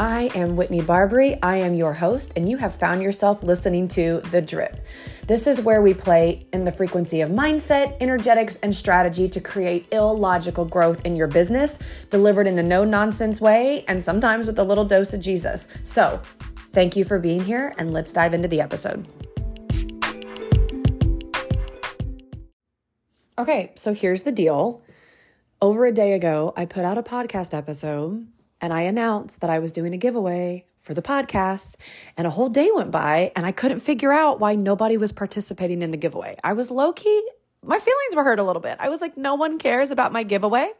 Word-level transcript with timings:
I 0.00 0.28
am 0.34 0.56
Whitney 0.56 0.80
Barbary. 0.80 1.40
I 1.40 1.58
am 1.58 1.72
your 1.74 1.92
host, 1.92 2.32
and 2.34 2.48
you 2.50 2.56
have 2.56 2.74
found 2.74 3.00
yourself 3.00 3.44
listening 3.44 3.86
to 3.90 4.20
The 4.32 4.42
Drip. 4.42 4.84
This 5.28 5.46
is 5.46 5.60
where 5.60 5.82
we 5.82 5.94
play 5.94 6.48
in 6.52 6.64
the 6.64 6.72
frequency 6.72 7.20
of 7.20 7.30
mindset, 7.30 7.96
energetics, 8.00 8.56
and 8.56 8.74
strategy 8.74 9.28
to 9.28 9.40
create 9.40 9.86
illogical 9.92 10.64
growth 10.64 11.06
in 11.06 11.14
your 11.14 11.28
business, 11.28 11.78
delivered 12.10 12.48
in 12.48 12.58
a 12.58 12.62
no 12.62 12.82
nonsense 12.82 13.40
way, 13.40 13.84
and 13.86 14.02
sometimes 14.02 14.48
with 14.48 14.58
a 14.58 14.64
little 14.64 14.84
dose 14.84 15.14
of 15.14 15.20
Jesus. 15.20 15.68
So, 15.84 16.20
thank 16.72 16.96
you 16.96 17.04
for 17.04 17.20
being 17.20 17.44
here, 17.44 17.72
and 17.78 17.92
let's 17.92 18.12
dive 18.12 18.34
into 18.34 18.48
the 18.48 18.60
episode. 18.60 19.06
Okay, 23.38 23.70
so 23.76 23.94
here's 23.94 24.24
the 24.24 24.32
deal. 24.32 24.82
Over 25.62 25.86
a 25.86 25.92
day 25.92 26.14
ago, 26.14 26.52
I 26.56 26.64
put 26.64 26.84
out 26.84 26.98
a 26.98 27.02
podcast 27.04 27.56
episode 27.56 28.26
and 28.64 28.72
I 28.72 28.80
announced 28.82 29.42
that 29.42 29.50
I 29.50 29.58
was 29.58 29.72
doing 29.72 29.92
a 29.92 29.98
giveaway 29.98 30.64
for 30.80 30.94
the 30.94 31.02
podcast. 31.02 31.76
And 32.16 32.26
a 32.26 32.30
whole 32.30 32.48
day 32.48 32.70
went 32.74 32.90
by 32.90 33.30
and 33.36 33.44
I 33.44 33.52
couldn't 33.52 33.80
figure 33.80 34.10
out 34.10 34.40
why 34.40 34.54
nobody 34.54 34.96
was 34.96 35.12
participating 35.12 35.82
in 35.82 35.90
the 35.90 35.98
giveaway. 35.98 36.38
I 36.42 36.54
was 36.54 36.70
low 36.70 36.94
key, 36.94 37.28
my 37.62 37.78
feelings 37.78 38.16
were 38.16 38.24
hurt 38.24 38.38
a 38.38 38.42
little 38.42 38.62
bit. 38.62 38.78
I 38.80 38.88
was 38.88 39.02
like, 39.02 39.18
no 39.18 39.34
one 39.34 39.58
cares 39.58 39.90
about 39.90 40.12
my 40.12 40.22
giveaway. 40.22 40.72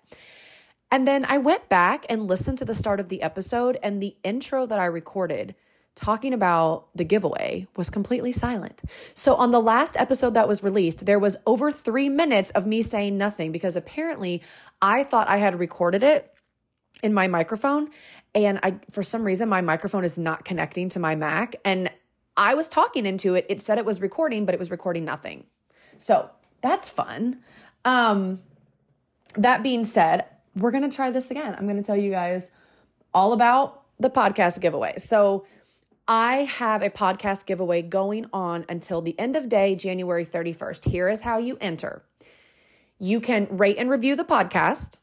And 0.90 1.06
then 1.06 1.26
I 1.26 1.36
went 1.36 1.68
back 1.68 2.06
and 2.08 2.26
listened 2.26 2.56
to 2.58 2.64
the 2.64 2.74
start 2.74 3.00
of 3.00 3.10
the 3.10 3.20
episode, 3.20 3.78
and 3.82 4.02
the 4.02 4.16
intro 4.22 4.64
that 4.64 4.78
I 4.78 4.84
recorded 4.84 5.54
talking 5.94 6.32
about 6.32 6.88
the 6.94 7.04
giveaway 7.04 7.66
was 7.76 7.90
completely 7.90 8.32
silent. 8.32 8.80
So 9.14 9.34
on 9.34 9.50
the 9.50 9.60
last 9.60 9.96
episode 9.98 10.34
that 10.34 10.48
was 10.48 10.62
released, 10.62 11.06
there 11.06 11.18
was 11.18 11.36
over 11.46 11.70
three 11.70 12.08
minutes 12.08 12.50
of 12.50 12.66
me 12.66 12.82
saying 12.82 13.16
nothing 13.16 13.52
because 13.52 13.76
apparently 13.76 14.42
I 14.82 15.02
thought 15.04 15.28
I 15.28 15.36
had 15.36 15.58
recorded 15.58 16.02
it 16.02 16.33
in 17.02 17.12
my 17.12 17.28
microphone 17.28 17.90
and 18.34 18.58
I 18.62 18.76
for 18.90 19.02
some 19.02 19.24
reason 19.24 19.48
my 19.48 19.60
microphone 19.60 20.04
is 20.04 20.18
not 20.18 20.44
connecting 20.44 20.88
to 20.90 20.98
my 20.98 21.14
Mac 21.14 21.56
and 21.64 21.90
I 22.36 22.54
was 22.54 22.68
talking 22.68 23.06
into 23.06 23.36
it. 23.36 23.46
It 23.48 23.60
said 23.60 23.78
it 23.78 23.84
was 23.84 24.00
recording, 24.00 24.44
but 24.44 24.54
it 24.54 24.58
was 24.58 24.70
recording 24.70 25.04
nothing. 25.04 25.44
So, 25.98 26.30
that's 26.62 26.88
fun. 26.88 27.40
Um 27.84 28.40
that 29.36 29.62
being 29.62 29.84
said, 29.84 30.26
we're 30.56 30.70
going 30.70 30.88
to 30.88 30.94
try 30.94 31.10
this 31.10 31.30
again. 31.30 31.56
I'm 31.58 31.64
going 31.64 31.76
to 31.76 31.82
tell 31.82 31.96
you 31.96 32.10
guys 32.10 32.52
all 33.12 33.32
about 33.32 33.82
the 33.98 34.10
podcast 34.10 34.60
giveaway. 34.60 34.94
So, 34.98 35.46
I 36.06 36.44
have 36.44 36.82
a 36.82 36.90
podcast 36.90 37.46
giveaway 37.46 37.80
going 37.80 38.26
on 38.32 38.66
until 38.68 39.00
the 39.00 39.18
end 39.18 39.36
of 39.36 39.48
day, 39.48 39.74
January 39.74 40.26
31st. 40.26 40.90
Here 40.90 41.08
is 41.08 41.22
how 41.22 41.38
you 41.38 41.56
enter. 41.62 42.04
You 42.98 43.20
can 43.20 43.48
rate 43.50 43.76
and 43.78 43.88
review 43.88 44.14
the 44.14 44.24
podcast 44.24 44.98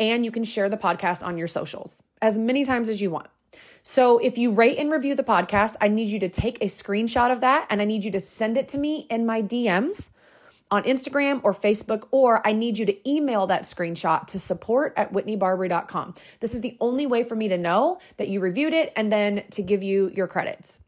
and 0.00 0.24
you 0.24 0.32
can 0.32 0.42
share 0.42 0.68
the 0.68 0.76
podcast 0.76 1.24
on 1.24 1.38
your 1.38 1.46
socials 1.46 2.02
as 2.20 2.36
many 2.36 2.64
times 2.64 2.88
as 2.88 3.00
you 3.00 3.10
want. 3.10 3.28
So 3.82 4.18
if 4.18 4.36
you 4.36 4.50
rate 4.50 4.78
and 4.78 4.90
review 4.90 5.14
the 5.14 5.22
podcast, 5.22 5.76
I 5.80 5.88
need 5.88 6.08
you 6.08 6.18
to 6.20 6.28
take 6.28 6.58
a 6.60 6.66
screenshot 6.66 7.32
of 7.32 7.40
that 7.42 7.66
and 7.70 7.80
I 7.80 7.84
need 7.84 8.04
you 8.04 8.10
to 8.12 8.20
send 8.20 8.56
it 8.56 8.68
to 8.68 8.78
me 8.78 9.06
in 9.10 9.24
my 9.24 9.42
DMs 9.42 10.10
on 10.70 10.84
Instagram 10.84 11.40
or 11.42 11.52
Facebook, 11.52 12.06
or 12.10 12.46
I 12.46 12.52
need 12.52 12.78
you 12.78 12.86
to 12.86 13.10
email 13.10 13.46
that 13.48 13.62
screenshot 13.62 14.26
to 14.28 14.38
support 14.38 14.92
at 14.96 15.12
whitneybarbary.com. 15.12 16.14
This 16.38 16.54
is 16.54 16.60
the 16.60 16.76
only 16.80 17.06
way 17.06 17.24
for 17.24 17.34
me 17.34 17.48
to 17.48 17.58
know 17.58 17.98
that 18.18 18.28
you 18.28 18.40
reviewed 18.40 18.72
it 18.72 18.92
and 18.94 19.12
then 19.12 19.42
to 19.50 19.62
give 19.62 19.82
you 19.82 20.10
your 20.14 20.28
credits. 20.28 20.80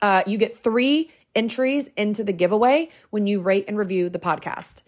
Uh, 0.00 0.22
you 0.26 0.38
get 0.38 0.56
three 0.56 1.10
entries 1.34 1.90
into 1.96 2.24
the 2.24 2.32
giveaway 2.32 2.88
when 3.10 3.26
you 3.26 3.40
rate 3.40 3.66
and 3.68 3.76
review 3.76 4.08
the 4.08 4.18
podcast. 4.18 4.82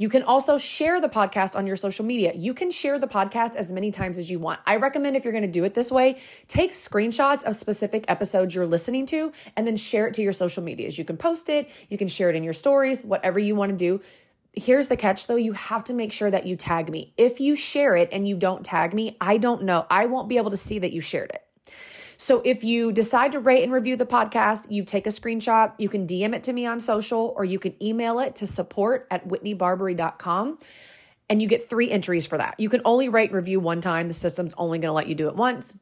You 0.00 0.08
can 0.08 0.22
also 0.22 0.56
share 0.56 0.98
the 0.98 1.10
podcast 1.10 1.54
on 1.54 1.66
your 1.66 1.76
social 1.76 2.06
media. 2.06 2.32
You 2.34 2.54
can 2.54 2.70
share 2.70 2.98
the 2.98 3.06
podcast 3.06 3.54
as 3.54 3.70
many 3.70 3.90
times 3.90 4.18
as 4.18 4.30
you 4.30 4.38
want. 4.38 4.58
I 4.64 4.76
recommend 4.76 5.14
if 5.14 5.24
you're 5.24 5.32
going 5.34 5.42
to 5.42 5.48
do 5.48 5.62
it 5.64 5.74
this 5.74 5.92
way, 5.92 6.22
take 6.48 6.72
screenshots 6.72 7.44
of 7.44 7.54
specific 7.54 8.06
episodes 8.08 8.54
you're 8.54 8.66
listening 8.66 9.04
to 9.06 9.30
and 9.58 9.66
then 9.66 9.76
share 9.76 10.06
it 10.06 10.14
to 10.14 10.22
your 10.22 10.32
social 10.32 10.62
medias. 10.62 10.96
You 10.96 11.04
can 11.04 11.18
post 11.18 11.50
it, 11.50 11.68
you 11.90 11.98
can 11.98 12.08
share 12.08 12.30
it 12.30 12.34
in 12.34 12.42
your 12.42 12.54
stories, 12.54 13.04
whatever 13.04 13.38
you 13.38 13.54
want 13.54 13.72
to 13.72 13.76
do. 13.76 14.00
Here's 14.54 14.88
the 14.88 14.96
catch 14.96 15.26
though, 15.26 15.36
you 15.36 15.52
have 15.52 15.84
to 15.84 15.92
make 15.92 16.12
sure 16.14 16.30
that 16.30 16.46
you 16.46 16.56
tag 16.56 16.88
me. 16.88 17.12
If 17.18 17.38
you 17.38 17.54
share 17.54 17.94
it 17.94 18.08
and 18.10 18.26
you 18.26 18.38
don't 18.38 18.64
tag 18.64 18.94
me, 18.94 19.18
I 19.20 19.36
don't 19.36 19.64
know. 19.64 19.84
I 19.90 20.06
won't 20.06 20.30
be 20.30 20.38
able 20.38 20.52
to 20.52 20.56
see 20.56 20.78
that 20.78 20.92
you 20.92 21.02
shared 21.02 21.28
it. 21.28 21.44
So 22.20 22.42
if 22.44 22.62
you 22.62 22.92
decide 22.92 23.32
to 23.32 23.40
rate 23.40 23.62
and 23.62 23.72
review 23.72 23.96
the 23.96 24.04
podcast, 24.04 24.70
you 24.70 24.84
take 24.84 25.06
a 25.06 25.10
screenshot, 25.10 25.72
you 25.78 25.88
can 25.88 26.06
DM 26.06 26.34
it 26.34 26.44
to 26.44 26.52
me 26.52 26.66
on 26.66 26.78
social, 26.78 27.32
or 27.34 27.46
you 27.46 27.58
can 27.58 27.82
email 27.82 28.18
it 28.18 28.36
to 28.36 28.46
support 28.46 29.06
at 29.10 29.26
whitneybarbary.com. 29.26 30.58
And 31.30 31.40
you 31.40 31.48
get 31.48 31.70
three 31.70 31.90
entries 31.90 32.26
for 32.26 32.36
that. 32.36 32.56
You 32.58 32.68
can 32.68 32.82
only 32.84 33.08
rate 33.08 33.30
and 33.30 33.36
review 33.36 33.58
one 33.58 33.80
time. 33.80 34.06
The 34.06 34.12
system's 34.12 34.52
only 34.58 34.78
going 34.78 34.90
to 34.90 34.92
let 34.92 35.06
you 35.06 35.14
do 35.14 35.28
it 35.28 35.34
once. 35.34 35.74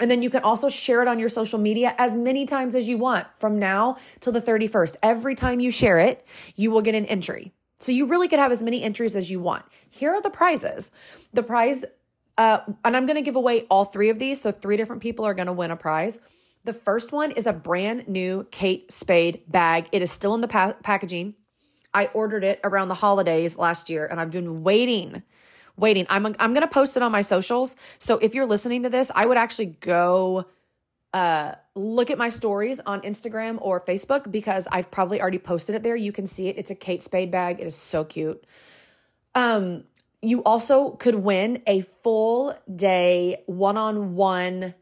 And 0.00 0.10
then 0.10 0.22
you 0.22 0.30
can 0.30 0.42
also 0.42 0.70
share 0.70 1.02
it 1.02 1.08
on 1.08 1.18
your 1.18 1.28
social 1.28 1.58
media 1.58 1.94
as 1.98 2.16
many 2.16 2.46
times 2.46 2.74
as 2.74 2.88
you 2.88 2.96
want 2.96 3.26
from 3.36 3.58
now 3.58 3.98
till 4.20 4.32
the 4.32 4.40
31st. 4.40 4.96
Every 5.02 5.34
time 5.34 5.60
you 5.60 5.70
share 5.70 5.98
it, 5.98 6.26
you 6.56 6.70
will 6.70 6.80
get 6.80 6.94
an 6.94 7.04
entry. 7.04 7.52
So 7.78 7.92
you 7.92 8.06
really 8.06 8.26
could 8.26 8.38
have 8.38 8.52
as 8.52 8.62
many 8.62 8.82
entries 8.82 9.16
as 9.16 9.30
you 9.30 9.38
want. 9.38 9.66
Here 9.90 10.12
are 10.12 10.22
the 10.22 10.30
prizes. 10.30 10.90
The 11.34 11.42
prize 11.42 11.84
uh, 12.38 12.60
and 12.84 12.96
I'm 12.96 13.04
going 13.04 13.16
to 13.16 13.22
give 13.22 13.36
away 13.36 13.66
all 13.68 13.84
three 13.84 14.08
of 14.08 14.18
these. 14.18 14.40
So, 14.40 14.52
three 14.52 14.76
different 14.76 15.02
people 15.02 15.24
are 15.26 15.34
going 15.34 15.46
to 15.46 15.52
win 15.52 15.70
a 15.70 15.76
prize. 15.76 16.18
The 16.64 16.72
first 16.72 17.12
one 17.12 17.32
is 17.32 17.46
a 17.46 17.52
brand 17.52 18.08
new 18.08 18.46
Kate 18.50 18.90
Spade 18.92 19.42
bag. 19.48 19.88
It 19.92 20.02
is 20.02 20.10
still 20.10 20.34
in 20.34 20.40
the 20.40 20.48
pa- 20.48 20.76
packaging. 20.82 21.34
I 21.92 22.06
ordered 22.06 22.44
it 22.44 22.60
around 22.62 22.88
the 22.88 22.94
holidays 22.94 23.58
last 23.58 23.90
year 23.90 24.06
and 24.06 24.20
I've 24.20 24.30
been 24.30 24.62
waiting, 24.62 25.22
waiting. 25.76 26.06
I'm, 26.08 26.26
I'm 26.26 26.52
going 26.52 26.66
to 26.66 26.72
post 26.72 26.96
it 26.96 27.02
on 27.02 27.10
my 27.10 27.22
socials. 27.22 27.76
So, 27.98 28.18
if 28.18 28.34
you're 28.34 28.46
listening 28.46 28.84
to 28.84 28.88
this, 28.88 29.10
I 29.14 29.26
would 29.26 29.36
actually 29.36 29.66
go 29.80 30.46
uh, 31.12 31.54
look 31.74 32.10
at 32.10 32.18
my 32.18 32.28
stories 32.28 32.78
on 32.86 33.00
Instagram 33.00 33.58
or 33.60 33.80
Facebook 33.80 34.30
because 34.30 34.68
I've 34.70 34.92
probably 34.92 35.20
already 35.20 35.38
posted 35.38 35.74
it 35.74 35.82
there. 35.82 35.96
You 35.96 36.12
can 36.12 36.26
see 36.28 36.48
it. 36.48 36.56
It's 36.56 36.70
a 36.70 36.76
Kate 36.76 37.02
Spade 37.02 37.32
bag. 37.32 37.58
It 37.60 37.66
is 37.66 37.74
so 37.74 38.04
cute. 38.04 38.44
Um, 39.34 39.84
you 40.22 40.42
also 40.42 40.90
could 40.90 41.14
win 41.14 41.62
a 41.66 41.80
full 42.02 42.56
day 42.74 43.42
one 43.46 43.76
on 43.76 44.14
one 44.14 44.74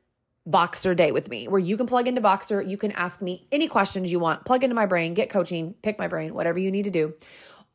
Voxer 0.48 0.94
day 0.94 1.10
with 1.10 1.28
me 1.28 1.48
where 1.48 1.58
you 1.58 1.76
can 1.76 1.86
plug 1.86 2.06
into 2.06 2.20
Voxer. 2.20 2.66
You 2.66 2.76
can 2.76 2.92
ask 2.92 3.20
me 3.20 3.48
any 3.50 3.66
questions 3.66 4.12
you 4.12 4.20
want, 4.20 4.44
plug 4.44 4.62
into 4.62 4.76
my 4.76 4.86
brain, 4.86 5.12
get 5.12 5.28
coaching, 5.28 5.74
pick 5.82 5.98
my 5.98 6.06
brain, 6.06 6.34
whatever 6.34 6.58
you 6.58 6.70
need 6.70 6.84
to 6.84 6.90
do. 6.90 7.14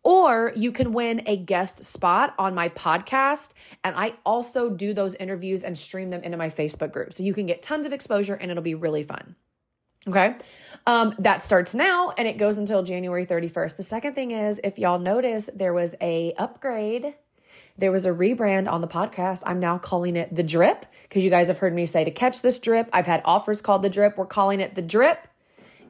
Or 0.03 0.51
you 0.55 0.71
can 0.71 0.93
win 0.93 1.21
a 1.27 1.37
guest 1.37 1.83
spot 1.83 2.33
on 2.39 2.55
my 2.55 2.69
podcast. 2.69 3.51
And 3.83 3.95
I 3.95 4.13
also 4.25 4.69
do 4.69 4.93
those 4.93 5.15
interviews 5.15 5.63
and 5.63 5.77
stream 5.77 6.09
them 6.09 6.23
into 6.23 6.37
my 6.37 6.49
Facebook 6.49 6.91
group. 6.91 7.13
So 7.13 7.23
you 7.23 7.33
can 7.33 7.45
get 7.45 7.61
tons 7.61 7.85
of 7.85 7.93
exposure 7.93 8.33
and 8.33 8.49
it'll 8.49 8.63
be 8.63 8.73
really 8.73 9.03
fun. 9.03 9.35
Okay. 10.07 10.35
Um, 10.87 11.13
that 11.19 11.43
starts 11.43 11.75
now 11.75 12.11
and 12.17 12.27
it 12.27 12.37
goes 12.37 12.57
until 12.57 12.81
January 12.81 13.25
31st. 13.25 13.77
The 13.77 13.83
second 13.83 14.15
thing 14.15 14.31
is 14.31 14.59
if 14.63 14.79
y'all 14.79 14.97
notice, 14.97 15.49
there 15.53 15.73
was 15.73 15.93
a 16.01 16.33
upgrade 16.37 17.13
there 17.77 17.91
was 17.91 18.05
a 18.05 18.11
rebrand 18.11 18.67
on 18.67 18.81
the 18.81 18.87
podcast. 18.87 19.41
I'm 19.45 19.59
now 19.59 19.77
calling 19.77 20.15
it 20.15 20.33
The 20.33 20.43
Drip 20.43 20.85
because 21.03 21.23
you 21.23 21.29
guys 21.29 21.47
have 21.47 21.59
heard 21.59 21.73
me 21.73 21.85
say 21.85 22.03
to 22.03 22.11
catch 22.11 22.41
this 22.41 22.59
drip. 22.59 22.89
I've 22.93 23.07
had 23.07 23.21
offers 23.25 23.61
called 23.61 23.81
The 23.81 23.89
Drip. 23.89 24.17
We're 24.17 24.25
calling 24.25 24.59
it 24.59 24.75
The 24.75 24.81
Drip. 24.81 25.27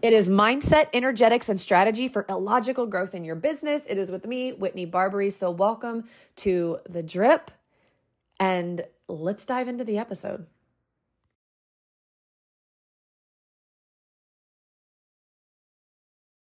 It 0.01 0.13
is 0.13 0.27
mindset, 0.29 0.87
energetics, 0.93 1.47
and 1.47 1.61
strategy 1.61 2.07
for 2.07 2.25
illogical 2.27 2.87
growth 2.87 3.13
in 3.13 3.23
your 3.23 3.35
business. 3.35 3.85
It 3.87 3.97
is 3.99 4.09
with 4.09 4.25
me, 4.25 4.51
Whitney 4.51 4.85
Barbary. 4.85 5.29
So, 5.29 5.51
welcome 5.51 6.05
to 6.37 6.79
The 6.89 7.03
Drip. 7.03 7.51
And 8.39 8.83
let's 9.07 9.45
dive 9.45 9.67
into 9.67 9.83
the 9.83 9.99
episode. 9.99 10.47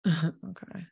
okay. 0.06 0.86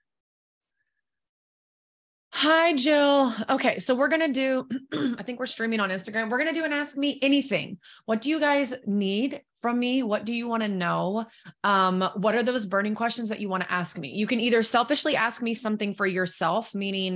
Hi, 2.38 2.74
Jill. 2.74 3.32
Okay, 3.48 3.78
so 3.78 3.94
we're 3.94 4.10
going 4.10 4.20
to 4.20 4.30
do, 4.30 4.68
I 5.18 5.22
think 5.22 5.38
we're 5.38 5.46
streaming 5.46 5.80
on 5.80 5.88
Instagram. 5.88 6.28
We're 6.28 6.36
going 6.36 6.52
to 6.52 6.60
do 6.60 6.66
an 6.66 6.72
Ask 6.72 6.98
Me 6.98 7.18
Anything. 7.22 7.78
What 8.04 8.20
do 8.20 8.28
you 8.28 8.38
guys 8.38 8.74
need 8.84 9.40
from 9.58 9.78
me? 9.78 10.02
What 10.02 10.26
do 10.26 10.34
you 10.34 10.46
want 10.46 10.62
to 10.62 10.68
know? 10.68 11.24
Um, 11.64 12.06
what 12.16 12.34
are 12.34 12.42
those 12.42 12.66
burning 12.66 12.94
questions 12.94 13.30
that 13.30 13.40
you 13.40 13.48
want 13.48 13.62
to 13.62 13.72
ask 13.72 13.96
me? 13.96 14.10
You 14.10 14.26
can 14.26 14.38
either 14.38 14.62
selfishly 14.62 15.16
ask 15.16 15.40
me 15.40 15.54
something 15.54 15.94
for 15.94 16.06
yourself, 16.06 16.74
meaning 16.74 17.14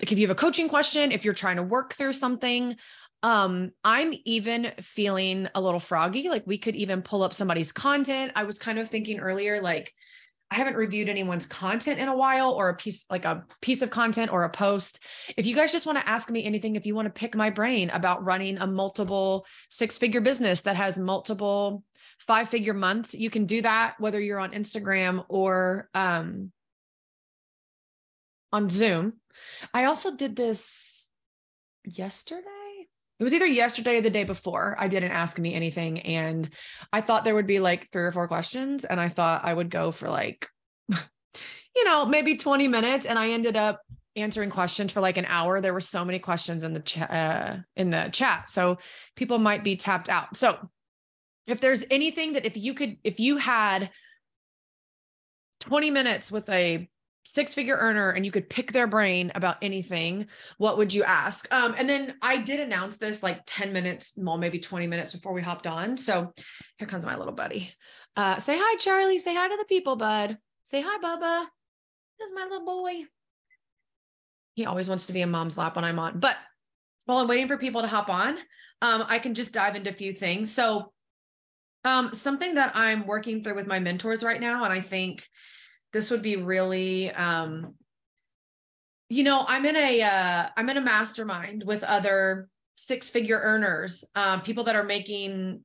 like 0.00 0.12
if 0.12 0.18
you 0.18 0.26
have 0.26 0.34
a 0.34 0.40
coaching 0.40 0.70
question, 0.70 1.12
if 1.12 1.26
you're 1.26 1.34
trying 1.34 1.56
to 1.56 1.62
work 1.62 1.92
through 1.92 2.14
something, 2.14 2.76
um 3.24 3.70
i'm 3.84 4.12
even 4.24 4.72
feeling 4.80 5.46
a 5.54 5.60
little 5.60 5.78
froggy 5.78 6.28
like 6.28 6.42
we 6.44 6.58
could 6.58 6.74
even 6.74 7.02
pull 7.02 7.22
up 7.22 7.32
somebody's 7.32 7.70
content 7.70 8.32
i 8.34 8.42
was 8.42 8.58
kind 8.58 8.80
of 8.80 8.88
thinking 8.88 9.20
earlier 9.20 9.62
like 9.62 9.94
I 10.52 10.56
haven't 10.56 10.76
reviewed 10.76 11.08
anyone's 11.08 11.46
content 11.46 11.98
in 11.98 12.08
a 12.08 12.16
while 12.16 12.50
or 12.52 12.68
a 12.68 12.74
piece 12.74 13.06
like 13.08 13.24
a 13.24 13.42
piece 13.62 13.80
of 13.80 13.88
content 13.88 14.30
or 14.30 14.44
a 14.44 14.50
post. 14.50 15.00
If 15.38 15.46
you 15.46 15.56
guys 15.56 15.72
just 15.72 15.86
want 15.86 15.96
to 15.96 16.06
ask 16.06 16.28
me 16.28 16.44
anything, 16.44 16.76
if 16.76 16.84
you 16.84 16.94
want 16.94 17.06
to 17.06 17.20
pick 17.20 17.34
my 17.34 17.48
brain 17.48 17.88
about 17.88 18.22
running 18.22 18.58
a 18.58 18.66
multiple 18.66 19.46
six 19.70 19.96
figure 19.96 20.20
business 20.20 20.60
that 20.60 20.76
has 20.76 20.98
multiple 20.98 21.84
five 22.18 22.50
figure 22.50 22.74
months, 22.74 23.14
you 23.14 23.30
can 23.30 23.46
do 23.46 23.62
that 23.62 23.94
whether 23.98 24.20
you're 24.20 24.38
on 24.38 24.52
Instagram 24.52 25.24
or 25.30 25.88
um, 25.94 26.52
on 28.52 28.68
Zoom. 28.68 29.14
I 29.72 29.84
also 29.84 30.14
did 30.14 30.36
this 30.36 31.08
yesterday. 31.82 32.61
It 33.22 33.24
was 33.24 33.34
either 33.34 33.46
yesterday 33.46 33.98
or 33.98 34.00
the 34.00 34.10
day 34.10 34.24
before. 34.24 34.74
I 34.80 34.88
didn't 34.88 35.12
ask 35.12 35.38
me 35.38 35.54
anything. 35.54 36.00
And 36.00 36.50
I 36.92 37.02
thought 37.02 37.22
there 37.22 37.36
would 37.36 37.46
be 37.46 37.60
like 37.60 37.88
three 37.92 38.02
or 38.02 38.10
four 38.10 38.26
questions. 38.26 38.84
And 38.84 39.00
I 39.00 39.10
thought 39.10 39.44
I 39.44 39.54
would 39.54 39.70
go 39.70 39.92
for 39.92 40.10
like, 40.10 40.48
you 40.90 41.84
know, 41.84 42.04
maybe 42.04 42.36
20 42.36 42.66
minutes. 42.66 43.06
And 43.06 43.16
I 43.16 43.30
ended 43.30 43.56
up 43.56 43.80
answering 44.16 44.50
questions 44.50 44.90
for 44.90 45.00
like 45.00 45.18
an 45.18 45.26
hour. 45.26 45.60
There 45.60 45.72
were 45.72 45.78
so 45.78 46.04
many 46.04 46.18
questions 46.18 46.64
in 46.64 46.72
the 46.72 46.80
chat 46.80 47.10
uh, 47.12 47.56
in 47.76 47.90
the 47.90 48.08
chat. 48.10 48.50
So 48.50 48.78
people 49.14 49.38
might 49.38 49.62
be 49.62 49.76
tapped 49.76 50.08
out. 50.08 50.36
So 50.36 50.58
if 51.46 51.60
there's 51.60 51.84
anything 51.92 52.32
that 52.32 52.44
if 52.44 52.56
you 52.56 52.74
could, 52.74 52.96
if 53.04 53.20
you 53.20 53.36
had 53.36 53.90
20 55.60 55.90
minutes 55.90 56.32
with 56.32 56.48
a 56.48 56.88
six 57.24 57.54
figure 57.54 57.76
earner 57.76 58.10
and 58.10 58.24
you 58.24 58.32
could 58.32 58.50
pick 58.50 58.72
their 58.72 58.86
brain 58.86 59.32
about 59.34 59.56
anything, 59.62 60.26
what 60.58 60.78
would 60.78 60.92
you 60.92 61.04
ask? 61.04 61.46
Um, 61.52 61.74
and 61.78 61.88
then 61.88 62.14
I 62.22 62.36
did 62.38 62.60
announce 62.60 62.96
this 62.96 63.22
like 63.22 63.40
10 63.46 63.72
minutes, 63.72 64.12
well, 64.16 64.38
maybe 64.38 64.58
20 64.58 64.86
minutes 64.86 65.12
before 65.12 65.32
we 65.32 65.42
hopped 65.42 65.66
on. 65.66 65.96
So 65.96 66.32
here 66.78 66.88
comes 66.88 67.06
my 67.06 67.16
little 67.16 67.32
buddy. 67.32 67.72
Uh, 68.16 68.38
say 68.38 68.56
hi, 68.58 68.76
Charlie. 68.76 69.18
Say 69.18 69.34
hi 69.34 69.48
to 69.48 69.56
the 69.56 69.64
people, 69.64 69.96
bud. 69.96 70.36
Say 70.64 70.82
hi, 70.82 70.98
Bubba. 70.98 71.46
This 72.18 72.28
is 72.28 72.34
my 72.34 72.42
little 72.44 72.64
boy. 72.64 73.04
He 74.54 74.66
always 74.66 74.88
wants 74.88 75.06
to 75.06 75.12
be 75.12 75.22
in 75.22 75.30
mom's 75.30 75.56
lap 75.56 75.76
when 75.76 75.84
I'm 75.84 75.98
on. 75.98 76.20
But 76.20 76.36
while 77.06 77.18
I'm 77.18 77.28
waiting 77.28 77.48
for 77.48 77.56
people 77.56 77.82
to 77.82 77.88
hop 77.88 78.08
on, 78.08 78.36
um, 78.80 79.04
I 79.08 79.18
can 79.18 79.34
just 79.34 79.52
dive 79.52 79.76
into 79.76 79.90
a 79.90 79.94
few 79.94 80.12
things. 80.12 80.52
So 80.52 80.92
um, 81.84 82.12
something 82.12 82.54
that 82.54 82.72
I'm 82.74 83.06
working 83.06 83.42
through 83.42 83.56
with 83.56 83.66
my 83.66 83.80
mentors 83.80 84.22
right 84.22 84.40
now, 84.40 84.64
and 84.64 84.72
I 84.72 84.80
think 84.80 85.26
this 85.92 86.10
would 86.10 86.22
be 86.22 86.36
really 86.36 87.10
um, 87.12 87.74
you 89.08 89.22
know 89.22 89.44
i'm 89.46 89.66
in 89.66 89.76
a 89.76 90.02
uh, 90.02 90.48
i'm 90.56 90.68
in 90.70 90.76
a 90.76 90.80
mastermind 90.80 91.62
with 91.64 91.82
other 91.82 92.48
six 92.74 93.10
figure 93.10 93.40
earners 93.42 94.04
um, 94.14 94.40
people 94.40 94.64
that 94.64 94.76
are 94.76 94.84
making 94.84 95.62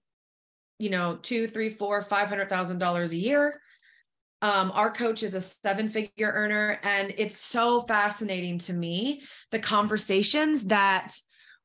you 0.80 0.90
know 0.90 1.18
two 1.22 1.48
three 1.48 1.70
four 1.70 2.02
five 2.04 2.28
hundred 2.28 2.50
thousand 2.50 2.80
dollars 2.80 3.14
a 3.14 3.18
year. 3.18 3.62
Um, 4.44 4.72
our 4.76 4.92
coach 4.92 5.24
is 5.24 5.34
a 5.34 5.42
seven 5.42 5.90
figure 5.90 6.32
earner 6.32 6.80
and 6.84 7.12
it's 7.18 7.38
so 7.38 7.82
fascinating 7.82 8.60
to 8.60 8.74
me 8.74 9.24
the 9.50 9.58
conversations 9.58 10.66
that 10.66 11.16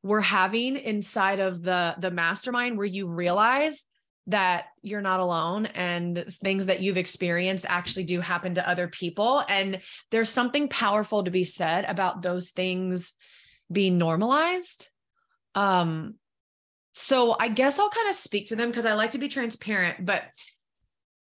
we're 0.02 0.22
having 0.22 0.76
inside 0.78 1.38
of 1.38 1.62
the 1.62 1.94
the 1.98 2.10
mastermind 2.10 2.78
where 2.78 2.86
you 2.86 3.08
realize 3.08 3.84
that 4.28 4.66
you're 4.82 5.00
not 5.00 5.20
alone 5.20 5.66
and 5.66 6.24
things 6.44 6.66
that 6.66 6.80
you've 6.80 6.96
experienced 6.96 7.66
actually 7.68 8.04
do 8.04 8.20
happen 8.20 8.54
to 8.54 8.68
other 8.68 8.88
people. 8.88 9.44
And 9.48 9.80
there's 10.10 10.30
something 10.30 10.68
powerful 10.68 11.24
to 11.24 11.30
be 11.30 11.44
said 11.44 11.84
about 11.86 12.22
those 12.22 12.50
things 12.50 13.14
being 13.70 13.98
normalized. 13.98 14.88
Um 15.54 16.14
so 16.92 17.34
i 17.40 17.48
guess 17.48 17.78
i'll 17.78 17.90
kind 17.90 18.08
of 18.08 18.14
speak 18.14 18.46
to 18.46 18.56
them 18.56 18.68
because 18.68 18.86
i 18.86 18.94
like 18.94 19.12
to 19.12 19.18
be 19.18 19.28
transparent 19.28 20.04
but 20.04 20.24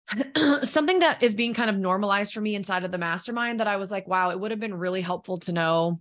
something 0.62 0.98
that 0.98 1.22
is 1.22 1.34
being 1.34 1.54
kind 1.54 1.70
of 1.70 1.76
normalized 1.76 2.34
for 2.34 2.40
me 2.40 2.54
inside 2.54 2.84
of 2.84 2.90
the 2.90 2.98
mastermind 2.98 3.60
that 3.60 3.68
i 3.68 3.76
was 3.76 3.90
like 3.90 4.06
wow 4.08 4.30
it 4.30 4.38
would 4.38 4.50
have 4.50 4.60
been 4.60 4.74
really 4.74 5.00
helpful 5.00 5.38
to 5.38 5.52
know 5.52 6.00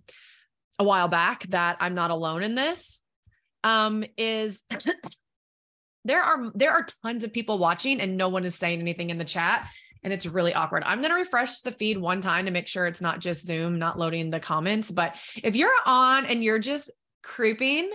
a 0.78 0.84
while 0.84 1.08
back 1.08 1.44
that 1.48 1.76
i'm 1.80 1.94
not 1.94 2.10
alone 2.10 2.42
in 2.42 2.54
this 2.54 3.00
um 3.62 4.04
is 4.18 4.64
there 6.04 6.22
are 6.22 6.50
there 6.54 6.72
are 6.72 6.86
tons 7.04 7.24
of 7.24 7.32
people 7.32 7.58
watching 7.58 8.00
and 8.00 8.16
no 8.16 8.28
one 8.28 8.44
is 8.44 8.54
saying 8.54 8.80
anything 8.80 9.10
in 9.10 9.18
the 9.18 9.24
chat 9.24 9.68
and 10.02 10.12
it's 10.12 10.26
really 10.26 10.52
awkward. 10.52 10.82
I'm 10.84 11.00
going 11.00 11.12
to 11.12 11.16
refresh 11.16 11.60
the 11.60 11.70
feed 11.70 11.96
one 11.96 12.20
time 12.20 12.46
to 12.46 12.50
make 12.50 12.66
sure 12.66 12.86
it's 12.86 13.00
not 13.00 13.20
just 13.20 13.46
Zoom 13.46 13.78
not 13.78 13.98
loading 13.98 14.30
the 14.30 14.40
comments, 14.40 14.90
but 14.90 15.16
if 15.42 15.54
you're 15.54 15.70
on 15.86 16.26
and 16.26 16.42
you're 16.42 16.58
just 16.58 16.90
creeping, 17.22 17.90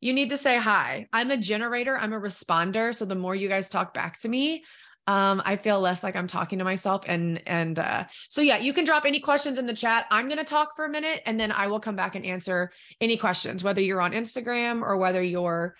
you 0.00 0.12
need 0.12 0.28
to 0.30 0.36
say 0.36 0.56
hi. 0.56 1.08
I'm 1.12 1.30
a 1.30 1.36
generator, 1.36 1.98
I'm 1.98 2.12
a 2.12 2.20
responder, 2.20 2.94
so 2.94 3.04
the 3.04 3.16
more 3.16 3.34
you 3.34 3.48
guys 3.48 3.68
talk 3.68 3.92
back 3.92 4.20
to 4.20 4.28
me, 4.28 4.64
um, 5.08 5.42
I 5.44 5.56
feel 5.56 5.80
less 5.80 6.02
like 6.02 6.16
I'm 6.16 6.26
talking 6.26 6.58
to 6.58 6.64
myself. 6.64 7.02
And 7.06 7.42
and 7.46 7.78
uh, 7.78 8.04
so 8.28 8.42
yeah, 8.42 8.58
you 8.58 8.74
can 8.74 8.84
drop 8.84 9.06
any 9.06 9.20
questions 9.20 9.58
in 9.58 9.64
the 9.64 9.72
chat. 9.72 10.04
I'm 10.10 10.28
gonna 10.28 10.44
talk 10.44 10.76
for 10.76 10.84
a 10.84 10.90
minute 10.90 11.22
and 11.24 11.40
then 11.40 11.50
I 11.50 11.66
will 11.68 11.80
come 11.80 11.96
back 11.96 12.14
and 12.14 12.26
answer 12.26 12.70
any 13.00 13.16
questions, 13.16 13.64
whether 13.64 13.80
you're 13.80 14.02
on 14.02 14.12
Instagram 14.12 14.82
or 14.82 14.98
whether 14.98 15.22
you're 15.22 15.74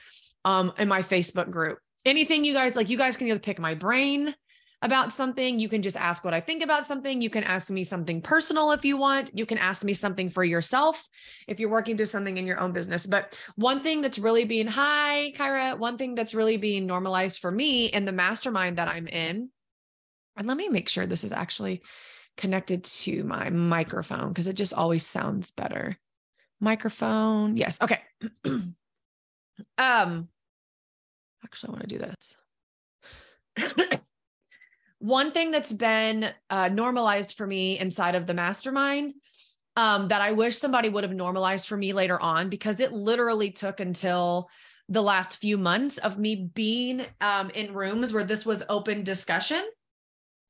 um, 0.49 0.73
in 0.79 0.89
my 0.89 1.03
Facebook 1.03 1.51
group. 1.51 1.79
Anything 2.07 2.45
you 2.45 2.55
guys 2.55 2.75
like, 2.75 2.89
you 2.89 2.97
guys 2.97 3.17
can 3.17 3.27
either 3.27 3.39
pick 3.39 3.59
my 3.59 3.75
brain 3.75 4.35
about 4.81 5.13
something. 5.13 5.59
You 5.59 5.69
can 5.69 5.83
just 5.83 5.97
ask 5.97 6.25
what 6.25 6.33
I 6.33 6.41
think 6.41 6.63
about 6.63 6.87
something. 6.87 7.21
You 7.21 7.29
can 7.29 7.45
ask 7.45 7.71
me 7.71 7.85
something 7.85 8.23
personal 8.23 8.73
if 8.73 8.85
you 8.85 8.97
want. 8.97 9.31
You 9.35 9.45
can 9.45 9.59
ask 9.59 9.85
me 9.85 9.93
something 9.93 10.31
for 10.31 10.45
yourself 10.45 11.07
if 11.49 11.61
you're 11.61 11.69
working 11.69 11.97
through 11.97 12.07
something 12.07 12.39
in 12.39 12.47
your 12.47 12.61
own 12.61 12.73
business. 12.73 13.07
But 13.07 13.39
one 13.57 13.83
thing 13.83 14.01
that's 14.01 14.19
really 14.19 14.45
being, 14.45 14.69
hi, 14.69 15.35
Kyra, 15.37 15.79
one 15.79 15.99
thing 15.99 16.15
that's 16.15 16.35
really 16.35 16.57
being 16.57 16.87
normalized 16.87 17.41
for 17.41 17.51
me 17.51 17.87
in 17.87 18.07
the 18.07 18.13
mastermind 18.13 18.79
that 18.79 18.89
I'm 18.89 19.09
in, 19.09 19.51
and 20.37 20.47
let 20.47 20.57
me 20.57 20.69
make 20.69 20.89
sure 20.89 21.05
this 21.07 21.25
is 21.25 21.33
actually 21.33 21.83
connected 22.37 22.85
to 22.85 23.25
my 23.25 23.51
microphone 23.51 24.29
because 24.29 24.47
it 24.47 24.55
just 24.55 24.73
always 24.73 25.05
sounds 25.05 25.51
better. 25.51 25.99
Microphone. 26.61 27.57
Yes. 27.57 27.79
Okay. 27.83 28.01
um, 29.79 30.29
actually, 31.49 31.69
I 31.69 31.73
want 31.73 31.89
to 31.89 31.99
do 31.99 32.05
this. 33.59 33.99
One 34.99 35.33
thing 35.33 35.51
that's 35.51 35.73
been 35.73 36.29
uh, 36.51 36.69
normalized 36.69 37.37
for 37.37 37.47
me 37.47 37.79
inside 37.79 38.15
of 38.15 38.27
the 38.27 38.35
mastermind 38.35 39.15
um, 39.77 40.09
that 40.09 40.21
I 40.21 40.33
wish 40.33 40.59
somebody 40.59 40.89
would 40.89 41.05
have 41.05 41.13
normalized 41.15 41.69
for 41.69 41.77
me 41.77 41.93
later 41.93 42.21
on, 42.21 42.51
because 42.51 42.81
it 42.81 42.93
literally 42.93 43.51
took 43.51 43.81
until 43.81 44.51
the 44.89 45.03
last 45.03 45.37
few 45.37 45.57
months 45.57 45.99
of 45.99 46.19
me 46.19 46.51
being 46.55 47.03
um, 47.21 47.51
in 47.51 47.73
rooms 47.73 48.13
where 48.13 48.25
this 48.25 48.45
was 48.45 48.63
open 48.69 49.05
discussion 49.05 49.63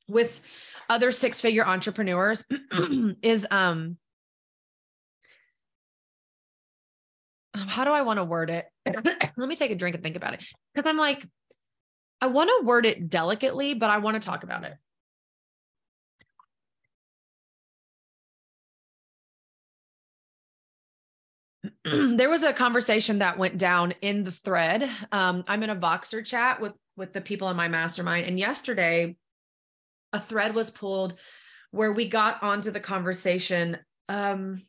with 0.08 0.40
other 0.88 1.12
six 1.12 1.40
figure 1.40 1.66
entrepreneurs 1.66 2.44
is 3.22 3.46
um 3.50 3.98
how 7.66 7.84
do 7.84 7.90
I 7.90 8.02
want 8.02 8.19
to 8.19 8.25
word 8.25 8.50
it? 8.50 8.66
Let 8.87 9.37
me 9.37 9.56
take 9.56 9.70
a 9.70 9.75
drink 9.75 9.94
and 9.94 10.02
think 10.02 10.16
about 10.16 10.34
it. 10.34 10.44
Because 10.75 10.88
I'm 10.88 10.96
like, 10.96 11.26
I 12.20 12.26
want 12.26 12.50
to 12.50 12.66
word 12.66 12.87
it 12.87 13.08
delicately, 13.08 13.75
but 13.75 13.90
I 13.90 13.99
want 13.99 14.20
to 14.20 14.26
talk 14.26 14.43
about 14.43 14.64
it. 14.64 14.75
there 22.16 22.31
was 22.31 22.44
a 22.44 22.52
conversation 22.52 23.19
that 23.19 23.38
went 23.38 23.58
down 23.58 23.94
in 24.02 24.24
the 24.24 24.32
thread. 24.32 24.88
Um, 25.12 25.44
I'm 25.46 25.62
in 25.62 25.70
a 25.70 25.77
Voxer 25.77 26.24
chat 26.24 26.60
with 26.60 26.72
with 26.96 27.12
the 27.12 27.20
people 27.20 27.48
in 27.48 27.56
my 27.56 27.69
mastermind, 27.69 28.27
and 28.27 28.38
yesterday, 28.38 29.17
a 30.12 30.20
thread 30.20 30.55
was 30.55 30.70
pulled 30.70 31.15
where 31.70 31.93
we 31.93 32.08
got 32.08 32.43
onto 32.43 32.70
the 32.70 32.81
conversation. 32.81 33.79
Um, 34.08 34.62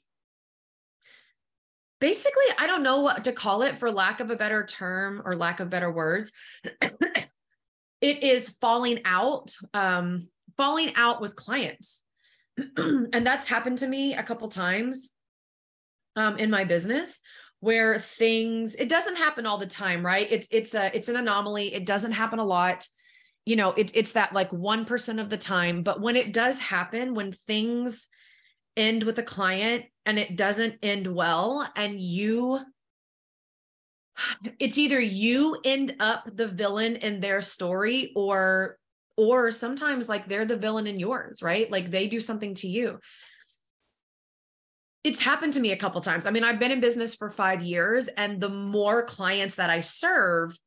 basically, 1.99 2.45
I 2.57 2.67
don't 2.67 2.83
know 2.83 3.01
what 3.01 3.25
to 3.25 3.33
call 3.33 3.63
it 3.63 3.77
for 3.77 3.91
lack 3.91 4.19
of 4.19 4.31
a 4.31 4.35
better 4.35 4.65
term 4.65 5.21
or 5.25 5.35
lack 5.35 5.59
of 5.59 5.69
better 5.69 5.91
words. 5.91 6.31
it 8.01 8.23
is 8.23 8.49
falling 8.61 9.01
out, 9.05 9.53
um, 9.73 10.27
falling 10.57 10.93
out 10.95 11.21
with 11.21 11.35
clients. 11.35 12.01
and 12.77 13.25
that's 13.25 13.47
happened 13.47 13.77
to 13.79 13.87
me 13.87 14.15
a 14.15 14.23
couple 14.23 14.47
times 14.49 15.11
um, 16.15 16.37
in 16.37 16.49
my 16.49 16.63
business 16.63 17.21
where 17.61 17.99
things 17.99 18.75
it 18.75 18.89
doesn't 18.89 19.17
happen 19.17 19.45
all 19.45 19.57
the 19.57 19.67
time 19.67 20.05
right 20.05 20.27
it's 20.31 20.47
it's 20.49 20.73
a 20.73 20.95
it's 20.95 21.09
an 21.09 21.17
anomaly 21.17 21.73
it 21.73 21.85
doesn't 21.85 22.13
happen 22.13 22.39
a 22.39 22.43
lot 22.43 22.87
you 23.45 23.55
know 23.55 23.73
it's 23.73 23.91
it's 23.95 24.13
that 24.13 24.33
like 24.33 24.49
1% 24.51 25.21
of 25.21 25.29
the 25.29 25.37
time 25.37 25.83
but 25.83 26.01
when 26.01 26.15
it 26.15 26.33
does 26.33 26.59
happen 26.59 27.15
when 27.15 27.31
things 27.31 28.07
end 28.79 29.03
with 29.03 29.19
a 29.19 29.23
client 29.23 29.85
and 30.05 30.17
it 30.17 30.35
doesn't 30.35 30.75
end 30.81 31.05
well 31.05 31.69
and 31.75 31.99
you 31.99 32.59
it's 34.59 34.77
either 34.77 34.99
you 34.99 35.57
end 35.63 35.95
up 35.99 36.29
the 36.35 36.47
villain 36.47 36.95
in 36.95 37.19
their 37.19 37.41
story 37.41 38.11
or 38.15 38.77
or 39.17 39.51
sometimes 39.51 40.07
like 40.07 40.27
they're 40.27 40.45
the 40.45 40.57
villain 40.57 40.87
in 40.87 40.99
yours 40.99 41.41
right? 41.41 41.69
Like 41.69 41.91
they 41.91 42.07
do 42.07 42.21
something 42.21 42.53
to 42.55 42.67
you. 42.67 42.99
It's 45.03 45.21
happened 45.21 45.53
to 45.53 45.59
me 45.59 45.71
a 45.71 45.77
couple 45.77 46.01
times. 46.01 46.25
I 46.25 46.31
mean 46.31 46.43
i've 46.43 46.59
been 46.59 46.71
in 46.71 46.79
business 46.79 47.15
for 47.15 47.29
5 47.29 47.61
years 47.61 48.07
and 48.07 48.41
the 48.41 48.49
more 48.49 49.05
clients 49.05 49.55
that 49.55 49.69
i 49.69 49.81
serve 49.81 50.57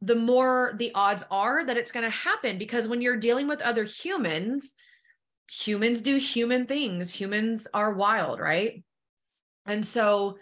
the 0.00 0.16
more 0.16 0.74
the 0.78 0.90
odds 0.94 1.24
are 1.30 1.64
that 1.64 1.76
it's 1.76 1.92
going 1.92 2.04
to 2.04 2.10
happen 2.10 2.58
because 2.58 2.88
when 2.88 3.00
you're 3.00 3.16
dealing 3.16 3.46
with 3.46 3.60
other 3.60 3.84
humans 3.84 4.74
humans 5.52 6.00
do 6.00 6.16
human 6.16 6.66
things. 6.66 7.12
Humans 7.12 7.68
are 7.74 7.94
wild 7.94 8.40
right? 8.40 8.82
And 9.66 9.84
so 9.84 10.38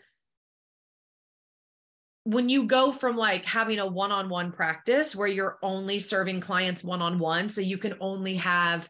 when 2.24 2.48
you 2.48 2.64
go 2.64 2.92
from 2.92 3.16
like 3.16 3.44
having 3.44 3.78
a 3.78 3.86
one-on-one 3.86 4.52
practice 4.52 5.16
where 5.16 5.26
you're 5.26 5.58
only 5.62 5.98
serving 5.98 6.40
clients 6.40 6.84
one-on-one 6.84 7.48
so 7.48 7.60
you 7.60 7.78
can 7.78 7.94
only 8.00 8.36
have 8.36 8.88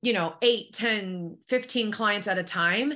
you 0.00 0.12
know 0.12 0.34
8 0.40 0.72
10 0.72 1.38
15 1.48 1.90
clients 1.90 2.28
at 2.28 2.38
a 2.38 2.44
time 2.44 2.92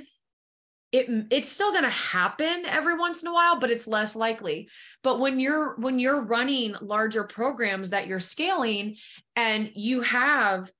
it 0.93 1.09
it's 1.31 1.51
still 1.51 1.73
going 1.73 1.85
to 1.85 1.91
happen 1.91 2.65
every 2.65 2.97
once 2.97 3.23
in 3.23 3.29
a 3.29 3.33
while 3.33 3.61
but 3.61 3.71
it's 3.71 3.87
less 3.87 4.17
likely. 4.17 4.69
But 5.03 5.21
when 5.21 5.39
you're 5.39 5.77
when 5.77 5.99
you're 5.99 6.25
running 6.25 6.75
larger 6.81 7.25
programs 7.25 7.91
that 7.91 8.07
you're 8.07 8.21
scaling 8.21 8.97
and 9.37 9.71
you 9.75 10.01
have 10.01 10.71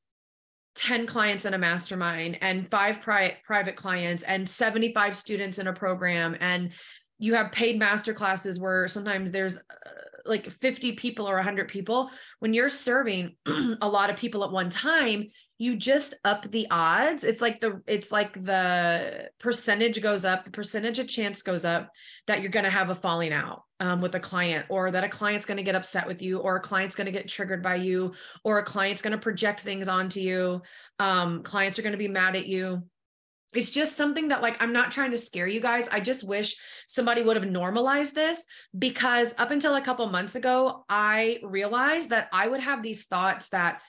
10 0.75 1.07
clients 1.07 1.45
in 1.45 1.55
a 1.55 1.59
mastermind 1.59 2.39
and 2.41 2.71
five 2.71 3.01
pri- 3.01 3.37
private 3.45 3.77
clients 3.77 4.23
and 4.23 4.49
75 4.49 5.17
students 5.17 5.59
in 5.59 5.67
a 5.67 5.73
program 5.73 6.37
and 6.41 6.73
you 7.19 7.35
have 7.35 7.53
paid 7.53 7.79
master 7.79 8.15
classes 8.15 8.59
where 8.59 8.89
sometimes 8.89 9.31
there's 9.31 9.57
uh, 9.59 9.61
like 10.25 10.51
50 10.51 10.93
people 10.93 11.29
or 11.29 11.35
100 11.35 11.69
people. 11.69 12.11
When 12.39 12.55
you're 12.55 12.69
serving 12.69 13.37
a 13.83 13.89
lot 13.89 14.11
of 14.11 14.17
people 14.17 14.45
at 14.45 14.51
one 14.51 14.71
time 14.71 15.29
you 15.59 15.77
just 15.77 16.15
up 16.25 16.51
the 16.51 16.67
odds. 16.71 17.23
It's 17.23 17.43
like 17.43 17.61
the 17.61 17.83
it's 17.87 18.11
like 18.11 18.33
the 18.33 19.29
percentage 19.39 20.01
goes 20.01 20.25
up 20.25 20.45
the 20.45 20.51
percentage 20.51 20.99
of 20.99 21.07
chance 21.07 21.43
goes 21.43 21.67
up 21.67 21.91
that 22.27 22.41
you're 22.41 22.51
going 22.51 22.65
to 22.65 22.71
have 22.71 22.89
a 22.89 22.95
falling 22.95 23.35
out 23.35 23.65
um, 23.81 24.01
with 24.01 24.15
a 24.15 24.21
client 24.21 24.67
or 24.69 24.91
that 24.91 25.05
a 25.05 25.09
client's 25.09 25.47
going 25.47 25.57
to 25.57 25.63
get 25.63 25.75
upset 25.75 26.07
with 26.07 26.23
you 26.23 26.39
or 26.39 26.57
a 26.57 26.61
client's 26.61 26.95
going 26.95 27.07
to 27.07 27.13
get 27.13 27.29
triggered 27.29 27.63
by 27.63 27.77
you 27.77 28.13
or 28.45 28.59
a 28.59 28.65
client's 28.65 29.03
going 29.03 29.13
to 29.13 29.19
project 29.19 29.61
things 29.61 29.89
onto 29.89 30.21
you. 30.21 30.63
Um, 30.99 31.43
clients 31.43 31.79
are 31.79 31.83
going 31.83 31.93
to 31.93 31.99
be 31.99 32.09
mad 32.09 32.37
at 32.37 32.47
you. 32.47 32.83
It's 33.53 33.71
just 33.71 33.97
something 33.97 34.29
that 34.29 34.43
like 34.43 34.57
i'm 34.61 34.73
not 34.73 34.93
trying 34.93 35.11
to 35.11 35.19
scare 35.19 35.49
you 35.49 35.61
guys. 35.61 35.89
I 35.91 35.99
just 35.99 36.23
wish 36.23 36.57
somebody 36.87 37.23
would 37.23 37.37
have 37.37 37.51
normalized 37.51 38.15
this 38.15 38.45
because 38.79 39.35
up 39.39 39.51
until 39.51 39.75
a 39.75 39.81
couple 39.81 40.07
months 40.09 40.37
ago 40.37 40.85
i 40.89 41.41
realized 41.43 42.11
that 42.11 42.29
i 42.33 42.47
would 42.47 42.61
have 42.61 42.81
these 42.81 43.07
thoughts 43.07 43.49
that 43.49 43.81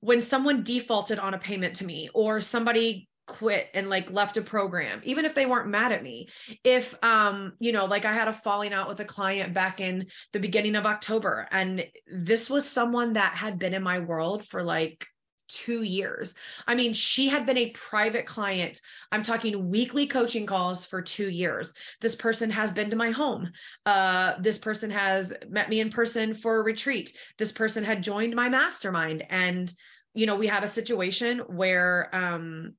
when 0.00 0.22
someone 0.22 0.62
defaulted 0.62 1.18
on 1.18 1.34
a 1.34 1.38
payment 1.38 1.76
to 1.76 1.84
me 1.84 2.08
or 2.14 2.40
somebody 2.40 3.08
quit 3.26 3.68
and 3.72 3.88
like 3.88 4.10
left 4.10 4.36
a 4.36 4.42
program 4.42 5.00
even 5.04 5.24
if 5.24 5.34
they 5.34 5.46
weren't 5.46 5.68
mad 5.68 5.92
at 5.92 6.02
me 6.02 6.28
if 6.62 6.94
um 7.02 7.54
you 7.58 7.72
know 7.72 7.86
like 7.86 8.04
i 8.04 8.12
had 8.12 8.28
a 8.28 8.32
falling 8.32 8.72
out 8.72 8.88
with 8.88 9.00
a 9.00 9.04
client 9.04 9.54
back 9.54 9.80
in 9.80 10.06
the 10.32 10.40
beginning 10.40 10.76
of 10.76 10.84
october 10.84 11.48
and 11.50 11.86
this 12.06 12.50
was 12.50 12.68
someone 12.68 13.14
that 13.14 13.34
had 13.34 13.58
been 13.58 13.72
in 13.72 13.82
my 13.82 13.98
world 13.98 14.46
for 14.46 14.62
like 14.62 15.06
two 15.48 15.82
years. 15.82 16.34
I 16.66 16.74
mean, 16.74 16.92
she 16.92 17.28
had 17.28 17.46
been 17.46 17.58
a 17.58 17.70
private 17.70 18.26
client. 18.26 18.80
I'm 19.12 19.22
talking 19.22 19.70
weekly 19.70 20.06
coaching 20.06 20.46
calls 20.46 20.84
for 20.84 21.02
two 21.02 21.28
years. 21.28 21.72
This 22.00 22.16
person 22.16 22.50
has 22.50 22.72
been 22.72 22.90
to 22.90 22.96
my 22.96 23.10
home. 23.10 23.50
Uh, 23.84 24.34
this 24.40 24.58
person 24.58 24.90
has 24.90 25.32
met 25.48 25.68
me 25.68 25.80
in 25.80 25.90
person 25.90 26.34
for 26.34 26.58
a 26.58 26.64
retreat. 26.64 27.16
This 27.38 27.52
person 27.52 27.84
had 27.84 28.02
joined 28.02 28.34
my 28.34 28.48
mastermind. 28.48 29.24
And, 29.30 29.72
you 30.14 30.26
know, 30.26 30.36
we 30.36 30.46
had 30.46 30.64
a 30.64 30.68
situation 30.68 31.40
where 31.40 32.14
um, 32.14 32.74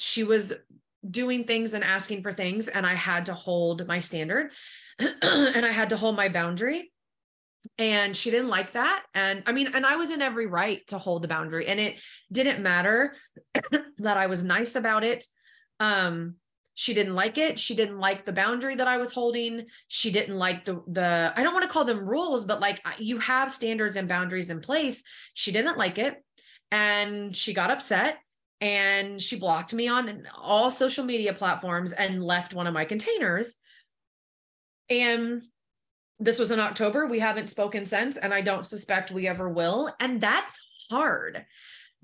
she 0.00 0.24
was 0.24 0.52
doing 1.08 1.44
things 1.44 1.74
and 1.74 1.84
asking 1.84 2.22
for 2.22 2.32
things, 2.32 2.68
and 2.68 2.86
I 2.86 2.94
had 2.94 3.26
to 3.26 3.34
hold 3.34 3.86
my 3.86 4.00
standard 4.00 4.52
and 4.98 5.64
I 5.64 5.72
had 5.72 5.90
to 5.90 5.96
hold 5.96 6.16
my 6.16 6.28
boundary. 6.28 6.92
And 7.78 8.16
she 8.16 8.30
didn't 8.30 8.48
like 8.48 8.72
that. 8.72 9.04
And 9.14 9.42
i 9.46 9.52
mean 9.52 9.68
and 9.74 9.84
i 9.84 9.96
was 9.96 10.10
in 10.10 10.22
every 10.22 10.46
right 10.46 10.86
to 10.88 10.98
hold 10.98 11.22
the 11.22 11.28
boundary 11.28 11.66
and 11.66 11.78
it 11.78 11.96
didn't 12.32 12.62
matter 12.62 13.14
that 13.98 14.16
i 14.16 14.26
was 14.26 14.44
nice 14.44 14.74
about 14.76 15.04
it. 15.04 15.24
Um 15.78 16.36
she 16.74 16.94
didn't 16.94 17.14
like 17.14 17.36
it. 17.36 17.58
She 17.58 17.74
didn't 17.74 17.98
like 17.98 18.24
the 18.24 18.32
boundary 18.32 18.76
that 18.76 18.88
i 18.88 18.96
was 18.96 19.12
holding. 19.12 19.66
She 19.88 20.10
didn't 20.10 20.36
like 20.36 20.64
the 20.64 20.82
the 20.88 21.32
i 21.36 21.42
don't 21.42 21.54
want 21.54 21.64
to 21.64 21.70
call 21.70 21.84
them 21.84 22.08
rules 22.08 22.44
but 22.44 22.60
like 22.60 22.80
you 22.98 23.18
have 23.18 23.50
standards 23.50 23.96
and 23.96 24.08
boundaries 24.08 24.50
in 24.50 24.60
place. 24.60 25.02
She 25.34 25.52
didn't 25.52 25.78
like 25.78 25.98
it 25.98 26.22
and 26.70 27.36
she 27.36 27.52
got 27.52 27.70
upset 27.70 28.18
and 28.60 29.20
she 29.20 29.38
blocked 29.38 29.72
me 29.72 29.88
on 29.88 30.26
all 30.36 30.70
social 30.70 31.04
media 31.04 31.32
platforms 31.32 31.92
and 31.92 32.22
left 32.22 32.54
one 32.54 32.66
of 32.66 32.74
my 32.74 32.84
containers 32.84 33.56
and 34.90 35.42
this 36.20 36.38
was 36.38 36.50
in 36.50 36.60
October. 36.60 37.06
We 37.06 37.18
haven't 37.18 37.48
spoken 37.48 37.86
since, 37.86 38.18
and 38.18 38.32
I 38.32 38.42
don't 38.42 38.66
suspect 38.66 39.10
we 39.10 39.26
ever 39.26 39.48
will. 39.48 39.92
And 39.98 40.20
that's 40.20 40.60
hard 40.90 41.44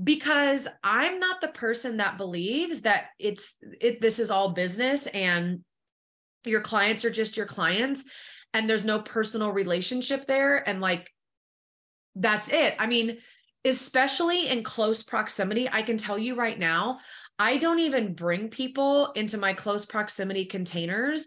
because 0.02 0.66
I'm 0.82 1.20
not 1.20 1.40
the 1.40 1.48
person 1.48 1.98
that 1.98 2.18
believes 2.18 2.82
that 2.82 3.06
it's 3.18 3.56
it 3.80 4.00
this 4.00 4.18
is 4.18 4.30
all 4.30 4.52
business 4.52 5.06
and 5.06 5.60
your 6.44 6.60
clients 6.60 7.04
are 7.04 7.10
just 7.10 7.36
your 7.36 7.46
clients 7.46 8.04
and 8.52 8.68
there's 8.68 8.84
no 8.84 9.00
personal 9.00 9.52
relationship 9.52 10.26
there 10.26 10.66
and 10.68 10.80
like 10.80 11.10
that's 12.14 12.50
it. 12.50 12.75
I 12.78 12.86
mean, 12.86 13.18
especially 13.66 14.49
in 14.49 14.62
close 14.62 15.02
proximity, 15.02 15.68
I 15.70 15.82
can 15.82 15.96
tell 15.96 16.18
you 16.18 16.35
right 16.35 16.58
now, 16.58 17.00
I 17.38 17.58
don't 17.58 17.80
even 17.80 18.14
bring 18.14 18.49
people 18.49 19.12
into 19.12 19.38
my 19.38 19.52
close 19.52 19.85
proximity 19.85 20.46
containers 20.46 21.26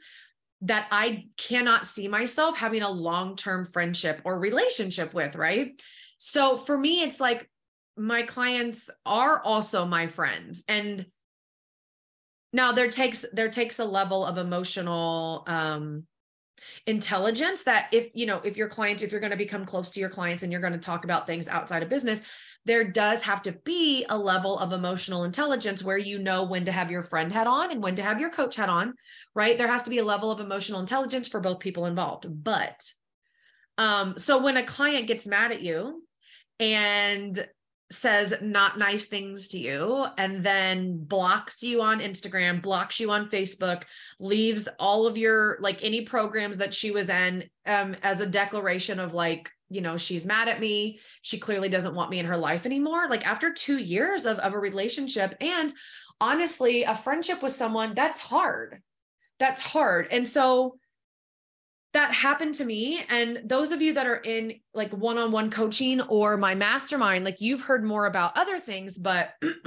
that 0.61 0.87
I 0.91 1.25
cannot 1.37 1.85
see 1.85 2.07
myself 2.07 2.57
having 2.57 2.81
a 2.81 2.89
long 2.89 3.35
term 3.35 3.65
friendship 3.65 4.21
or 4.25 4.39
relationship 4.39 5.13
with, 5.13 5.35
right? 5.35 5.79
So 6.17 6.57
for 6.57 6.77
me, 6.77 7.03
it's 7.03 7.19
like 7.19 7.49
my 7.95 8.23
clients 8.23 8.89
are 9.05 9.41
also 9.43 9.85
my 9.85 10.07
friends. 10.07 10.63
And 10.67 11.05
now 12.51 12.71
there 12.71 12.89
takes 12.89 13.25
there 13.31 13.49
takes 13.49 13.79
a 13.79 13.85
level 13.85 14.25
of 14.25 14.37
emotional 14.37 15.43
um 15.47 16.05
intelligence 16.85 17.63
that 17.63 17.87
if 17.91 18.09
you 18.13 18.25
know 18.25 18.39
if 18.43 18.57
your 18.57 18.67
clients 18.67 19.03
if 19.03 19.11
you're 19.11 19.21
going 19.21 19.31
to 19.31 19.37
become 19.37 19.65
close 19.65 19.91
to 19.91 19.99
your 19.99 20.09
clients 20.09 20.43
and 20.43 20.51
you're 20.51 20.61
going 20.61 20.73
to 20.73 20.79
talk 20.79 21.03
about 21.03 21.27
things 21.27 21.47
outside 21.47 21.83
of 21.83 21.89
business 21.89 22.21
there 22.65 22.83
does 22.83 23.23
have 23.23 23.41
to 23.43 23.53
be 23.63 24.05
a 24.09 24.17
level 24.17 24.57
of 24.59 24.73
emotional 24.73 25.23
intelligence 25.23 25.83
where 25.83 25.97
you 25.97 26.19
know 26.19 26.43
when 26.43 26.65
to 26.65 26.71
have 26.71 26.91
your 26.91 27.03
friend 27.03 27.31
hat 27.31 27.47
on 27.47 27.71
and 27.71 27.81
when 27.81 27.95
to 27.95 28.03
have 28.03 28.19
your 28.19 28.29
coach 28.29 28.55
hat 28.55 28.69
on, 28.69 28.93
right? 29.33 29.57
There 29.57 29.67
has 29.67 29.83
to 29.83 29.89
be 29.89 29.99
a 29.99 30.05
level 30.05 30.29
of 30.29 30.39
emotional 30.39 30.79
intelligence 30.79 31.27
for 31.27 31.39
both 31.39 31.59
people 31.59 31.85
involved. 31.85 32.25
But 32.29 32.81
um, 33.77 34.17
so 34.17 34.43
when 34.43 34.57
a 34.57 34.65
client 34.65 35.07
gets 35.07 35.25
mad 35.25 35.51
at 35.51 35.61
you 35.61 36.03
and 36.59 37.47
says 37.91 38.33
not 38.41 38.77
nice 38.77 39.05
things 39.05 39.47
to 39.47 39.59
you 39.59 40.05
and 40.17 40.43
then 40.43 41.03
blocks 41.03 41.63
you 41.63 41.81
on 41.81 41.99
Instagram, 41.99 42.61
blocks 42.61 42.99
you 42.99 43.09
on 43.09 43.29
Facebook, 43.29 43.83
leaves 44.19 44.67
all 44.77 45.07
of 45.07 45.17
your 45.17 45.57
like 45.59 45.83
any 45.83 46.01
programs 46.01 46.57
that 46.57 46.73
she 46.73 46.91
was 46.91 47.09
in 47.09 47.43
um, 47.65 47.95
as 48.03 48.21
a 48.21 48.27
declaration 48.27 48.99
of 48.99 49.13
like 49.13 49.49
you 49.69 49.81
know 49.81 49.97
she's 49.97 50.25
mad 50.25 50.47
at 50.47 50.59
me. 50.59 50.99
She 51.23 51.39
clearly 51.39 51.69
doesn't 51.69 51.95
want 51.95 52.11
me 52.11 52.19
in 52.19 52.25
her 52.25 52.37
life 52.37 52.65
anymore. 52.65 53.09
Like 53.09 53.25
after 53.25 53.51
two 53.51 53.77
years 53.77 54.25
of, 54.25 54.37
of 54.39 54.53
a 54.53 54.59
relationship 54.59 55.35
and 55.41 55.73
honestly 56.21 56.83
a 56.83 56.93
friendship 56.93 57.41
with 57.41 57.53
someone 57.53 57.93
that's 57.95 58.19
hard. 58.19 58.81
That's 59.39 59.61
hard. 59.61 60.07
And 60.11 60.27
so 60.27 60.77
that 61.93 62.13
happened 62.13 62.53
to 62.55 62.65
me 62.65 63.03
and 63.09 63.41
those 63.45 63.71
of 63.71 63.81
you 63.81 63.93
that 63.93 64.05
are 64.05 64.17
in 64.17 64.53
like 64.73 64.93
one-on-one 64.93 65.49
coaching 65.49 66.01
or 66.01 66.37
my 66.37 66.53
mastermind 66.53 67.25
like 67.25 67.41
you've 67.41 67.61
heard 67.61 67.83
more 67.83 68.05
about 68.05 68.37
other 68.37 68.59
things 68.59 68.97
but 68.97 69.33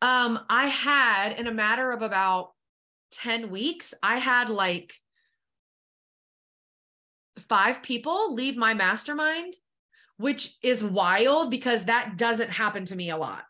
um 0.00 0.38
i 0.48 0.66
had 0.66 1.32
in 1.32 1.48
a 1.48 1.52
matter 1.52 1.90
of 1.90 2.02
about 2.02 2.52
10 3.12 3.50
weeks 3.50 3.94
i 4.02 4.18
had 4.18 4.48
like 4.48 4.94
five 7.38 7.82
people 7.82 8.34
leave 8.34 8.56
my 8.56 8.74
mastermind, 8.74 9.54
which 10.16 10.56
is 10.62 10.82
wild 10.82 11.50
because 11.50 11.84
that 11.84 12.16
doesn't 12.16 12.50
happen 12.50 12.84
to 12.86 12.96
me 12.96 13.10
a 13.10 13.16
lot. 13.16 13.44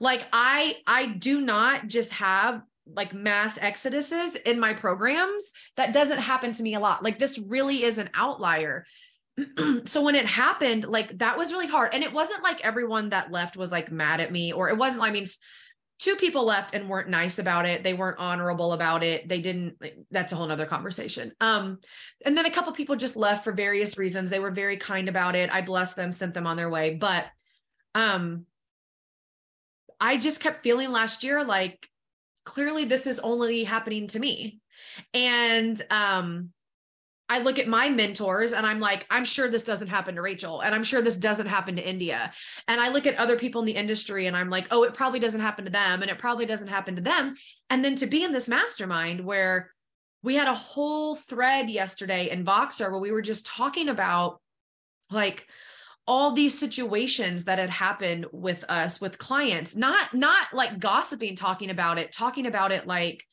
Like 0.00 0.24
I 0.32 0.76
I 0.86 1.06
do 1.06 1.40
not 1.40 1.88
just 1.88 2.12
have 2.12 2.62
like 2.94 3.12
mass 3.12 3.58
exoduses 3.58 4.40
in 4.42 4.60
my 4.60 4.74
programs. 4.74 5.52
That 5.76 5.92
doesn't 5.92 6.18
happen 6.18 6.52
to 6.52 6.62
me 6.62 6.74
a 6.74 6.80
lot. 6.80 7.02
Like 7.02 7.18
this 7.18 7.38
really 7.38 7.82
is 7.84 7.98
an 7.98 8.10
outlier. 8.14 8.86
so 9.84 10.02
when 10.02 10.14
it 10.14 10.26
happened, 10.26 10.84
like 10.84 11.18
that 11.18 11.36
was 11.36 11.52
really 11.52 11.66
hard. 11.66 11.94
And 11.94 12.02
it 12.02 12.12
wasn't 12.12 12.42
like 12.42 12.64
everyone 12.64 13.10
that 13.10 13.30
left 13.30 13.56
was 13.56 13.72
like 13.72 13.90
mad 13.90 14.20
at 14.20 14.32
me, 14.32 14.52
or 14.52 14.68
it 14.68 14.78
wasn't, 14.78 15.02
I 15.02 15.10
mean, 15.10 15.26
two 15.98 16.16
people 16.16 16.44
left 16.44 16.74
and 16.74 16.88
weren't 16.88 17.08
nice 17.08 17.38
about 17.38 17.64
it 17.64 17.82
they 17.82 17.94
weren't 17.94 18.18
honorable 18.18 18.72
about 18.72 19.02
it 19.02 19.28
they 19.28 19.40
didn't 19.40 19.76
that's 20.10 20.32
a 20.32 20.36
whole 20.36 20.46
nother 20.46 20.66
conversation 20.66 21.32
um 21.40 21.78
and 22.24 22.36
then 22.36 22.44
a 22.44 22.50
couple 22.50 22.72
people 22.72 22.96
just 22.96 23.16
left 23.16 23.44
for 23.44 23.52
various 23.52 23.96
reasons 23.96 24.28
they 24.28 24.38
were 24.38 24.50
very 24.50 24.76
kind 24.76 25.08
about 25.08 25.34
it 25.34 25.48
i 25.52 25.62
blessed 25.62 25.96
them 25.96 26.12
sent 26.12 26.34
them 26.34 26.46
on 26.46 26.56
their 26.56 26.68
way 26.68 26.94
but 26.94 27.24
um 27.94 28.44
i 29.98 30.18
just 30.18 30.40
kept 30.40 30.62
feeling 30.62 30.92
last 30.92 31.24
year 31.24 31.42
like 31.44 31.88
clearly 32.46 32.86
this 32.86 33.06
is 33.06 33.20
only 33.20 33.64
happening 33.64 34.06
to 34.08 34.18
me 34.18 34.60
and 35.12 35.84
um 35.90 36.50
I 37.28 37.40
look 37.40 37.58
at 37.58 37.66
my 37.66 37.88
mentors 37.88 38.52
and 38.52 38.64
I'm 38.64 38.78
like, 38.78 39.04
I'm 39.10 39.24
sure 39.24 39.48
this 39.48 39.64
doesn't 39.64 39.88
happen 39.88 40.14
to 40.14 40.22
Rachel. 40.22 40.60
And 40.60 40.74
I'm 40.74 40.84
sure 40.84 41.02
this 41.02 41.16
doesn't 41.16 41.48
happen 41.48 41.74
to 41.76 41.88
India. 41.88 42.30
And 42.68 42.80
I 42.80 42.88
look 42.88 43.06
at 43.06 43.16
other 43.16 43.36
people 43.36 43.60
in 43.60 43.66
the 43.66 43.74
industry 43.74 44.26
and 44.28 44.36
I'm 44.36 44.48
like, 44.48 44.68
oh, 44.70 44.84
it 44.84 44.94
probably 44.94 45.18
doesn't 45.18 45.40
happen 45.40 45.64
to 45.64 45.70
them. 45.70 46.02
And 46.02 46.10
it 46.10 46.18
probably 46.18 46.46
doesn't 46.46 46.68
happen 46.68 46.94
to 46.94 47.02
them. 47.02 47.34
And 47.68 47.84
then 47.84 47.96
to 47.96 48.06
be 48.06 48.22
in 48.22 48.30
this 48.30 48.48
mastermind 48.48 49.24
where 49.24 49.72
we 50.22 50.36
had 50.36 50.48
a 50.48 50.54
whole 50.54 51.16
thread 51.16 51.68
yesterday 51.68 52.30
in 52.30 52.44
Voxer 52.44 52.90
where 52.90 53.00
we 53.00 53.12
were 53.12 53.22
just 53.22 53.46
talking 53.46 53.88
about 53.88 54.40
like 55.10 55.48
all 56.06 56.32
these 56.32 56.56
situations 56.56 57.44
that 57.46 57.58
had 57.58 57.70
happened 57.70 58.26
with 58.32 58.64
us 58.68 59.00
with 59.00 59.18
clients 59.18 59.74
not 59.74 60.14
not 60.14 60.46
like 60.52 60.78
gossiping 60.78 61.34
talking 61.34 61.70
about 61.70 61.98
it 61.98 62.12
talking 62.12 62.46
about 62.46 62.70
it 62.70 62.86
like 62.86 63.24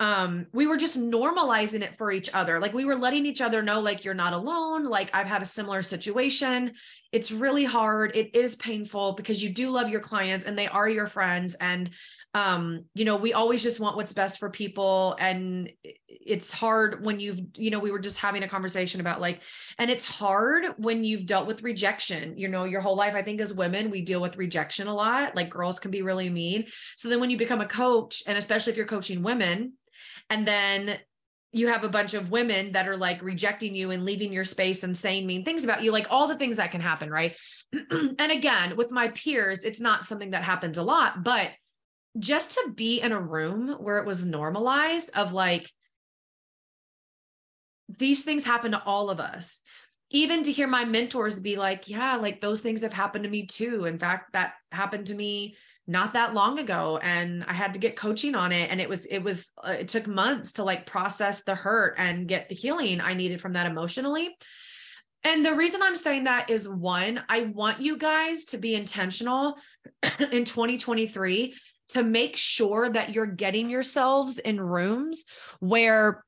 um 0.00 0.46
we 0.52 0.66
were 0.66 0.76
just 0.76 1.00
normalizing 1.00 1.82
it 1.82 1.96
for 1.96 2.12
each 2.12 2.30
other. 2.32 2.60
Like 2.60 2.72
we 2.72 2.84
were 2.84 2.94
letting 2.94 3.26
each 3.26 3.40
other 3.40 3.62
know 3.62 3.80
like 3.80 4.04
you're 4.04 4.14
not 4.14 4.32
alone. 4.32 4.84
Like 4.84 5.10
i've 5.12 5.26
had 5.26 5.42
a 5.42 5.46
similar 5.46 5.82
situation. 5.82 6.74
It's 7.10 7.32
really 7.32 7.64
hard. 7.64 8.12
It 8.14 8.34
is 8.34 8.54
painful 8.56 9.14
because 9.14 9.42
you 9.42 9.50
do 9.50 9.70
love 9.70 9.88
your 9.88 10.00
clients 10.00 10.44
and 10.44 10.56
they 10.56 10.68
are 10.68 10.88
your 10.88 11.08
friends 11.08 11.56
and 11.56 11.90
um 12.34 12.84
you 12.94 13.06
know 13.06 13.16
we 13.16 13.32
always 13.32 13.62
just 13.62 13.80
want 13.80 13.96
what's 13.96 14.12
best 14.12 14.38
for 14.38 14.50
people 14.50 15.16
and 15.18 15.70
it's 16.08 16.52
hard 16.52 17.02
when 17.02 17.18
you've 17.18 17.40
you 17.56 17.70
know 17.70 17.78
we 17.78 17.90
were 17.90 17.98
just 17.98 18.18
having 18.18 18.42
a 18.42 18.48
conversation 18.48 19.00
about 19.00 19.18
like 19.20 19.40
and 19.78 19.90
it's 19.90 20.04
hard 20.04 20.66
when 20.76 21.02
you've 21.02 21.24
dealt 21.24 21.46
with 21.46 21.62
rejection. 21.62 22.36
You 22.36 22.48
know 22.48 22.64
your 22.64 22.82
whole 22.82 22.96
life 22.96 23.14
i 23.14 23.22
think 23.22 23.40
as 23.40 23.54
women 23.54 23.90
we 23.90 24.02
deal 24.02 24.20
with 24.20 24.36
rejection 24.36 24.88
a 24.88 24.94
lot. 24.94 25.34
Like 25.34 25.48
girls 25.48 25.78
can 25.78 25.90
be 25.90 26.02
really 26.02 26.28
mean. 26.28 26.66
So 26.96 27.08
then 27.08 27.20
when 27.20 27.30
you 27.30 27.38
become 27.38 27.62
a 27.62 27.66
coach 27.66 28.22
and 28.26 28.36
especially 28.36 28.72
if 28.72 28.76
you're 28.76 28.86
coaching 28.86 29.22
women 29.22 29.72
and 30.28 30.46
then 30.46 30.98
you 31.52 31.68
have 31.68 31.82
a 31.82 31.88
bunch 31.88 32.12
of 32.12 32.30
women 32.30 32.72
that 32.72 32.86
are 32.86 32.96
like 32.96 33.22
rejecting 33.22 33.74
you 33.74 33.90
and 33.90 34.04
leaving 34.04 34.32
your 34.32 34.44
space 34.44 34.82
and 34.84 34.96
saying 34.96 35.26
mean 35.26 35.44
things 35.44 35.64
about 35.64 35.82
you, 35.82 35.90
like 35.90 36.06
all 36.10 36.28
the 36.28 36.36
things 36.36 36.56
that 36.56 36.70
can 36.70 36.82
happen, 36.82 37.10
right? 37.10 37.36
and 37.72 38.32
again, 38.32 38.76
with 38.76 38.90
my 38.90 39.08
peers, 39.08 39.64
it's 39.64 39.80
not 39.80 40.04
something 40.04 40.32
that 40.32 40.44
happens 40.44 40.76
a 40.76 40.82
lot, 40.82 41.24
but 41.24 41.48
just 42.18 42.52
to 42.52 42.72
be 42.74 43.00
in 43.00 43.12
a 43.12 43.20
room 43.20 43.76
where 43.78 43.98
it 43.98 44.06
was 44.06 44.24
normalized 44.24 45.10
of 45.14 45.32
like 45.32 45.70
these 47.98 48.22
things 48.22 48.44
happen 48.44 48.72
to 48.72 48.82
all 48.82 49.10
of 49.10 49.20
us. 49.20 49.62
Even 50.10 50.42
to 50.42 50.52
hear 50.52 50.66
my 50.66 50.84
mentors 50.84 51.38
be 51.38 51.56
like 51.56 51.88
yeah 51.88 52.16
like 52.16 52.40
those 52.40 52.60
things 52.60 52.82
have 52.82 52.92
happened 52.92 53.24
to 53.24 53.30
me 53.30 53.46
too. 53.46 53.84
In 53.84 53.98
fact 53.98 54.32
that 54.32 54.54
happened 54.72 55.06
to 55.08 55.14
me 55.14 55.56
not 55.86 56.12
that 56.12 56.34
long 56.34 56.58
ago 56.58 56.98
and 57.02 57.42
i 57.48 57.54
had 57.54 57.72
to 57.72 57.80
get 57.80 57.96
coaching 57.96 58.34
on 58.34 58.52
it. 58.52 58.70
And 58.70 58.80
it 58.80 58.88
was 58.88 59.06
it 59.06 59.20
was 59.20 59.52
uh, 59.66 59.72
it 59.72 59.88
took 59.88 60.06
months 60.06 60.54
to 60.54 60.64
like 60.64 60.86
process 60.86 61.44
the 61.44 61.54
hurt 61.54 61.94
and 61.98 62.28
get 62.28 62.48
the 62.48 62.54
healing 62.54 63.00
i 63.00 63.14
needed 63.14 63.40
from 63.40 63.54
that 63.54 63.66
emotionally. 63.66 64.36
And 65.24 65.44
the 65.44 65.54
reason 65.54 65.82
i'm 65.82 65.96
saying 65.96 66.24
that 66.24 66.48
is 66.50 66.68
one 66.68 67.22
i 67.28 67.42
want 67.42 67.82
you 67.82 67.96
guys 67.96 68.46
to 68.46 68.58
be 68.58 68.74
intentional 68.74 69.56
in 70.32 70.44
2023 70.44 71.54
to 71.88 72.02
make 72.02 72.36
sure 72.36 72.88
that 72.90 73.14
you're 73.14 73.26
getting 73.26 73.70
yourselves 73.70 74.38
in 74.38 74.60
rooms 74.60 75.24
where 75.60 76.24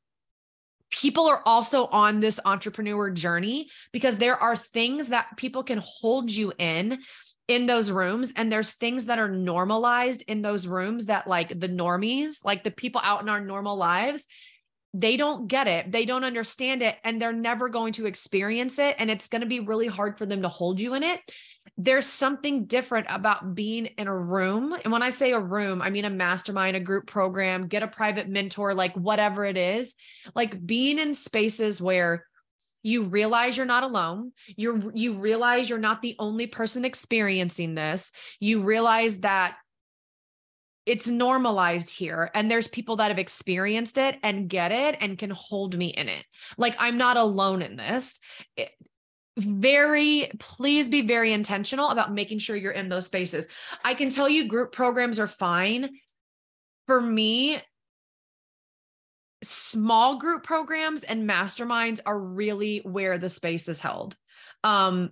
people 0.91 1.29
are 1.29 1.43
also 1.47 1.87
on 1.87 2.21
this 2.21 2.41
entrepreneur 2.45 3.11
journey 3.11 3.69
because 3.93 4.19
there 4.19 4.37
are 4.37 4.57
things 4.57 5.09
that 5.09 5.37
people 5.37 5.63
can 5.63 5.81
hold 5.85 6.31
you 6.31 6.53
in 6.59 6.99
in 7.47 7.67
those 7.67 7.91
rooms 7.91 8.33
and 8.37 8.51
there's 8.51 8.73
things 8.73 9.07
that 9.07 9.19
are 9.19 9.29
normalized 9.29 10.23
in 10.27 10.43
those 10.43 10.67
rooms 10.67 11.07
that 11.07 11.27
like 11.27 11.49
the 11.49 11.69
normies 11.69 12.45
like 12.45 12.65
the 12.65 12.71
people 12.71 13.01
out 13.05 13.23
in 13.23 13.29
our 13.29 13.41
normal 13.41 13.77
lives 13.77 14.27
they 14.93 15.17
don't 15.17 15.47
get 15.47 15.69
it. 15.69 15.93
They 15.93 16.05
don't 16.05 16.25
understand 16.25 16.83
it 16.83 16.97
and 17.05 17.21
they're 17.21 17.33
never 17.33 17.69
going 17.69 17.93
to 17.95 18.07
experience 18.07 18.79
it 18.79 18.97
and 18.99 19.11
it's 19.11 19.29
going 19.29 19.43
to 19.43 19.47
be 19.47 19.61
really 19.61 19.87
hard 19.87 20.19
for 20.19 20.27
them 20.27 20.43
to 20.43 20.49
hold 20.49 20.81
you 20.81 20.95
in 20.95 21.03
it 21.03 21.21
there's 21.85 22.07
something 22.07 22.67
different 22.67 23.07
about 23.09 23.55
being 23.55 23.87
in 23.87 24.07
a 24.07 24.17
room. 24.17 24.75
And 24.85 24.93
when 24.93 25.03
I 25.03 25.09
say 25.09 25.33
a 25.33 25.41
room, 25.41 25.81
I 25.81 25.89
mean 25.89 26.05
a 26.05 26.11
mastermind, 26.11 26.77
a 26.77 26.81
group 26.81 27.07
program, 27.07 27.69
get 27.69 27.83
a 27.83 27.89
private 27.89 28.29
mentor, 28.29 28.75
like 28.75 28.95
whatever 28.95 29.47
it 29.47 29.57
is, 29.57 29.95
like 30.35 30.65
being 30.67 30.99
in 30.99 31.15
spaces 31.15 31.81
where 31.81 32.27
you 32.83 33.05
realize 33.05 33.57
you're 33.57 33.65
not 33.65 33.83
alone. 33.83 34.33
You 34.57 34.93
you 34.95 35.15
realize 35.15 35.71
you're 35.71 35.79
not 35.79 36.03
the 36.03 36.17
only 36.19 36.47
person 36.47 36.85
experiencing 36.85 37.75
this. 37.75 38.13
You 38.41 38.63
realize 38.63 39.21
that 39.21 39.57
it's 40.85 41.09
normalized 41.09 41.89
here 41.89 42.31
and 42.35 42.51
there's 42.51 42.69
people 42.69 42.97
that 42.97 43.11
have 43.11 43.19
experienced 43.19 43.97
it 43.97 44.19
and 44.23 44.49
get 44.49 44.73
it 44.73 44.97
and 45.01 45.19
can 45.19 45.31
hold 45.31 45.77
me 45.77 45.89
in 45.89 46.09
it. 46.09 46.25
Like 46.59 46.75
i'm 46.79 46.99
not 46.99 47.17
alone 47.17 47.63
in 47.63 47.77
this. 47.77 48.19
It, 48.57 48.71
very 49.39 50.31
please 50.39 50.89
be 50.89 51.03
very 51.03 51.33
intentional 51.33 51.91
about 51.91 52.13
making 52.13 52.39
sure 52.39 52.57
you're 52.57 52.73
in 52.73 52.89
those 52.89 53.07
spaces. 53.07 53.49
I 53.85 53.95
can 53.95 54.11
tell 54.11 54.29
you 54.29 54.49
group 54.49 54.73
programs 54.73 55.19
are 55.19 55.27
fine. 55.27 55.91
For 56.87 57.01
me, 57.01 57.63
small 59.43 60.19
group 60.19 60.43
programs 60.43 61.05
and 61.05 61.29
masterminds 61.29 62.01
are 62.05 62.19
really 62.19 62.81
where 62.85 63.19
the 63.19 63.29
space 63.29 63.69
is 63.69 63.81
held. 63.81 64.17
Um 64.65 65.11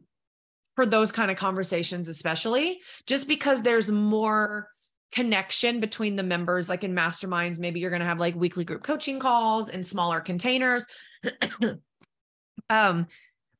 for 0.78 0.86
those 0.86 1.10
kind 1.10 1.28
of 1.28 1.36
conversations 1.36 2.08
especially 2.08 2.78
just 3.04 3.26
because 3.26 3.62
there's 3.62 3.90
more 3.90 4.68
connection 5.10 5.80
between 5.80 6.14
the 6.14 6.22
members 6.22 6.68
like 6.68 6.84
in 6.84 6.94
masterminds 6.94 7.58
maybe 7.58 7.80
you're 7.80 7.90
going 7.90 7.98
to 7.98 8.06
have 8.06 8.20
like 8.20 8.36
weekly 8.36 8.64
group 8.64 8.84
coaching 8.84 9.18
calls 9.18 9.68
in 9.68 9.82
smaller 9.82 10.20
containers 10.20 10.86
um 12.70 13.08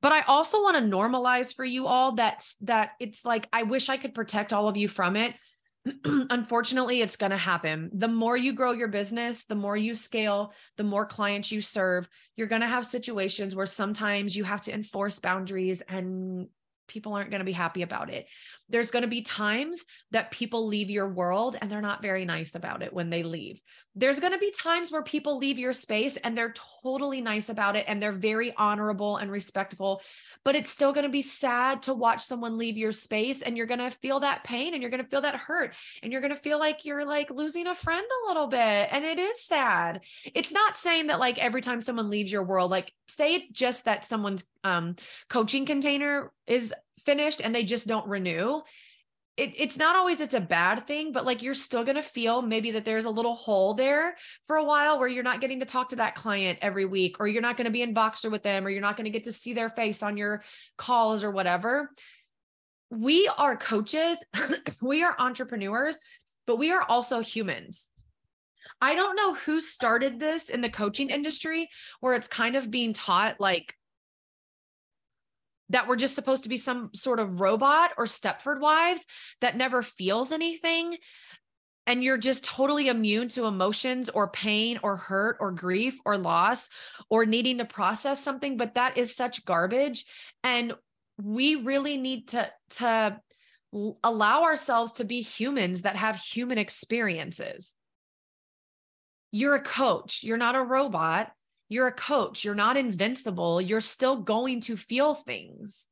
but 0.01 0.13
i 0.13 0.21
also 0.23 0.63
want 0.63 0.77
to 0.77 0.97
normalize 0.97 1.55
for 1.55 1.65
you 1.65 1.87
all 1.87 2.13
that 2.13 2.45
that 2.61 2.91
it's 3.01 3.25
like 3.25 3.49
i 3.53 3.63
wish 3.63 3.89
i 3.89 3.97
could 3.97 4.15
protect 4.15 4.53
all 4.53 4.69
of 4.69 4.77
you 4.77 4.89
from 4.89 5.17
it. 5.17 5.35
Unfortunately 6.05 7.01
it's 7.01 7.17
going 7.17 7.31
to 7.31 7.39
happen. 7.39 7.89
The 7.95 8.09
more 8.09 8.37
you 8.37 8.53
grow 8.53 8.73
your 8.73 8.89
business 8.89 9.45
the 9.45 9.55
more 9.55 9.77
you 9.77 9.95
scale 9.95 10.53
the 10.77 10.85
more 10.85 11.07
clients 11.07 11.51
you 11.51 11.61
serve 11.63 12.09
you're 12.37 12.47
going 12.49 12.61
to 12.63 12.69
have 12.69 12.85
situations 12.85 13.57
where 13.57 13.67
sometimes 13.67 14.37
you 14.37 14.45
have 14.45 14.61
to 14.63 14.75
enforce 14.75 15.19
boundaries 15.19 15.83
and 15.89 16.49
people 16.89 17.15
aren't 17.15 17.31
going 17.31 17.41
to 17.41 17.45
be 17.45 17.53
happy 17.53 17.83
about 17.83 18.11
it. 18.11 18.27
There's 18.69 18.91
going 18.91 19.03
to 19.03 19.09
be 19.09 19.23
times 19.23 19.85
that 20.11 20.31
people 20.31 20.67
leave 20.67 20.91
your 20.91 21.09
world 21.09 21.57
and 21.61 21.71
they're 21.71 21.81
not 21.81 22.03
very 22.03 22.25
nice 22.25 22.55
about 22.55 22.83
it 22.83 22.93
when 22.93 23.11
they 23.11 23.23
leave. 23.23 23.61
There's 23.95 24.21
going 24.21 24.33
to 24.33 24.39
be 24.39 24.51
times 24.51 24.91
where 24.91 25.03
people 25.03 25.39
leave 25.39 25.59
your 25.59 25.73
space 25.73 26.17
and 26.17 26.37
they're 26.37 26.55
totally 26.83 27.21
nice 27.21 27.49
about 27.49 27.77
it 27.77 27.85
and 27.89 28.03
they're 28.03 28.13
very 28.13 28.55
honorable 28.57 29.19
and 29.19 29.31
respectful 29.31 30.03
but 30.45 30.57
it's 30.57 30.71
still 30.71 30.93
going 30.93 31.05
to 31.05 31.11
be 31.11 31.23
sad 31.23 31.83
to 31.83 31.95
watch 31.95 32.23
someone 32.23 32.59
leave 32.59 32.77
your 32.77 32.93
space 32.93 33.43
and 33.43 33.57
you're 33.57 33.67
going 33.67 33.79
to 33.79 33.91
feel 33.91 34.21
that 34.21 34.45
pain 34.45 34.75
and 34.75 34.83
you're 34.83 34.91
going 34.91 35.03
to 35.03 35.09
feel 35.09 35.21
that 35.21 35.37
hurt 35.37 35.75
and 36.03 36.13
you're 36.13 36.21
going 36.21 36.35
to 36.35 36.41
feel 36.41 36.59
like 36.59 36.85
you're 36.85 37.05
like 37.05 37.31
losing 37.31 37.67
a 37.67 37.75
friend 37.75 38.07
a 38.07 38.29
little 38.29 38.47
bit 38.47 38.59
and 38.59 39.05
it 39.05 39.19
is 39.19 39.45
sad. 39.45 40.01
It's 40.35 40.53
not 40.53 40.77
saying 40.77 41.09
that 41.09 41.21
like 41.21 41.39
every 41.39 41.61
time 41.61 41.81
someone 41.81 42.11
leaves 42.11 42.33
your 42.33 42.45
world 42.45 42.71
like 42.71 42.93
say 43.09 43.49
just 43.53 43.85
that 43.85 44.05
someone's 44.05 44.49
um 44.65 44.97
coaching 45.29 45.67
container 45.67 46.33
is 46.47 46.75
finished 47.05 47.41
and 47.43 47.55
they 47.55 47.65
just 47.65 47.87
don't 47.87 48.07
renew 48.07 48.61
it, 49.39 49.53
it's 49.57 49.79
not 49.79 49.95
always 49.95 50.21
it's 50.21 50.35
a 50.35 50.41
bad 50.41 50.87
thing 50.87 51.13
but 51.13 51.25
like 51.25 51.43
you're 51.43 51.55
still 51.55 51.85
going 51.85 51.97
to 51.97 52.03
feel 52.03 52.43
maybe 52.43 52.73
that 52.73 52.85
there's 52.85 53.05
a 53.05 53.11
little 53.11 53.37
hole 53.37 53.73
there 53.73 54.17
for 54.45 54.57
a 54.57 54.65
while 54.65 54.99
where 54.99 55.07
you're 55.07 55.23
not 55.23 55.41
getting 55.41 55.61
to 55.61 55.67
talk 55.67 55.91
to 55.91 55.97
that 55.97 56.17
client 56.17 56.59
every 56.61 56.85
week 56.85 57.17
or 57.21 57.29
you're 57.29 57.41
not 57.41 57.57
going 57.57 57.65
to 57.65 57.71
be 57.71 57.83
in 57.83 57.95
Voxer 57.95 58.31
with 58.31 58.43
them 58.43 58.67
or 58.67 58.71
you're 58.71 58.83
not 58.83 58.97
going 58.97 59.05
to 59.05 59.11
get 59.11 59.25
to 59.25 59.33
see 59.33 59.55
their 59.55 59.71
face 59.71 60.03
on 60.03 60.17
your 60.17 60.43
calls 60.77 61.23
or 61.23 61.31
whatever. 61.31 61.91
We 62.91 63.31
are 63.39 63.57
coaches 63.57 64.23
we 64.83 65.05
are 65.05 65.15
entrepreneurs 65.19 65.99
but 66.47 66.57
we 66.57 66.73
are 66.73 66.83
also 66.83 67.21
humans. 67.21 67.89
I 68.81 68.97
don't 68.97 69.17
know 69.17 69.35
who 69.35 69.61
started 69.61 70.19
this 70.19 70.49
in 70.49 70.61
the 70.61 70.71
coaching 70.71 71.11
industry 71.11 71.69
where 72.01 72.15
it's 72.15 72.29
kind 72.29 72.57
of 72.57 72.71
being 72.71 72.93
taught 72.93 73.41
like 73.41 73.75
that 75.71 75.89
we're 75.89 75.97
just 75.97 76.15
supposed 76.15 76.45
to 76.45 76.49
be 76.49 76.57
some 76.57 76.91
sort 76.95 77.21
of 77.21 77.41
robot 77.41 77.93
or 77.99 78.07
Stepford 78.07 78.61
wives 78.61 79.05
that 79.41 79.57
never 79.57 79.83
feels 79.83 80.33
anything. 80.33 80.97
And 81.87 82.05
you're 82.05 82.19
just 82.19 82.45
totally 82.45 82.89
immune 82.89 83.29
to 83.31 83.47
emotions 83.47 84.11
or 84.11 84.31
pain 84.31 84.79
or 84.83 84.97
hurt 84.97 85.39
or 85.41 85.53
grief 85.53 85.99
or 86.05 86.19
loss 86.19 86.69
or 87.09 87.25
needing 87.25 87.59
to 87.59 87.65
process 87.65 88.23
something. 88.23 88.57
But 88.59 88.75
that 88.75 88.99
is 88.99 89.17
such 89.17 89.45
garbage. 89.45 90.05
And 90.45 90.75
we 91.17 91.57
really 91.57 91.97
need 91.97 92.29
to, 92.29 92.51
to 92.71 93.21
allow 94.03 94.45
ourselves 94.45 94.93
to 94.95 95.05
be 95.05 95.21
humans 95.21 95.83
that 95.83 95.97
have 95.97 96.17
human 96.17 96.59
experiences. 96.59 97.75
You're 99.31 99.57
a 99.57 99.63
coach, 99.63 100.21
you're 100.23 100.37
not 100.39 100.57
a 100.57 100.63
robot. 100.63 101.31
You're 101.69 101.89
a 101.89 101.93
coach. 101.93 102.45
You're 102.45 102.55
not 102.55 102.77
invincible. 102.77 103.61
You're 103.61 103.81
still 103.81 104.17
going 104.17 104.63
to 104.63 104.77
feel 104.77 105.15
things. 105.15 105.87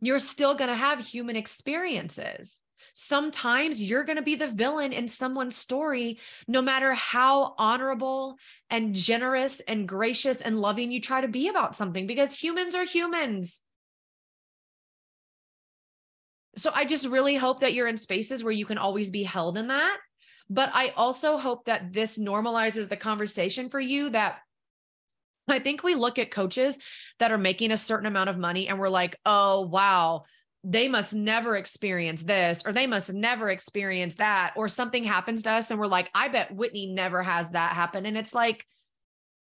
You're 0.00 0.18
still 0.18 0.54
going 0.54 0.70
to 0.70 0.76
have 0.76 1.00
human 1.00 1.36
experiences. 1.36 2.52
Sometimes 2.94 3.82
you're 3.82 4.04
going 4.04 4.16
to 4.16 4.22
be 4.22 4.36
the 4.36 4.46
villain 4.46 4.92
in 4.92 5.06
someone's 5.06 5.56
story, 5.56 6.18
no 6.48 6.62
matter 6.62 6.94
how 6.94 7.54
honorable 7.58 8.36
and 8.70 8.94
generous 8.94 9.60
and 9.60 9.86
gracious 9.86 10.40
and 10.40 10.58
loving 10.58 10.90
you 10.90 11.00
try 11.00 11.20
to 11.20 11.28
be 11.28 11.48
about 11.48 11.76
something, 11.76 12.06
because 12.06 12.34
humans 12.34 12.74
are 12.74 12.86
humans. 12.86 13.60
So 16.56 16.70
I 16.72 16.86
just 16.86 17.06
really 17.06 17.36
hope 17.36 17.60
that 17.60 17.74
you're 17.74 17.86
in 17.86 17.98
spaces 17.98 18.42
where 18.42 18.52
you 18.52 18.64
can 18.64 18.78
always 18.78 19.10
be 19.10 19.24
held 19.24 19.58
in 19.58 19.68
that. 19.68 19.98
But 20.48 20.70
I 20.72 20.94
also 20.96 21.36
hope 21.36 21.66
that 21.66 21.92
this 21.92 22.16
normalizes 22.16 22.88
the 22.88 22.96
conversation 22.96 23.68
for 23.68 23.80
you 23.80 24.08
that 24.10 24.38
I 25.48 25.58
think 25.58 25.82
we 25.82 25.94
look 25.94 26.18
at 26.18 26.30
coaches 26.30 26.78
that 27.18 27.30
are 27.30 27.38
making 27.38 27.70
a 27.70 27.76
certain 27.76 28.06
amount 28.06 28.30
of 28.30 28.38
money 28.38 28.68
and 28.68 28.78
we're 28.78 28.88
like, 28.88 29.16
oh, 29.24 29.62
wow, 29.62 30.24
they 30.64 30.88
must 30.88 31.14
never 31.14 31.56
experience 31.56 32.24
this 32.24 32.62
or 32.66 32.72
they 32.72 32.86
must 32.86 33.12
never 33.12 33.50
experience 33.50 34.16
that. 34.16 34.54
Or 34.56 34.68
something 34.68 35.04
happens 35.04 35.44
to 35.44 35.50
us 35.50 35.70
and 35.70 35.78
we're 35.78 35.86
like, 35.86 36.10
I 36.14 36.28
bet 36.28 36.54
Whitney 36.54 36.86
never 36.86 37.22
has 37.22 37.50
that 37.50 37.72
happen. 37.72 38.06
And 38.06 38.16
it's 38.16 38.34
like, 38.34 38.66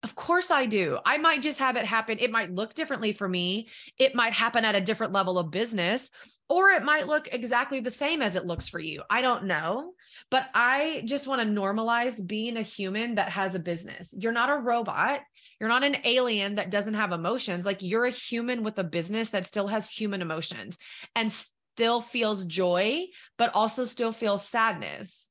of 0.04 0.16
course 0.16 0.50
I 0.50 0.66
do. 0.66 0.98
I 1.06 1.18
might 1.18 1.42
just 1.42 1.60
have 1.60 1.76
it 1.76 1.86
happen. 1.86 2.20
It 2.20 2.32
might 2.32 2.54
look 2.54 2.74
differently 2.74 3.12
for 3.12 3.28
me. 3.28 3.68
It 3.98 4.16
might 4.16 4.32
happen 4.32 4.64
at 4.64 4.76
a 4.76 4.82
different 4.82 5.12
level 5.12 5.38
of 5.38 5.52
business, 5.52 6.10
or 6.48 6.70
it 6.70 6.84
might 6.84 7.08
look 7.08 7.28
exactly 7.32 7.82
the 7.82 7.90
same 7.90 8.22
as 8.22 8.38
it 8.38 8.46
looks 8.46 8.70
for 8.70 8.80
you. 8.80 9.04
I 9.10 9.22
don't 9.22 9.44
know. 9.44 9.92
But 10.32 10.46
I 10.54 11.02
just 11.06 11.28
want 11.28 11.42
to 11.42 11.48
normalize 11.48 12.26
being 12.26 12.56
a 12.56 12.62
human 12.62 13.16
that 13.16 13.30
has 13.30 13.56
a 13.56 13.60
business. 13.60 14.14
You're 14.18 14.32
not 14.32 14.50
a 14.50 14.56
robot. 14.56 15.20
You're 15.60 15.70
not 15.70 15.84
an 15.84 15.98
alien 16.04 16.56
that 16.56 16.72
doesn't 16.72 16.94
have 16.94 17.12
emotions. 17.12 17.66
Like 17.66 17.82
you're 17.82 18.06
a 18.06 18.12
human 18.12 18.64
with 18.64 18.80
a 18.80 18.84
business 18.84 19.30
that 19.30 19.46
still 19.46 19.68
has 19.68 19.90
human 19.90 20.22
emotions 20.22 20.78
and 21.16 21.32
still 21.32 22.02
feels 22.02 22.46
joy, 22.46 23.06
but 23.38 23.52
also 23.54 23.86
still 23.86 24.12
feels 24.12 24.48
sadness. 24.48 25.30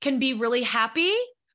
Can 0.00 0.18
be 0.18 0.34
really 0.34 0.62
happy 0.62 1.12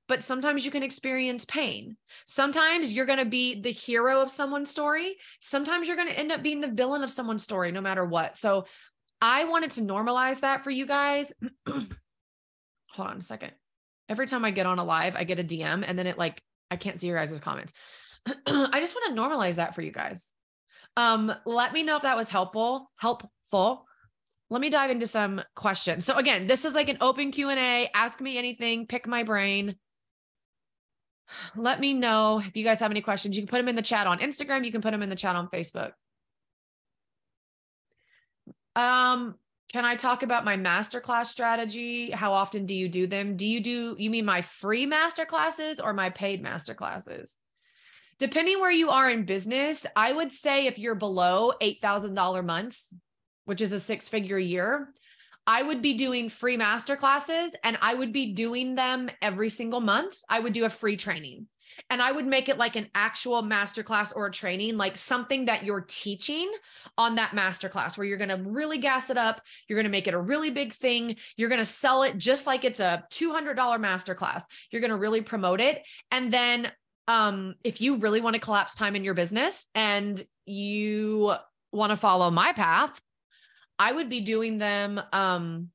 but 0.08 0.22
sometimes 0.22 0.66
you 0.66 0.72
can 0.72 0.84
experience 0.84 1.46
pain. 1.46 1.96
Sometimes 2.26 2.94
you're 2.94 3.06
going 3.06 3.20
to 3.20 3.26
be 3.26 3.62
the 3.62 3.72
hero 3.72 4.20
of 4.20 4.30
someone's 4.30 4.70
story. 4.70 5.16
Sometimes 5.40 5.88
you're 5.88 5.96
going 5.96 6.10
to 6.10 6.20
end 6.20 6.32
up 6.32 6.44
being 6.44 6.62
the 6.62 6.68
villain 6.68 7.04
of 7.04 7.12
someone's 7.12 7.44
story, 7.44 7.72
no 7.72 7.82
matter 7.82 8.04
what. 8.06 8.36
So 8.36 8.66
I 9.22 9.46
wanted 9.46 9.72
to 9.72 9.82
normalize 9.82 10.42
that 10.42 10.64
for 10.64 10.72
you 10.72 10.86
guys. 10.86 11.32
Hold 11.68 11.90
on 12.98 13.18
a 13.18 13.22
second. 13.22 13.54
Every 14.10 14.28
time 14.28 14.44
I 14.44 14.52
get 14.52 14.66
on 14.66 14.80
a 14.80 14.84
live, 14.84 15.16
I 15.16 15.24
get 15.24 15.40
a 15.40 15.44
DM 15.44 15.84
and 15.88 15.98
then 15.98 16.08
it 16.08 16.18
like, 16.18 16.42
I 16.74 16.78
can't 16.78 17.00
see 17.00 17.08
your 17.08 17.18
guys' 17.18 17.40
comments. 17.40 17.74
I 18.26 18.80
just 18.80 18.96
want 18.96 19.16
to 19.16 19.22
normalize 19.22 19.56
that 19.56 19.76
for 19.76 19.82
you 19.82 19.92
guys. 19.92 20.32
Um, 20.98 21.34
let 21.46 21.74
me 21.74 21.84
know 21.84 21.96
if 21.96 22.04
that 22.04 22.18
was 22.18 22.30
helpful, 22.30 22.92
helpful. 22.98 23.86
Let 24.50 24.62
me 24.62 24.70
dive 24.70 24.92
into 24.92 25.08
some 25.08 25.42
questions. 25.56 26.06
So 26.06 26.16
again, 26.16 26.48
this 26.48 26.66
is 26.66 26.74
like 26.74 26.90
an 26.90 26.98
open 27.02 27.32
Q&A, 27.32 27.90
ask 27.96 28.22
me 28.22 28.38
anything, 28.38 28.86
pick 28.86 29.08
my 29.08 29.24
brain 29.24 29.76
let 31.56 31.80
me 31.80 31.94
know 31.94 32.40
if 32.40 32.56
you 32.56 32.64
guys 32.64 32.80
have 32.80 32.92
any 32.92 33.02
questions. 33.02 33.36
You 33.36 33.44
can 33.44 33.50
put 33.50 33.58
them 33.58 33.68
in 33.68 33.76
the 33.76 33.82
chat 33.82 34.08
on 34.08 34.20
Instagram. 34.20 34.66
You 34.66 34.72
can 34.72 34.82
put 34.82 34.92
them 34.92 35.02
in 35.02 35.10
the 35.10 35.16
chat 35.16 35.36
on 35.36 35.50
Facebook. 35.50 35.92
Um, 38.76 39.36
can 39.74 39.86
I 39.86 39.96
talk 39.96 40.22
about 40.22 40.46
my 40.46 40.56
masterclass 40.56 41.26
strategy? 41.26 42.12
How 42.12 42.32
often 42.32 42.68
do 42.68 42.76
you 42.76 42.88
do 42.88 43.08
them? 43.08 43.36
Do 43.36 43.48
you 43.48 43.60
do, 43.60 43.96
you 43.98 44.12
mean 44.12 44.24
my 44.24 44.44
free 44.44 44.86
masterclasses 44.86 45.84
or 45.84 45.94
my 45.94 46.12
paid 46.12 46.44
masterclasses? 46.44 47.32
Depending 48.20 48.60
where 48.60 48.72
you 48.72 48.92
are 48.92 49.10
in 49.10 49.26
business, 49.26 49.84
I 49.96 50.14
would 50.14 50.32
say 50.32 50.68
if 50.68 50.78
you're 50.78 50.94
below 50.94 51.54
$8,000 51.60 52.46
months, 52.46 52.94
which 53.46 53.62
is 53.62 53.72
a 53.72 53.80
six 53.80 54.08
figure 54.08 54.38
year, 54.38 54.94
I 55.48 55.64
would 55.64 55.82
be 55.82 55.96
doing 55.96 56.30
free 56.30 56.56
master 56.56 56.96
classes 56.96 57.56
and 57.64 57.76
I 57.82 57.96
would 57.96 58.14
be 58.14 58.34
doing 58.34 58.76
them 58.76 59.10
every 59.24 59.50
single 59.50 59.82
month. 59.82 60.16
I 60.30 60.40
would 60.40 60.54
do 60.54 60.66
a 60.66 60.70
free 60.70 60.98
training 60.98 61.48
and 61.90 62.02
I 62.02 62.12
would 62.12 62.26
make 62.26 62.50
it 62.50 62.58
like 62.58 62.76
an 62.76 62.90
actual 62.96 63.44
masterclass 63.44 64.16
or 64.16 64.28
a 64.28 64.32
training, 64.32 64.78
like 64.78 64.98
something 64.98 65.46
that 65.46 65.64
you're 65.64 65.86
teaching 65.88 66.52
on 66.98 67.16
that 67.16 67.32
masterclass 67.32 67.98
where 67.98 68.06
you're 68.06 68.18
going 68.18 68.30
to 68.30 68.50
really 68.50 68.78
gas 68.78 69.10
it 69.10 69.18
up. 69.18 69.42
You're 69.68 69.78
going 69.78 69.86
to 69.86 69.92
make 69.92 70.08
it 70.08 70.14
a 70.14 70.20
really 70.20 70.50
big 70.50 70.74
thing. 70.74 71.16
You're 71.36 71.50
going 71.50 71.60
to 71.60 71.66
sell 71.66 72.04
it 72.04 72.18
just 72.18 72.48
like 72.48 72.64
it's 72.64 72.80
a 72.80 73.06
$200 73.12 73.56
masterclass. 73.56 74.44
You're 74.72 74.82
going 74.82 74.92
to 74.92 74.98
really 74.98 75.22
promote 75.22 75.62
it. 75.62 75.84
And 76.12 76.32
then 76.32 76.72
um, 77.08 77.56
if 77.64 77.82
you 77.82 77.98
really 77.98 78.22
want 78.22 78.36
to 78.36 78.40
collapse 78.40 78.76
time 78.76 78.96
in 78.96 79.04
your 79.04 79.14
business 79.14 79.68
and 79.76 80.22
you 80.46 81.34
want 81.72 81.90
to 81.92 81.98
follow 81.98 82.32
my 82.32 82.54
path, 82.54 83.02
I 83.80 83.92
would 83.92 84.10
be 84.10 84.22
doing 84.22 84.58
them. 84.58 85.02
Um, 85.12 85.70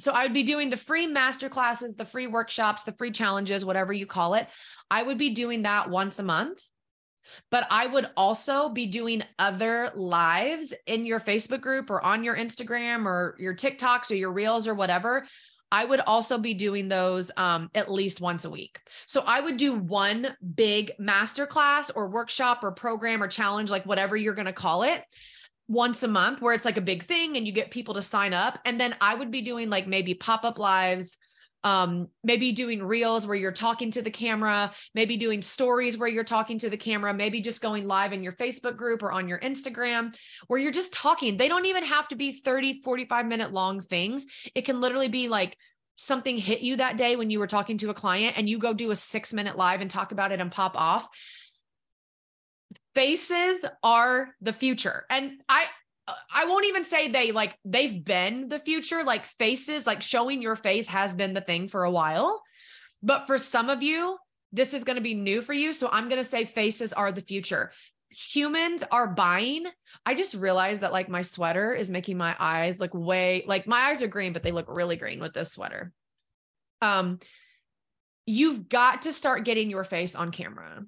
so 0.00 0.12
I 0.12 0.24
would 0.24 0.32
be 0.32 0.42
doing 0.42 0.70
the 0.70 0.76
free 0.76 1.06
master 1.06 1.48
classes, 1.48 1.94
the 1.94 2.04
free 2.04 2.26
workshops, 2.26 2.84
the 2.84 2.92
free 2.92 3.10
challenges, 3.10 3.64
whatever 3.64 3.92
you 3.92 4.06
call 4.06 4.34
it. 4.34 4.48
I 4.90 5.02
would 5.02 5.18
be 5.18 5.30
doing 5.30 5.62
that 5.62 5.90
once 5.90 6.18
a 6.18 6.22
month. 6.22 6.66
But 7.50 7.66
I 7.70 7.86
would 7.86 8.08
also 8.16 8.70
be 8.70 8.86
doing 8.86 9.22
other 9.38 9.92
lives 9.94 10.74
in 10.86 11.04
your 11.04 11.20
Facebook 11.20 11.60
group 11.60 11.88
or 11.88 12.04
on 12.04 12.24
your 12.24 12.34
Instagram 12.34 13.06
or 13.06 13.36
your 13.38 13.54
TikToks 13.54 14.10
or 14.10 14.14
your 14.14 14.32
Reels 14.32 14.66
or 14.66 14.74
whatever. 14.74 15.28
I 15.70 15.84
would 15.84 16.00
also 16.00 16.38
be 16.38 16.54
doing 16.54 16.88
those 16.88 17.30
um, 17.36 17.70
at 17.76 17.92
least 17.92 18.20
once 18.20 18.44
a 18.44 18.50
week. 18.50 18.80
So 19.06 19.22
I 19.24 19.40
would 19.40 19.58
do 19.58 19.74
one 19.74 20.34
big 20.56 20.90
masterclass 21.00 21.92
or 21.94 22.08
workshop 22.08 22.64
or 22.64 22.72
program 22.72 23.22
or 23.22 23.28
challenge, 23.28 23.70
like 23.70 23.86
whatever 23.86 24.16
you're 24.16 24.34
going 24.34 24.46
to 24.46 24.52
call 24.52 24.82
it 24.82 25.04
once 25.70 26.02
a 26.02 26.08
month 26.08 26.42
where 26.42 26.52
it's 26.52 26.64
like 26.64 26.76
a 26.76 26.82
big 26.82 27.04
thing 27.04 27.36
and 27.36 27.46
you 27.46 27.52
get 27.52 27.70
people 27.70 27.94
to 27.94 28.02
sign 28.02 28.34
up. 28.34 28.58
And 28.64 28.78
then 28.78 28.96
i 29.00 29.14
would 29.14 29.30
be 29.30 29.40
doing 29.40 29.70
like 29.70 29.86
maybe 29.86 30.14
pop-up 30.14 30.58
lives 30.58 31.16
um 31.62 32.08
maybe 32.24 32.52
doing 32.52 32.82
reels 32.82 33.26
where 33.26 33.36
you're 33.36 33.52
talking 33.52 33.90
to 33.90 34.00
the 34.00 34.10
camera 34.10 34.72
maybe 34.94 35.18
doing 35.18 35.42
stories 35.42 35.98
where 35.98 36.08
you're 36.08 36.24
talking 36.24 36.58
to 36.58 36.70
the 36.70 36.76
camera 36.76 37.12
maybe 37.12 37.42
just 37.42 37.60
going 37.60 37.86
live 37.86 38.14
in 38.14 38.22
your 38.22 38.32
facebook 38.32 38.78
group 38.78 39.02
or 39.02 39.12
on 39.12 39.28
your 39.28 39.38
instagram 39.40 40.14
where 40.46 40.58
you're 40.58 40.72
just 40.72 40.92
talking. 40.92 41.36
They 41.36 41.48
don't 41.48 41.66
even 41.66 41.84
have 41.84 42.08
to 42.08 42.16
be 42.16 42.32
30 42.32 42.80
45 42.82 43.26
minute 43.26 43.52
long 43.52 43.80
things. 43.80 44.26
It 44.54 44.64
can 44.64 44.80
literally 44.80 45.08
be 45.08 45.28
like 45.28 45.56
something 45.96 46.38
hit 46.38 46.60
you 46.60 46.76
that 46.76 46.96
day 46.96 47.14
when 47.16 47.30
you 47.30 47.38
were 47.38 47.46
talking 47.46 47.76
to 47.78 47.90
a 47.90 47.94
client 47.94 48.38
and 48.38 48.48
you 48.48 48.58
go 48.58 48.72
do 48.72 48.90
a 48.90 48.96
6 48.96 49.32
minute 49.34 49.56
live 49.56 49.82
and 49.82 49.90
talk 49.90 50.12
about 50.12 50.32
it 50.32 50.40
and 50.40 50.50
pop 50.50 50.74
off 50.74 51.06
faces 52.94 53.64
are 53.82 54.28
the 54.40 54.52
future. 54.52 55.04
And 55.10 55.40
I 55.48 55.66
I 56.30 56.46
won't 56.46 56.66
even 56.66 56.84
say 56.84 57.08
they 57.08 57.32
like 57.32 57.56
they've 57.64 58.04
been 58.04 58.48
the 58.48 58.58
future, 58.58 59.04
like 59.04 59.24
faces, 59.24 59.86
like 59.86 60.02
showing 60.02 60.42
your 60.42 60.56
face 60.56 60.88
has 60.88 61.14
been 61.14 61.34
the 61.34 61.40
thing 61.40 61.68
for 61.68 61.84
a 61.84 61.90
while. 61.90 62.42
But 63.02 63.26
for 63.26 63.38
some 63.38 63.70
of 63.70 63.82
you, 63.82 64.18
this 64.52 64.74
is 64.74 64.84
going 64.84 64.96
to 64.96 65.02
be 65.02 65.14
new 65.14 65.42
for 65.42 65.52
you. 65.52 65.72
So 65.72 65.88
I'm 65.90 66.08
going 66.08 66.20
to 66.20 66.28
say 66.28 66.44
faces 66.44 66.92
are 66.92 67.12
the 67.12 67.20
future. 67.20 67.70
Humans 68.32 68.82
are 68.90 69.06
buying. 69.06 69.66
I 70.04 70.14
just 70.14 70.34
realized 70.34 70.80
that 70.80 70.92
like 70.92 71.08
my 71.08 71.22
sweater 71.22 71.72
is 71.72 71.90
making 71.90 72.16
my 72.16 72.34
eyes 72.38 72.80
look 72.80 72.92
way 72.92 73.44
like 73.46 73.66
my 73.66 73.90
eyes 73.90 74.02
are 74.02 74.08
green, 74.08 74.32
but 74.32 74.42
they 74.42 74.52
look 74.52 74.66
really 74.68 74.96
green 74.96 75.20
with 75.20 75.32
this 75.32 75.52
sweater. 75.52 75.92
Um, 76.82 77.20
you've 78.26 78.68
got 78.68 79.02
to 79.02 79.12
start 79.12 79.44
getting 79.44 79.70
your 79.70 79.84
face 79.84 80.14
on 80.14 80.32
camera 80.32 80.84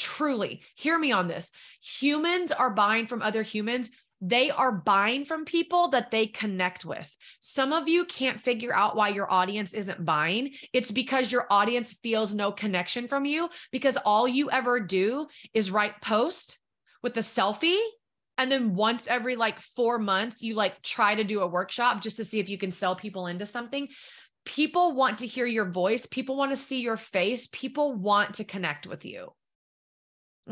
truly 0.00 0.62
hear 0.74 0.98
me 0.98 1.12
on 1.12 1.28
this 1.28 1.52
humans 1.82 2.52
are 2.52 2.70
buying 2.70 3.06
from 3.06 3.22
other 3.22 3.42
humans 3.42 3.90
they 4.20 4.50
are 4.50 4.72
buying 4.72 5.24
from 5.24 5.44
people 5.46 5.88
that 5.88 6.10
they 6.10 6.26
connect 6.26 6.84
with. 6.84 7.16
Some 7.40 7.72
of 7.72 7.88
you 7.88 8.04
can't 8.04 8.40
figure 8.40 8.74
out 8.74 8.94
why 8.94 9.08
your 9.08 9.32
audience 9.32 9.72
isn't 9.72 10.04
buying. 10.04 10.50
It's 10.74 10.90
because 10.90 11.32
your 11.32 11.46
audience 11.48 11.96
feels 12.02 12.34
no 12.34 12.52
connection 12.52 13.08
from 13.08 13.24
you 13.24 13.48
because 13.72 13.96
all 14.04 14.28
you 14.28 14.50
ever 14.50 14.78
do 14.78 15.26
is 15.54 15.70
write 15.70 16.02
post 16.02 16.58
with 17.02 17.16
a 17.16 17.20
selfie 17.20 17.80
and 18.36 18.52
then 18.52 18.74
once 18.74 19.06
every 19.06 19.36
like 19.36 19.58
4 19.58 19.98
months 19.98 20.42
you 20.42 20.54
like 20.54 20.82
try 20.82 21.14
to 21.14 21.24
do 21.24 21.40
a 21.40 21.46
workshop 21.46 22.02
just 22.02 22.18
to 22.18 22.24
see 22.24 22.40
if 22.40 22.50
you 22.50 22.58
can 22.58 22.70
sell 22.70 22.94
people 22.94 23.26
into 23.26 23.46
something. 23.46 23.88
People 24.44 24.94
want 24.94 25.18
to 25.18 25.26
hear 25.26 25.46
your 25.46 25.70
voice, 25.70 26.04
people 26.06 26.36
want 26.36 26.50
to 26.50 26.56
see 26.56 26.80
your 26.80 26.96
face, 26.96 27.48
people 27.52 27.94
want 27.94 28.34
to 28.34 28.44
connect 28.44 28.86
with 28.86 29.04
you. 29.04 29.32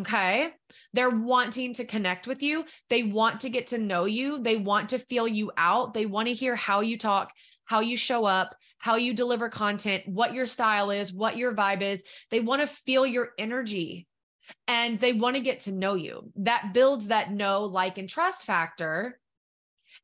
Okay. 0.00 0.50
They're 0.92 1.10
wanting 1.10 1.74
to 1.74 1.84
connect 1.84 2.26
with 2.26 2.42
you. 2.42 2.64
They 2.88 3.02
want 3.02 3.40
to 3.42 3.50
get 3.50 3.68
to 3.68 3.78
know 3.78 4.04
you. 4.04 4.42
They 4.42 4.56
want 4.56 4.90
to 4.90 4.98
feel 4.98 5.26
you 5.26 5.50
out. 5.56 5.92
They 5.92 6.06
want 6.06 6.28
to 6.28 6.34
hear 6.34 6.56
how 6.56 6.80
you 6.80 6.96
talk, 6.96 7.32
how 7.64 7.80
you 7.80 7.96
show 7.96 8.24
up, 8.24 8.54
how 8.78 8.96
you 8.96 9.12
deliver 9.12 9.48
content, 9.48 10.04
what 10.06 10.34
your 10.34 10.46
style 10.46 10.90
is, 10.90 11.12
what 11.12 11.36
your 11.36 11.54
vibe 11.54 11.82
is. 11.82 12.02
They 12.30 12.40
want 12.40 12.62
to 12.62 12.66
feel 12.66 13.04
your 13.04 13.30
energy 13.38 14.06
and 14.66 14.98
they 15.00 15.12
want 15.12 15.36
to 15.36 15.42
get 15.42 15.60
to 15.60 15.72
know 15.72 15.94
you. 15.94 16.32
That 16.36 16.72
builds 16.72 17.08
that 17.08 17.32
know, 17.32 17.64
like, 17.64 17.98
and 17.98 18.08
trust 18.08 18.44
factor. 18.44 19.18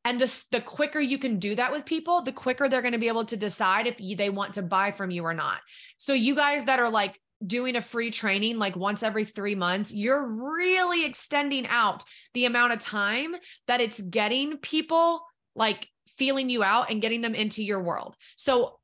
And 0.03 0.19
the, 0.19 0.43
the 0.51 0.61
quicker 0.61 0.99
you 0.99 1.17
can 1.17 1.39
do 1.39 1.55
that 1.55 1.71
with 1.71 1.85
people, 1.85 2.21
the 2.21 2.31
quicker 2.31 2.69
they're 2.69 2.83
going 2.83 2.91
to 2.91 2.99
be 2.99 3.07
able 3.07 3.25
to 3.25 3.37
decide 3.37 3.87
if 3.87 3.97
they 4.17 4.29
want 4.29 4.53
to 4.55 4.61
buy 4.61 4.91
from 4.91 5.09
you 5.09 5.23
or 5.23 5.33
not. 5.33 5.59
So, 5.97 6.13
you 6.13 6.35
guys 6.35 6.65
that 6.65 6.79
are 6.79 6.89
like 6.89 7.19
doing 7.45 7.75
a 7.75 7.81
free 7.81 8.11
training 8.11 8.57
like 8.57 8.75
once 8.75 9.03
every 9.03 9.25
three 9.25 9.55
months, 9.55 9.91
you're 9.91 10.25
really 10.25 11.05
extending 11.05 11.67
out 11.67 12.03
the 12.33 12.45
amount 12.45 12.73
of 12.73 12.79
time 12.79 13.35
that 13.67 13.81
it's 13.81 14.01
getting 14.01 14.57
people 14.57 15.25
like 15.55 15.87
feeling 16.17 16.49
you 16.49 16.63
out 16.63 16.89
and 16.89 17.01
getting 17.01 17.21
them 17.21 17.35
into 17.35 17.63
your 17.63 17.81
world. 17.81 18.15
So 18.35 18.79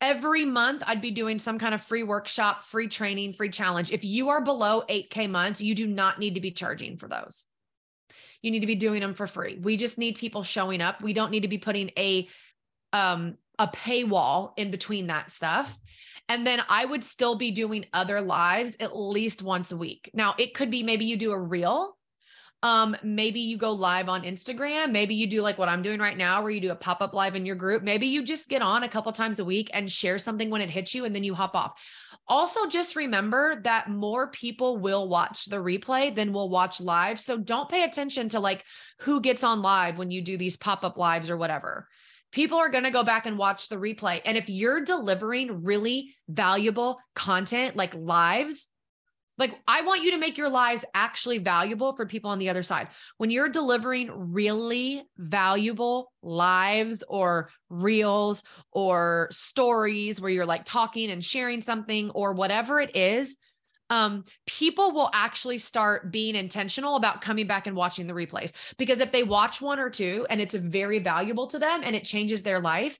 every 0.00 0.44
month 0.44 0.82
I'd 0.86 1.00
be 1.00 1.10
doing 1.10 1.38
some 1.38 1.58
kind 1.58 1.74
of 1.74 1.82
free 1.82 2.02
workshop, 2.02 2.64
free 2.64 2.88
training, 2.88 3.32
free 3.32 3.48
challenge. 3.48 3.90
If 3.90 4.04
you 4.04 4.28
are 4.28 4.42
below 4.42 4.82
8K 4.88 5.30
months, 5.30 5.60
you 5.60 5.74
do 5.74 5.86
not 5.86 6.18
need 6.18 6.34
to 6.34 6.40
be 6.40 6.50
charging 6.50 6.96
for 6.96 7.08
those. 7.08 7.46
You 8.42 8.50
need 8.50 8.60
to 8.60 8.66
be 8.66 8.74
doing 8.74 9.00
them 9.00 9.14
for 9.14 9.26
free. 9.26 9.58
We 9.58 9.76
just 9.76 9.96
need 9.96 10.16
people 10.16 10.42
showing 10.42 10.80
up. 10.82 11.00
We 11.00 11.14
don't 11.14 11.30
need 11.30 11.42
to 11.42 11.48
be 11.48 11.58
putting 11.58 11.90
a 11.96 12.28
um 12.92 13.36
a 13.58 13.68
paywall 13.68 14.52
in 14.56 14.70
between 14.70 15.06
that 15.06 15.30
stuff. 15.30 15.78
And 16.28 16.46
then 16.46 16.62
I 16.68 16.84
would 16.84 17.04
still 17.04 17.36
be 17.36 17.50
doing 17.50 17.84
other 17.92 18.20
lives 18.20 18.76
at 18.80 18.96
least 18.96 19.42
once 19.42 19.72
a 19.72 19.76
week. 19.76 20.10
Now, 20.14 20.34
it 20.38 20.54
could 20.54 20.70
be 20.70 20.82
maybe 20.82 21.04
you 21.04 21.16
do 21.16 21.32
a 21.32 21.38
reel. 21.38 21.96
Um, 22.62 22.96
maybe 23.02 23.40
you 23.40 23.58
go 23.58 23.72
live 23.72 24.08
on 24.08 24.22
Instagram. 24.22 24.90
Maybe 24.90 25.14
you 25.14 25.26
do 25.26 25.42
like 25.42 25.58
what 25.58 25.68
I'm 25.68 25.82
doing 25.82 26.00
right 26.00 26.16
now, 26.16 26.42
where 26.42 26.50
you 26.50 26.62
do 26.62 26.70
a 26.70 26.76
pop 26.76 27.02
up 27.02 27.12
live 27.12 27.34
in 27.34 27.44
your 27.44 27.56
group. 27.56 27.82
Maybe 27.82 28.06
you 28.06 28.22
just 28.22 28.48
get 28.48 28.62
on 28.62 28.84
a 28.84 28.88
couple 28.88 29.12
times 29.12 29.38
a 29.38 29.44
week 29.44 29.68
and 29.74 29.90
share 29.90 30.16
something 30.16 30.48
when 30.48 30.62
it 30.62 30.70
hits 30.70 30.94
you 30.94 31.04
and 31.04 31.14
then 31.14 31.24
you 31.24 31.34
hop 31.34 31.54
off. 31.54 31.78
Also, 32.26 32.66
just 32.68 32.96
remember 32.96 33.60
that 33.64 33.90
more 33.90 34.30
people 34.30 34.78
will 34.78 35.10
watch 35.10 35.44
the 35.44 35.56
replay 35.56 36.14
than 36.14 36.32
will 36.32 36.48
watch 36.48 36.80
live. 36.80 37.20
So 37.20 37.36
don't 37.36 37.68
pay 37.68 37.84
attention 37.84 38.30
to 38.30 38.40
like 38.40 38.64
who 39.00 39.20
gets 39.20 39.44
on 39.44 39.60
live 39.60 39.98
when 39.98 40.10
you 40.10 40.22
do 40.22 40.38
these 40.38 40.56
pop 40.56 40.84
up 40.84 40.96
lives 40.96 41.28
or 41.28 41.36
whatever 41.36 41.86
people 42.34 42.58
are 42.58 42.68
going 42.68 42.84
to 42.84 42.90
go 42.90 43.04
back 43.04 43.26
and 43.26 43.38
watch 43.38 43.68
the 43.68 43.76
replay. 43.76 44.20
And 44.24 44.36
if 44.36 44.50
you're 44.50 44.84
delivering 44.84 45.62
really 45.62 46.14
valuable 46.28 46.98
content 47.14 47.76
like 47.76 47.94
lives, 47.94 48.68
like 49.38 49.56
I 49.68 49.82
want 49.82 50.02
you 50.02 50.10
to 50.10 50.18
make 50.18 50.36
your 50.36 50.48
lives 50.48 50.84
actually 50.94 51.38
valuable 51.38 51.94
for 51.94 52.06
people 52.06 52.30
on 52.30 52.40
the 52.40 52.48
other 52.48 52.64
side. 52.64 52.88
When 53.18 53.30
you're 53.30 53.48
delivering 53.48 54.32
really 54.32 55.04
valuable 55.16 56.12
lives 56.22 57.04
or 57.08 57.50
reels 57.68 58.42
or 58.72 59.28
stories 59.30 60.20
where 60.20 60.30
you're 60.30 60.44
like 60.44 60.64
talking 60.64 61.10
and 61.10 61.24
sharing 61.24 61.62
something 61.62 62.10
or 62.10 62.34
whatever 62.34 62.80
it 62.80 62.96
is, 62.96 63.36
um, 63.90 64.24
people 64.46 64.92
will 64.92 65.10
actually 65.12 65.58
start 65.58 66.10
being 66.10 66.34
intentional 66.34 66.96
about 66.96 67.20
coming 67.20 67.46
back 67.46 67.66
and 67.66 67.76
watching 67.76 68.06
the 68.06 68.14
replays. 68.14 68.52
Because 68.78 69.00
if 69.00 69.12
they 69.12 69.22
watch 69.22 69.60
one 69.60 69.78
or 69.78 69.90
two 69.90 70.26
and 70.30 70.40
it's 70.40 70.54
very 70.54 70.98
valuable 70.98 71.46
to 71.48 71.58
them 71.58 71.82
and 71.84 71.94
it 71.94 72.04
changes 72.04 72.42
their 72.42 72.60
life, 72.60 72.98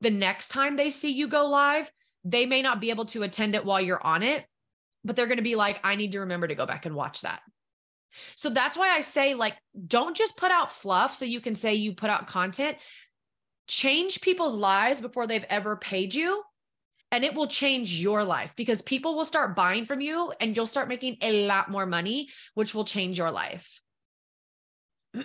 the 0.00 0.10
next 0.10 0.48
time 0.48 0.76
they 0.76 0.90
see 0.90 1.10
you 1.10 1.28
go 1.28 1.46
live, 1.46 1.90
they 2.24 2.46
may 2.46 2.62
not 2.62 2.80
be 2.80 2.90
able 2.90 3.06
to 3.06 3.22
attend 3.22 3.54
it 3.54 3.64
while 3.64 3.80
you're 3.80 4.04
on 4.04 4.22
it, 4.22 4.44
but 5.04 5.16
they're 5.16 5.26
going 5.26 5.38
to 5.38 5.42
be 5.42 5.56
like, 5.56 5.80
I 5.82 5.96
need 5.96 6.12
to 6.12 6.20
remember 6.20 6.46
to 6.46 6.54
go 6.54 6.66
back 6.66 6.86
and 6.86 6.94
watch 6.94 7.22
that. 7.22 7.40
So 8.36 8.50
that's 8.50 8.76
why 8.76 8.90
I 8.90 9.00
say, 9.00 9.34
like, 9.34 9.54
don't 9.86 10.16
just 10.16 10.36
put 10.36 10.50
out 10.50 10.70
fluff 10.70 11.14
so 11.14 11.24
you 11.24 11.40
can 11.40 11.54
say 11.54 11.74
you 11.74 11.94
put 11.94 12.10
out 12.10 12.26
content. 12.26 12.76
Change 13.66 14.20
people's 14.20 14.54
lives 14.54 15.00
before 15.00 15.26
they've 15.26 15.46
ever 15.48 15.76
paid 15.76 16.14
you 16.14 16.42
and 17.12 17.24
it 17.24 17.34
will 17.34 17.46
change 17.46 18.00
your 18.00 18.24
life 18.24 18.54
because 18.56 18.80
people 18.80 19.14
will 19.14 19.26
start 19.26 19.54
buying 19.54 19.84
from 19.84 20.00
you 20.00 20.32
and 20.40 20.56
you'll 20.56 20.66
start 20.66 20.88
making 20.88 21.18
a 21.20 21.46
lot 21.46 21.70
more 21.70 21.84
money, 21.84 22.30
which 22.54 22.74
will 22.74 22.86
change 22.86 23.18
your 23.18 23.30
life. 23.30 23.82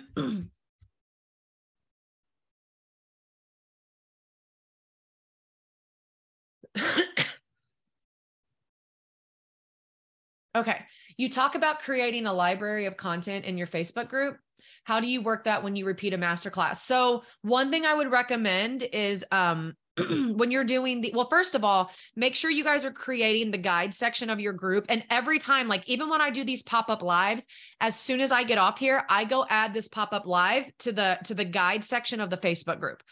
okay. 10.54 10.84
You 11.16 11.30
talk 11.30 11.54
about 11.54 11.80
creating 11.80 12.26
a 12.26 12.32
library 12.34 12.84
of 12.84 12.98
content 12.98 13.46
in 13.46 13.56
your 13.56 13.66
Facebook 13.66 14.08
group. 14.08 14.36
How 14.84 15.00
do 15.00 15.06
you 15.06 15.22
work 15.22 15.44
that 15.44 15.64
when 15.64 15.74
you 15.74 15.86
repeat 15.86 16.12
a 16.12 16.18
masterclass? 16.18 16.76
So, 16.76 17.22
one 17.42 17.70
thing 17.70 17.84
I 17.84 17.94
would 17.94 18.10
recommend 18.10 18.82
is 18.82 19.24
um, 19.32 19.74
when 20.34 20.50
you're 20.50 20.64
doing 20.64 21.00
the 21.00 21.12
well 21.14 21.28
first 21.28 21.54
of 21.54 21.64
all 21.64 21.90
make 22.16 22.34
sure 22.34 22.50
you 22.50 22.64
guys 22.64 22.84
are 22.84 22.92
creating 22.92 23.50
the 23.50 23.58
guide 23.58 23.92
section 23.92 24.30
of 24.30 24.40
your 24.40 24.52
group. 24.52 24.86
And 24.88 25.04
every 25.10 25.38
time 25.38 25.68
like 25.68 25.88
even 25.88 26.08
when 26.08 26.20
i 26.20 26.30
do 26.30 26.44
these 26.44 26.62
pop-up 26.62 27.02
lives 27.02 27.46
as 27.80 27.96
soon 27.96 28.20
as 28.20 28.32
i 28.32 28.44
get 28.44 28.58
off 28.58 28.78
here 28.78 29.04
i 29.08 29.24
go 29.24 29.44
add 29.48 29.74
this 29.74 29.88
pop-up 29.88 30.26
live 30.26 30.64
to 30.78 30.92
the 30.92 31.18
to 31.24 31.34
the 31.34 31.44
guide 31.44 31.84
section 31.84 32.20
of 32.20 32.30
the 32.30 32.36
facebook 32.36 32.80
group. 32.80 33.02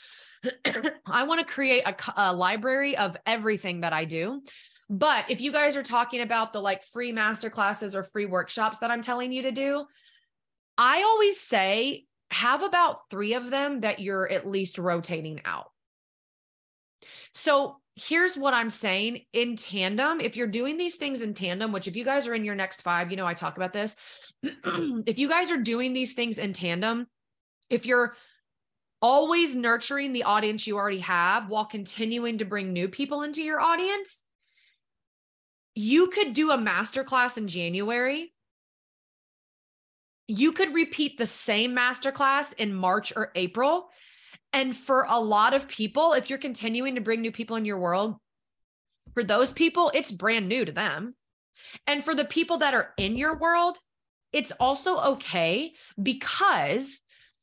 I 1.07 1.25
want 1.25 1.47
to 1.47 1.53
create 1.53 1.83
a, 1.87 1.95
a 2.17 2.35
library 2.35 2.97
of 2.97 3.17
everything 3.27 3.81
that 3.81 3.93
i 3.93 4.05
do. 4.05 4.43
But 4.89 5.25
if 5.29 5.41
you 5.41 5.51
guys 5.51 5.77
are 5.77 5.83
talking 5.83 6.21
about 6.21 6.53
the 6.53 6.61
like 6.61 6.85
free 6.85 7.11
master 7.11 7.51
classes 7.51 7.97
or 7.97 8.05
free 8.05 8.27
workshops 8.27 8.79
that 8.79 8.91
i'm 8.91 9.03
telling 9.03 9.33
you 9.33 9.43
to 9.43 9.53
do 9.53 9.85
i 10.79 11.03
always 11.03 11.41
say 11.41 12.05
have 12.31 12.63
about 12.63 13.09
three 13.11 13.35
of 13.35 13.51
them 13.51 13.81
that 13.81 14.01
you're 14.01 14.29
at 14.29 14.49
least 14.49 14.79
rotating 14.79 15.41
out 15.45 15.71
so 17.33 17.77
here's 17.97 18.37
what 18.37 18.55
I'm 18.55 18.71
saying 18.71 19.23
in 19.33 19.57
tandem. 19.57 20.21
If 20.21 20.37
you're 20.37 20.47
doing 20.47 20.77
these 20.77 20.97
things 20.97 21.23
in 21.23 21.35
tandem, 21.35 21.73
which 21.73 21.89
if 21.89 21.97
you 21.97 22.05
guys 22.05 22.27
are 22.27 22.35
in 22.35 22.45
your 22.45 22.55
next 22.55 22.83
five, 22.83 23.11
you 23.11 23.17
know, 23.17 23.27
I 23.27 23.35
talk 23.35 23.57
about 23.57 23.73
this. 23.73 23.97
if 24.43 25.19
you 25.19 25.29
guys 25.29 25.51
are 25.51 25.57
doing 25.57 25.95
these 25.95 26.13
things 26.13 26.39
in 26.39 26.53
tandem, 26.53 27.07
if 27.71 27.87
you're 27.87 28.15
always 29.01 29.57
nurturing 29.57 30.13
the 30.13 30.25
audience 30.25 30.67
you 30.67 30.77
already 30.77 31.01
have 31.01 31.49
while 31.49 31.65
continuing 31.65 32.39
to 32.39 32.45
bring 32.45 32.73
new 32.73 32.89
people 32.89 33.23
into 33.23 33.43
your 33.43 33.61
audience, 33.61 34.23
you 35.75 36.09
could 36.09 36.33
do 36.33 36.51
a 36.51 36.59
masterclass 36.59 37.39
in 37.39 37.49
January. 37.49 38.33
You 40.29 40.53
could 40.53 40.75
repeat 40.75 41.19
the 41.19 41.27
same 41.27 41.75
masterclass 41.75 42.53
in 42.55 42.75
March 42.75 43.13
or 43.15 43.31
April 43.35 43.89
and 44.53 44.77
for 44.77 45.07
a 45.09 45.21
lot 45.21 45.55
of 45.55 45.69
people, 45.69 46.13
if 46.13 46.31
you're 46.31 46.39
continuing 46.39 46.95
to 46.95 47.01
bring 47.01 47.21
new 47.21 47.33
people 47.33 47.57
in 47.57 47.65
your 47.65 47.79
world, 47.79 48.17
for 49.15 49.25
those 49.25 49.53
people, 49.53 49.91
it's 49.95 50.11
brand 50.11 50.49
new 50.49 50.65
to 50.65 50.73
them. 50.73 51.15
And 51.87 52.05
for 52.05 52.15
the 52.15 52.25
people 52.25 52.59
that 52.59 52.75
are 52.75 52.93
in 52.97 53.17
your 53.17 53.39
world, 53.39 53.79
it's 54.33 54.53
also 54.53 54.99
okay 54.99 55.73
because 56.01 57.01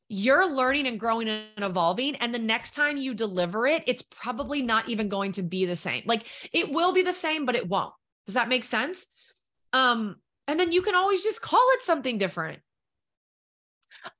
you're 0.08 0.46
learning 0.46 0.86
and 0.86 1.00
growing 1.00 1.28
and 1.28 1.64
evolving. 1.64 2.14
And 2.16 2.34
the 2.34 2.38
next 2.38 2.72
time 2.72 2.96
you 2.96 3.14
deliver 3.14 3.66
it, 3.66 3.84
it's 3.86 4.02
probably 4.02 4.62
not 4.62 4.88
even 4.88 5.08
going 5.08 5.32
to 5.32 5.42
be 5.42 5.66
the 5.66 5.76
same. 5.76 6.02
Like 6.06 6.26
it 6.52 6.70
will 6.70 6.92
be 6.92 7.02
the 7.02 7.12
same, 7.12 7.46
but 7.46 7.56
it 7.56 7.68
won't. 7.68 7.92
Does 8.26 8.34
that 8.34 8.48
make 8.48 8.64
sense? 8.64 9.06
Um, 9.72 10.16
and 10.46 10.60
then 10.60 10.72
you 10.72 10.82
can 10.82 10.94
always 10.94 11.22
just 11.22 11.42
call 11.42 11.66
it 11.72 11.82
something 11.82 12.18
different. 12.18 12.60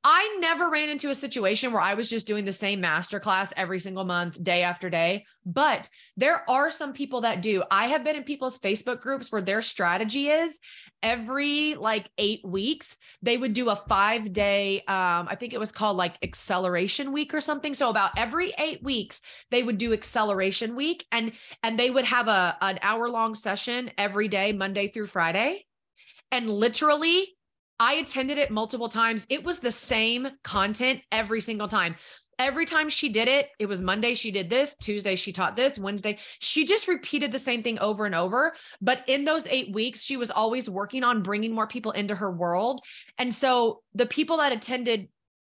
I 0.03 0.37
never 0.41 0.71
ran 0.71 0.89
into 0.89 1.11
a 1.11 1.15
situation 1.15 1.73
where 1.73 1.83
I 1.83 1.95
was 1.95 2.09
just 2.09 2.27
doing 2.27 2.45
the 2.45 2.53
same 2.53 2.83
masterclass 2.83 3.53
every 3.57 3.81
single 3.81 4.05
month, 4.05 4.43
day 4.43 4.63
after 4.63 4.91
day. 4.91 5.27
But 5.45 5.89
there 6.17 6.49
are 6.49 6.71
some 6.71 6.93
people 6.93 7.23
that 7.23 7.43
do. 7.43 7.63
I 7.71 7.89
have 7.89 8.05
been 8.05 8.17
in 8.17 8.25
people's 8.25 8.59
Facebook 8.59 9.01
groups 9.01 9.31
where 9.31 9.43
their 9.43 9.63
strategy 9.63 10.29
is 10.29 10.59
every 11.05 11.75
like 11.75 12.09
eight 12.17 12.41
weeks, 12.45 12.97
they 13.21 13.37
would 13.37 13.53
do 13.53 13.69
a 13.69 13.77
five 13.77 14.33
day, 14.33 14.79
um, 14.89 15.29
I 15.29 15.37
think 15.39 15.53
it 15.53 15.61
was 15.61 15.71
called 15.71 15.99
like 15.99 16.15
acceleration 16.23 17.13
week 17.13 17.35
or 17.35 17.43
something. 17.43 17.75
So 17.75 17.91
about 17.91 18.13
every 18.17 18.55
eight 18.59 18.83
weeks, 18.83 19.21
they 19.51 19.63
would 19.63 19.77
do 19.77 19.93
acceleration 19.93 20.75
week 20.75 21.07
and 21.13 21.33
and 21.63 21.79
they 21.79 21.91
would 21.91 22.07
have 22.07 22.27
a 22.27 22.57
an 22.63 22.79
hour 22.81 23.09
long 23.09 23.35
session 23.35 23.91
every 23.99 24.29
day, 24.29 24.53
Monday 24.53 24.89
through 24.89 25.09
Friday. 25.09 25.67
And 26.33 26.49
literally 26.49 27.34
I 27.79 27.95
attended 27.95 28.39
it 28.39 28.51
multiple 28.51 28.89
times. 28.89 29.27
It 29.29 29.45
was 29.45 29.59
the 29.59 29.73
same 29.73 30.29
content 30.43 31.01
every 31.11 31.41
single 31.41 31.69
time. 31.69 31.97
Every 32.39 32.67
time 32.67 32.89
she 32.89 33.11
did 33.11 33.29
it, 33.29 33.49
it 33.59 33.67
was 33.67 33.81
Monday, 33.81 34.15
she 34.15 34.33
did 34.33 34.51
this, 34.51 34.75
Tuesday, 34.77 35.15
she 35.15 35.33
taught 35.33 35.55
this, 35.55 35.79
Wednesday. 35.79 36.19
She 36.41 36.65
just 36.65 36.89
repeated 36.89 37.31
the 37.31 37.39
same 37.39 37.63
thing 37.63 37.79
over 37.79 38.07
and 38.07 38.15
over. 38.15 38.55
But 38.81 39.05
in 39.07 39.25
those 39.25 39.47
eight 39.47 39.73
weeks, 39.73 40.03
she 40.03 40.17
was 40.17 40.33
always 40.33 40.69
working 40.69 41.05
on 41.05 41.23
bringing 41.23 41.53
more 41.53 41.69
people 41.69 41.93
into 41.93 42.15
her 42.15 42.31
world. 42.31 42.81
And 43.19 43.33
so 43.33 43.83
the 43.95 44.07
people 44.07 44.39
that 44.39 44.53
attended, 44.53 45.09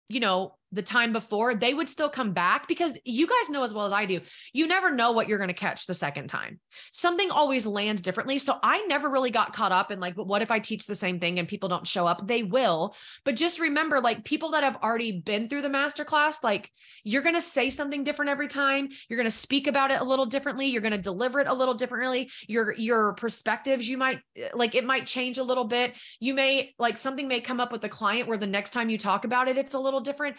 you 0.08 0.20
know, 0.20 0.56
the 0.72 0.82
time 0.82 1.12
before, 1.12 1.54
they 1.54 1.74
would 1.74 1.88
still 1.88 2.08
come 2.08 2.32
back 2.32 2.66
because 2.66 2.98
you 3.04 3.26
guys 3.26 3.50
know 3.50 3.62
as 3.62 3.74
well 3.74 3.84
as 3.84 3.92
I 3.92 4.06
do, 4.06 4.20
you 4.52 4.66
never 4.66 4.90
know 4.90 5.12
what 5.12 5.28
you're 5.28 5.38
going 5.38 5.48
to 5.48 5.54
catch 5.54 5.86
the 5.86 5.94
second 5.94 6.28
time. 6.28 6.58
Something 6.90 7.30
always 7.30 7.66
lands 7.66 8.00
differently. 8.00 8.38
So 8.38 8.58
I 8.62 8.84
never 8.86 9.10
really 9.10 9.30
got 9.30 9.52
caught 9.52 9.72
up 9.72 9.90
in 9.90 10.00
like, 10.00 10.16
but 10.16 10.26
what 10.26 10.42
if 10.42 10.50
I 10.50 10.58
teach 10.58 10.86
the 10.86 10.94
same 10.94 11.20
thing 11.20 11.38
and 11.38 11.46
people 11.46 11.68
don't 11.68 11.86
show 11.86 12.06
up? 12.06 12.26
They 12.26 12.42
will. 12.42 12.94
But 13.24 13.36
just 13.36 13.60
remember, 13.60 14.00
like 14.00 14.24
people 14.24 14.52
that 14.52 14.64
have 14.64 14.78
already 14.82 15.20
been 15.20 15.48
through 15.48 15.62
the 15.62 15.68
masterclass, 15.68 16.42
like 16.42 16.70
you're 17.04 17.22
going 17.22 17.34
to 17.34 17.40
say 17.40 17.68
something 17.68 18.02
different 18.02 18.30
every 18.30 18.48
time. 18.48 18.88
You're 19.08 19.18
going 19.18 19.30
to 19.30 19.36
speak 19.36 19.66
about 19.66 19.90
it 19.90 20.00
a 20.00 20.04
little 20.04 20.26
differently. 20.26 20.66
You're 20.66 20.82
going 20.82 20.92
to 20.92 20.98
deliver 20.98 21.40
it 21.40 21.48
a 21.48 21.54
little 21.54 21.74
differently. 21.74 22.30
Your, 22.48 22.72
your 22.72 23.12
perspectives, 23.14 23.88
you 23.88 23.98
might 23.98 24.20
like, 24.54 24.74
it 24.74 24.84
might 24.84 25.06
change 25.06 25.38
a 25.38 25.44
little 25.44 25.64
bit. 25.64 25.94
You 26.18 26.32
may 26.34 26.74
like 26.78 26.96
something 26.96 27.28
may 27.28 27.40
come 27.40 27.60
up 27.60 27.72
with 27.72 27.82
the 27.82 27.88
client 27.88 28.28
where 28.28 28.38
the 28.38 28.46
next 28.46 28.70
time 28.70 28.88
you 28.88 28.96
talk 28.96 29.24
about 29.24 29.48
it, 29.48 29.58
it's 29.58 29.74
a 29.74 29.78
little 29.78 30.00
different 30.00 30.36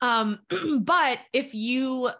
um, 0.00 0.40
but 0.80 1.18
if 1.32 1.54
you 1.54 2.10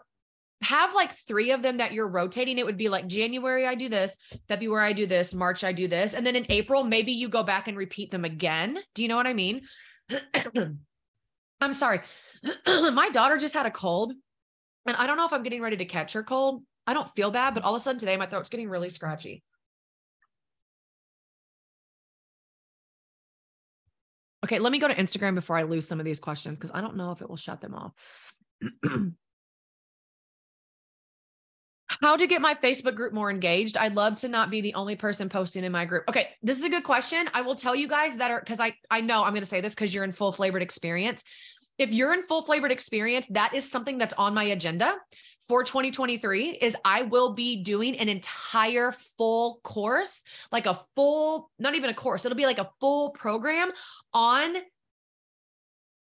have 0.61 0.93
like 0.93 1.13
three 1.13 1.51
of 1.51 1.61
them 1.61 1.77
that 1.77 1.93
you're 1.93 2.09
rotating, 2.09 2.57
it 2.57 2.65
would 2.65 2.77
be 2.77 2.89
like 2.89 3.07
January, 3.07 3.65
I 3.65 3.75
do 3.75 3.87
this, 3.87 4.17
February, 4.47 4.87
I 4.87 4.93
do 4.93 5.05
this, 5.05 5.33
March, 5.33 5.63
I 5.63 5.71
do 5.71 5.87
this. 5.87 6.13
And 6.13 6.25
then 6.25 6.35
in 6.35 6.45
April, 6.49 6.83
maybe 6.83 7.13
you 7.13 7.29
go 7.29 7.43
back 7.43 7.67
and 7.67 7.77
repeat 7.77 8.11
them 8.11 8.25
again. 8.25 8.77
Do 8.93 9.01
you 9.01 9.07
know 9.07 9.15
what 9.15 9.27
I 9.27 9.33
mean? 9.33 9.61
I'm 11.61 11.73
sorry. 11.73 12.01
My 12.67 13.09
daughter 13.11 13.37
just 13.37 13.53
had 13.53 13.65
a 13.65 13.71
cold, 13.71 14.13
and 14.85 14.97
I 14.97 15.07
don't 15.07 15.17
know 15.17 15.25
if 15.25 15.33
I'm 15.33 15.43
getting 15.43 15.61
ready 15.61 15.77
to 15.77 15.85
catch 15.85 16.13
her 16.13 16.23
cold. 16.23 16.63
I 16.87 16.93
don't 16.93 17.13
feel 17.15 17.31
bad, 17.31 17.53
but 17.53 17.63
all 17.63 17.75
of 17.75 17.79
a 17.79 17.83
sudden 17.83 17.99
today, 17.99 18.17
my 18.17 18.25
throat's 18.25 18.49
getting 18.49 18.69
really 18.69 18.89
scratchy. 18.89 19.43
Okay, 24.49 24.57
let 24.57 24.71
me 24.71 24.79
go 24.79 24.87
to 24.87 24.95
Instagram 24.95 25.35
before 25.35 25.57
I 25.57 25.61
lose 25.61 25.87
some 25.87 25.99
of 25.99 26.05
these 26.05 26.19
questions 26.19 26.57
because 26.57 26.71
I 26.73 26.81
don't 26.81 26.95
know 26.97 27.11
if 27.11 27.21
it 27.21 27.29
will 27.29 27.37
shut 27.37 27.61
them 27.61 27.75
off. 27.75 27.91
How 32.01 32.15
to 32.17 32.25
get 32.25 32.41
my 32.41 32.55
Facebook 32.55 32.95
group 32.95 33.13
more 33.13 33.29
engaged? 33.29 33.77
I'd 33.77 33.93
love 33.93 34.15
to 34.21 34.27
not 34.27 34.49
be 34.49 34.61
the 34.61 34.73
only 34.73 34.95
person 34.95 35.29
posting 35.29 35.63
in 35.63 35.71
my 35.71 35.85
group. 35.85 36.05
Okay, 36.09 36.29
this 36.41 36.57
is 36.57 36.63
a 36.63 36.69
good 36.69 36.83
question. 36.83 37.29
I 37.33 37.41
will 37.41 37.55
tell 37.55 37.75
you 37.75 37.87
guys 37.87 38.17
that 38.17 38.31
are 38.31 38.39
because 38.39 38.59
I 38.59 38.73
I 38.89 39.01
know 39.01 39.23
I'm 39.23 39.33
going 39.33 39.43
to 39.43 39.49
say 39.49 39.61
this 39.61 39.75
because 39.75 39.93
you're 39.93 40.03
in 40.03 40.13
full 40.13 40.31
flavored 40.31 40.63
experience. 40.63 41.23
If 41.77 41.91
you're 41.91 42.13
in 42.13 42.23
full 42.23 42.41
flavored 42.41 42.71
experience, 42.71 43.27
that 43.29 43.53
is 43.53 43.69
something 43.69 43.99
that's 43.99 44.15
on 44.15 44.33
my 44.33 44.45
agenda 44.45 44.97
for 45.49 45.63
2023 45.63 46.59
is 46.61 46.77
I 46.85 47.01
will 47.01 47.33
be 47.33 47.63
doing 47.63 47.97
an 47.97 48.07
entire 48.07 48.91
full 49.17 49.59
course, 49.63 50.23
like 50.51 50.67
a 50.67 50.79
full, 50.95 51.49
not 51.57 51.73
even 51.73 51.89
a 51.89 51.93
course, 51.93 52.23
it'll 52.23 52.37
be 52.37 52.45
like 52.45 52.59
a 52.59 52.69
full 52.79 53.09
program 53.11 53.71
on 54.13 54.55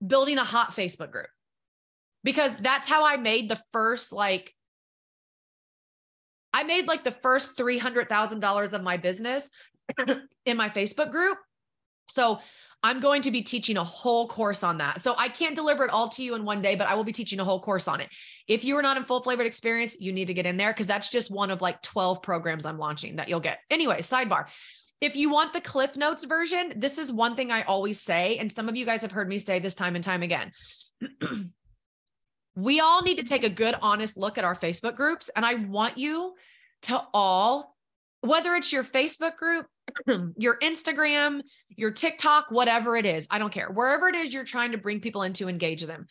building 0.07 0.37
a 0.37 0.45
hot 0.45 0.73
Facebook 0.73 1.11
group. 1.11 1.27
Because 2.23 2.55
that's 2.57 2.87
how 2.87 3.07
I 3.07 3.17
made 3.17 3.49
the 3.49 3.59
first 3.73 4.13
like 4.13 4.55
I 6.53 6.65
made 6.65 6.87
like 6.87 7.05
the 7.05 7.11
first 7.11 7.57
$300,000 7.57 8.73
of 8.75 8.83
my 8.83 8.99
business 8.99 9.49
in 10.45 10.57
my 10.59 10.69
Facebook 10.69 11.11
group. 11.11 11.39
So 12.09 12.41
I'm 12.83 13.01
going 13.01 13.23
to 13.23 13.31
be 13.31 13.43
teaching 13.43 13.77
a 13.77 13.85
whole 13.85 14.27
course 14.27 14.63
on 14.63 14.79
that. 14.79 15.03
So 15.03 15.15
I 15.19 15.29
can't 15.29 15.55
deliver 15.55 15.85
it 15.85 15.91
all 15.91 16.09
to 16.11 16.23
you 16.23 16.35
in 16.35 16.45
one 16.45 16.63
day, 16.63 16.77
but 16.77 16.89
I 16.89 16.95
will 16.95 17.05
be 17.05 17.13
teaching 17.13 17.39
a 17.39 17.45
whole 17.45 17.61
course 17.61 17.87
on 17.87 18.01
it. 18.01 18.09
If 18.49 18.65
you 18.65 18.77
are 18.77 18.83
not 18.83 18.97
in 18.97 19.05
full 19.05 19.23
flavored 19.23 19.47
experience, 19.47 20.01
you 20.01 20.13
need 20.13 20.29
to 20.29 20.35
get 20.35 20.47
in 20.47 20.57
there 20.57 20.73
because 20.73 20.87
that's 20.87 21.11
just 21.11 21.31
one 21.31 21.51
of 21.51 21.61
like 21.61 21.83
12 21.83 22.23
programs 22.23 22.65
I'm 22.65 22.79
launching 22.79 23.17
that 23.17 23.29
you'll 23.29 23.41
get. 23.41 23.59
Anyway, 23.71 23.99
sidebar. 23.99 24.47
If 25.01 25.17
you 25.17 25.31
want 25.31 25.53
the 25.53 25.61
Cliff 25.61 25.97
Notes 25.97 26.25
version, 26.25 26.75
this 26.77 26.99
is 26.99 27.13
one 27.13 27.37
thing 27.37 27.51
I 27.51 27.63
always 27.63 28.01
say. 28.01 28.39
And 28.39 28.51
some 28.51 28.69
of 28.69 28.77
you 28.77 28.85
guys 28.85 29.03
have 29.03 29.13
heard 29.13 29.29
me 29.29 29.39
say 29.39 29.59
this 29.59 29.75
time 29.75 29.95
and 29.95 30.05
time 30.05 30.23
again. 30.23 30.53
we 32.55 32.81
all 32.81 33.03
need 33.03 33.17
to 33.19 33.25
take 33.25 33.45
a 33.45 33.49
good, 33.49 33.75
honest 33.81 34.17
look 34.17 34.37
at 34.37 34.45
our 34.45 34.55
Facebook 34.55 34.97
groups. 34.97 35.31
And 35.35 35.45
I 35.45 35.55
want 35.55 35.97
you 35.97 36.35
to 36.83 37.03
all, 37.15 37.77
whether 38.23 38.55
it's 38.55 38.73
your 38.73 38.85
Facebook 38.85 39.37
group, 39.37 39.67
your 40.37 40.59
Instagram, 40.59 41.43
your 41.69 41.91
TikTok, 41.91 42.51
whatever 42.51 42.97
it 42.97 43.07
is, 43.07 43.27
I 43.31 43.39
don't 43.39 43.53
care. 43.53 43.71
Wherever 43.71 44.09
it 44.09 44.15
is 44.15 44.33
you're 44.33 44.45
trying 44.45 44.73
to 44.73 44.79
bring 44.79 45.01
people 45.01 45.23
in 45.23 45.33
to 45.35 45.49
engage 45.49 45.83
them. 45.83 46.07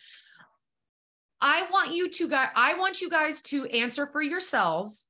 I 1.41 1.67
want 1.71 1.93
you 1.93 2.09
to 2.09 2.27
guys, 2.27 2.49
I 2.55 2.77
want 2.77 3.01
you 3.01 3.09
guys 3.09 3.41
to 3.43 3.65
answer 3.67 4.07
for 4.07 4.21
yourselves. 4.21 5.05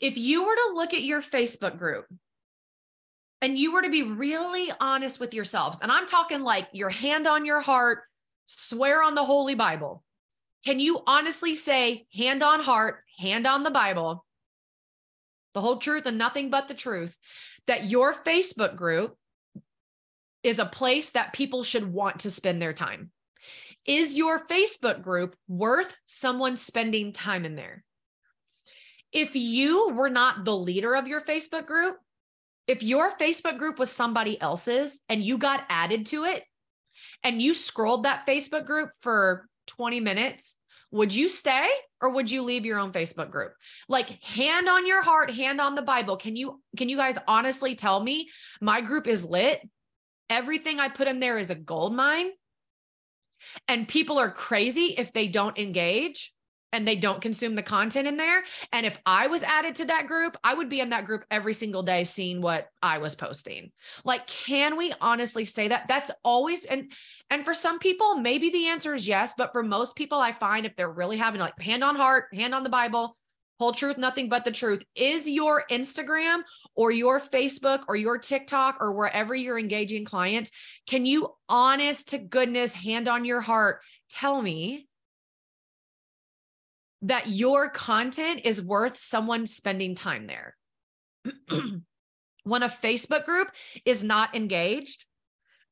If 0.00 0.16
you 0.16 0.44
were 0.44 0.54
to 0.54 0.72
look 0.74 0.94
at 0.94 1.02
your 1.02 1.22
Facebook 1.22 1.78
group 1.78 2.06
and 3.40 3.58
you 3.58 3.72
were 3.72 3.82
to 3.82 3.90
be 3.90 4.02
really 4.02 4.70
honest 4.80 5.18
with 5.18 5.34
yourselves, 5.34 5.78
and 5.82 5.90
I'm 5.90 6.06
talking 6.06 6.40
like 6.40 6.68
your 6.72 6.90
hand 6.90 7.26
on 7.26 7.46
your 7.46 7.60
heart, 7.60 8.00
swear 8.46 9.02
on 9.02 9.14
the 9.14 9.24
Holy 9.24 9.54
Bible. 9.54 10.04
Can 10.64 10.78
you 10.78 11.00
honestly 11.06 11.54
say, 11.54 12.06
hand 12.14 12.42
on 12.42 12.60
heart, 12.60 13.00
hand 13.18 13.46
on 13.46 13.64
the 13.64 13.70
Bible, 13.70 14.24
the 15.54 15.60
whole 15.60 15.78
truth 15.78 16.06
and 16.06 16.18
nothing 16.18 16.50
but 16.50 16.68
the 16.68 16.74
truth, 16.74 17.16
that 17.66 17.84
your 17.84 18.12
Facebook 18.12 18.76
group 18.76 19.16
is 20.42 20.58
a 20.58 20.66
place 20.66 21.10
that 21.10 21.32
people 21.32 21.64
should 21.64 21.90
want 21.90 22.20
to 22.20 22.30
spend 22.30 22.60
their 22.60 22.74
time? 22.74 23.10
Is 23.86 24.16
your 24.16 24.46
Facebook 24.46 25.02
group 25.02 25.36
worth 25.48 25.96
someone 26.04 26.56
spending 26.56 27.12
time 27.12 27.44
in 27.44 27.54
there? 27.54 27.84
If 29.12 29.36
you 29.36 29.90
were 29.90 30.10
not 30.10 30.44
the 30.44 30.56
leader 30.56 30.94
of 30.96 31.06
your 31.06 31.20
Facebook 31.20 31.66
group, 31.66 31.96
if 32.66 32.82
your 32.82 33.10
Facebook 33.12 33.58
group 33.58 33.78
was 33.78 33.90
somebody 33.90 34.40
else's 34.40 35.00
and 35.08 35.22
you 35.22 35.38
got 35.38 35.64
added 35.68 36.06
to 36.06 36.24
it 36.24 36.42
and 37.22 37.40
you 37.40 37.52
scrolled 37.54 38.04
that 38.04 38.26
Facebook 38.26 38.66
group 38.66 38.90
for 39.02 39.46
20 39.66 40.00
minutes, 40.00 40.56
would 40.94 41.12
you 41.12 41.28
stay 41.28 41.68
or 42.00 42.10
would 42.10 42.30
you 42.30 42.42
leave 42.42 42.64
your 42.64 42.78
own 42.78 42.92
Facebook 42.92 43.28
group? 43.28 43.52
Like 43.88 44.22
hand 44.22 44.68
on 44.68 44.86
your 44.86 45.02
heart, 45.02 45.28
hand 45.34 45.60
on 45.60 45.74
the 45.74 45.82
Bible. 45.82 46.16
Can 46.16 46.36
you 46.36 46.62
can 46.76 46.88
you 46.88 46.96
guys 46.96 47.18
honestly 47.26 47.74
tell 47.74 48.00
me 48.00 48.28
my 48.60 48.80
group 48.80 49.08
is 49.08 49.24
lit? 49.24 49.60
Everything 50.30 50.78
I 50.78 50.88
put 50.88 51.08
in 51.08 51.18
there 51.18 51.36
is 51.36 51.50
a 51.50 51.56
gold 51.56 51.96
mine. 51.96 52.30
And 53.66 53.88
people 53.88 54.18
are 54.18 54.30
crazy 54.30 54.94
if 54.96 55.12
they 55.12 55.26
don't 55.26 55.58
engage 55.58 56.32
and 56.74 56.86
they 56.86 56.96
don't 56.96 57.22
consume 57.22 57.54
the 57.54 57.62
content 57.62 58.08
in 58.08 58.16
there. 58.16 58.42
And 58.72 58.84
if 58.84 58.98
I 59.06 59.28
was 59.28 59.42
added 59.42 59.76
to 59.76 59.84
that 59.86 60.08
group, 60.08 60.36
I 60.42 60.52
would 60.52 60.68
be 60.68 60.80
in 60.80 60.90
that 60.90 61.06
group 61.06 61.24
every 61.30 61.54
single 61.54 61.84
day 61.84 62.04
seeing 62.04 62.40
what 62.40 62.68
I 62.82 62.98
was 62.98 63.14
posting. 63.14 63.70
Like 64.04 64.26
can 64.26 64.76
we 64.76 64.92
honestly 65.00 65.44
say 65.44 65.68
that? 65.68 65.86
That's 65.88 66.10
always 66.24 66.64
and 66.64 66.92
and 67.30 67.44
for 67.44 67.54
some 67.54 67.78
people 67.78 68.16
maybe 68.16 68.50
the 68.50 68.66
answer 68.66 68.92
is 68.94 69.06
yes, 69.06 69.34
but 69.38 69.52
for 69.52 69.62
most 69.62 69.94
people 69.94 70.18
I 70.18 70.32
find 70.32 70.66
if 70.66 70.74
they're 70.76 70.90
really 70.90 71.16
having 71.16 71.40
like 71.40 71.58
hand 71.60 71.84
on 71.84 71.96
heart, 71.96 72.26
hand 72.34 72.54
on 72.54 72.64
the 72.64 72.70
Bible, 72.70 73.16
whole 73.58 73.72
truth, 73.72 73.96
nothing 73.96 74.28
but 74.28 74.44
the 74.44 74.50
truth. 74.50 74.82
Is 74.96 75.28
your 75.28 75.64
Instagram 75.70 76.42
or 76.74 76.90
your 76.90 77.20
Facebook 77.20 77.84
or 77.86 77.94
your 77.96 78.18
TikTok 78.18 78.78
or 78.80 78.94
wherever 78.94 79.34
you're 79.34 79.58
engaging 79.58 80.04
clients, 80.04 80.50
can 80.86 81.06
you 81.06 81.34
honest 81.48 82.08
to 82.08 82.18
goodness, 82.18 82.74
hand 82.74 83.08
on 83.08 83.24
your 83.24 83.40
heart, 83.40 83.80
tell 84.10 84.42
me 84.42 84.88
that 87.04 87.28
your 87.28 87.70
content 87.70 88.42
is 88.44 88.62
worth 88.62 88.98
someone 88.98 89.46
spending 89.46 89.94
time 89.94 90.26
there. 90.26 90.56
when 92.44 92.62
a 92.62 92.68
Facebook 92.68 93.24
group 93.24 93.48
is 93.84 94.04
not 94.04 94.34
engaged 94.34 95.06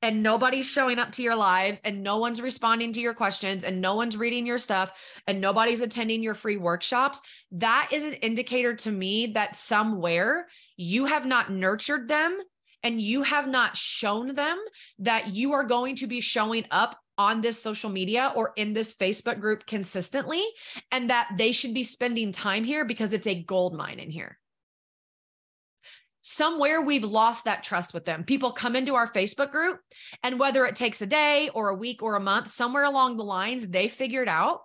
and 0.01 0.23
nobody's 0.23 0.67
showing 0.67 0.99
up 0.99 1.13
to 1.13 1.23
your 1.23 1.37
lives 1.37 1.81
and 1.85 2.03
no 2.03 2.19
one's 2.19 2.43
responding 2.43 2.93
to 2.93 3.01
your 3.01 3.15
questions 3.15 3.63
and 3.63 3.81
no 3.81 3.95
one's 3.95 4.17
reading 4.17 4.47
your 4.47 4.59
stuff 4.59 4.91
and 5.27 5.41
nobody's 5.41 5.81
attending 5.81 6.23
your 6.23 6.35
free 6.35 6.57
workshops, 6.57 7.21
that 7.53 7.91
is 7.93 8.05
an 8.05 8.15
indicator 8.15 8.75
to 8.75 8.91
me 8.91 9.29
that 9.29 9.55
somewhere 9.55 10.49
you 10.77 11.05
have 11.05 11.25
not 11.25 11.53
nurtured 11.53 12.09
them 12.09 12.37
and 12.83 13.01
you 13.01 13.23
have 13.23 13.47
not 13.47 13.77
shown 13.77 14.35
them 14.35 14.59
that 14.99 15.29
you 15.29 15.53
are 15.53 15.65
going 15.65 15.95
to 15.97 16.09
be 16.09 16.21
showing 16.21 16.65
up 16.71 16.99
on 17.19 17.41
this 17.41 17.61
social 17.61 17.91
media 17.91 18.33
or 18.35 18.53
in 18.57 18.73
this 18.73 18.95
Facebook 18.95 19.41
group 19.41 19.67
consistently, 19.67 20.43
and 20.91 21.11
that 21.11 21.29
they 21.37 21.53
should 21.53 21.75
be 21.75 21.85
spending 21.85 22.33
time 22.33 22.65
here 22.65 22.85
because 22.85 23.13
it's 23.13 23.27
a 23.27 23.43
gold 23.43 23.75
mine 23.75 23.99
in 23.99 24.11
here. 24.11 24.39
Somewhere 26.23 26.83
we've 26.83 27.05
lost 27.05 27.45
that 27.45 27.65
trust 27.65 27.93
with 27.93 28.05
them. 28.05 28.23
People 28.23 28.53
come 28.53 28.77
into 28.77 28.95
our 28.95 29.11
Facebook 29.11 29.51
group, 29.51 29.81
and 30.23 30.39
whether 30.39 30.65
it 30.67 30.77
takes 30.77 31.03
a 31.03 31.07
day 31.07 31.51
or 31.53 31.69
a 31.69 31.75
week 31.75 32.03
or 32.03 32.15
a 32.15 32.21
month, 32.21 32.49
somewhere 32.49 32.85
along 32.85 33.17
the 33.17 33.25
lines, 33.25 33.67
they 33.67 33.89
figured 33.89 34.29
out 34.29 34.61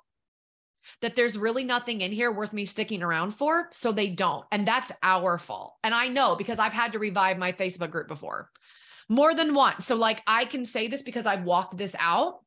that 1.02 1.16
there's 1.16 1.38
really 1.38 1.64
nothing 1.64 2.02
in 2.02 2.12
here 2.12 2.32
worth 2.32 2.54
me 2.54 2.64
sticking 2.66 3.04
around 3.04 3.32
for. 3.32 3.68
So 3.72 3.92
they 3.92 4.08
don't. 4.08 4.46
And 4.52 4.68
that's 4.68 4.92
our 5.04 5.38
fault. 5.38 5.76
And 5.84 5.94
I 5.94 6.08
know 6.08 6.36
because 6.36 6.60
I've 6.60 6.74
had 6.74 6.94
to 6.94 7.00
revive 7.00 7.38
my 7.38 7.52
Facebook 7.52 7.92
group 7.92 8.08
before 8.08 8.50
more 9.10 9.34
than 9.34 9.54
once. 9.54 9.86
So, 9.86 9.96
like, 9.96 10.22
I 10.28 10.46
can 10.46 10.66
say 10.66 10.88
this 10.88 11.02
because 11.02 11.26
I've 11.26 11.44
walked 11.44 11.78
this 11.78 11.96
out. 12.00 12.40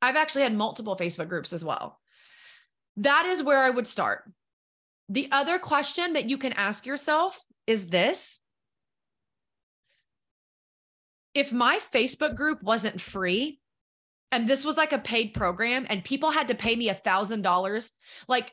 I've 0.00 0.16
actually 0.16 0.42
had 0.42 0.54
multiple 0.54 0.96
Facebook 0.96 1.28
groups 1.28 1.52
as 1.52 1.64
well. 1.64 2.00
That 2.96 3.26
is 3.26 3.42
where 3.42 3.62
I 3.62 3.70
would 3.70 3.86
start. 3.86 4.30
The 5.08 5.28
other 5.30 5.58
question 5.58 6.14
that 6.14 6.28
you 6.28 6.38
can 6.38 6.52
ask 6.52 6.86
yourself 6.86 7.42
is 7.66 7.88
this 7.88 8.40
If 11.34 11.52
my 11.52 11.78
Facebook 11.92 12.36
group 12.36 12.62
wasn't 12.62 13.00
free, 13.00 13.60
and 14.30 14.48
this 14.48 14.64
was 14.64 14.76
like 14.76 14.92
a 14.92 14.98
paid 14.98 15.34
program, 15.34 15.86
and 15.88 16.04
people 16.04 16.30
had 16.30 16.48
to 16.48 16.54
pay 16.54 16.74
me 16.74 16.88
a 16.88 16.94
thousand 16.94 17.42
dollars, 17.42 17.92
like 18.28 18.52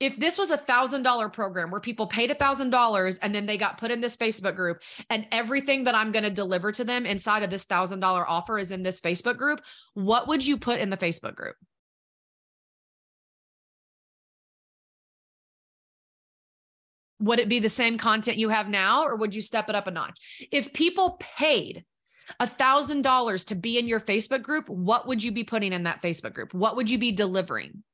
if 0.00 0.16
this 0.16 0.38
was 0.38 0.50
a 0.50 0.56
thousand 0.56 1.02
dollar 1.02 1.28
program 1.28 1.70
where 1.70 1.80
people 1.80 2.06
paid 2.06 2.30
a 2.30 2.34
thousand 2.34 2.70
dollars 2.70 3.16
and 3.18 3.34
then 3.34 3.46
they 3.46 3.56
got 3.56 3.78
put 3.78 3.90
in 3.90 4.00
this 4.00 4.16
Facebook 4.16 4.56
group 4.56 4.80
and 5.08 5.26
everything 5.30 5.84
that 5.84 5.94
I'm 5.94 6.12
going 6.12 6.24
to 6.24 6.30
deliver 6.30 6.72
to 6.72 6.84
them 6.84 7.06
inside 7.06 7.42
of 7.42 7.50
this 7.50 7.64
thousand 7.64 8.00
dollar 8.00 8.28
offer 8.28 8.58
is 8.58 8.72
in 8.72 8.82
this 8.82 9.00
Facebook 9.00 9.36
group, 9.36 9.60
what 9.94 10.26
would 10.28 10.44
you 10.44 10.56
put 10.56 10.80
in 10.80 10.90
the 10.90 10.96
Facebook 10.96 11.36
group? 11.36 11.56
Would 17.20 17.38
it 17.38 17.48
be 17.48 17.60
the 17.60 17.68
same 17.68 17.96
content 17.96 18.36
you 18.36 18.48
have 18.48 18.68
now 18.68 19.04
or 19.04 19.16
would 19.16 19.34
you 19.34 19.40
step 19.40 19.68
it 19.68 19.76
up 19.76 19.86
a 19.86 19.90
notch? 19.90 20.18
If 20.50 20.72
people 20.72 21.18
paid 21.20 21.84
a 22.40 22.46
thousand 22.46 23.02
dollars 23.02 23.44
to 23.46 23.54
be 23.54 23.78
in 23.78 23.86
your 23.86 24.00
Facebook 24.00 24.42
group, 24.42 24.68
what 24.68 25.06
would 25.06 25.22
you 25.22 25.30
be 25.30 25.44
putting 25.44 25.72
in 25.72 25.84
that 25.84 26.02
Facebook 26.02 26.34
group? 26.34 26.52
What 26.52 26.76
would 26.76 26.90
you 26.90 26.98
be 26.98 27.12
delivering? 27.12 27.84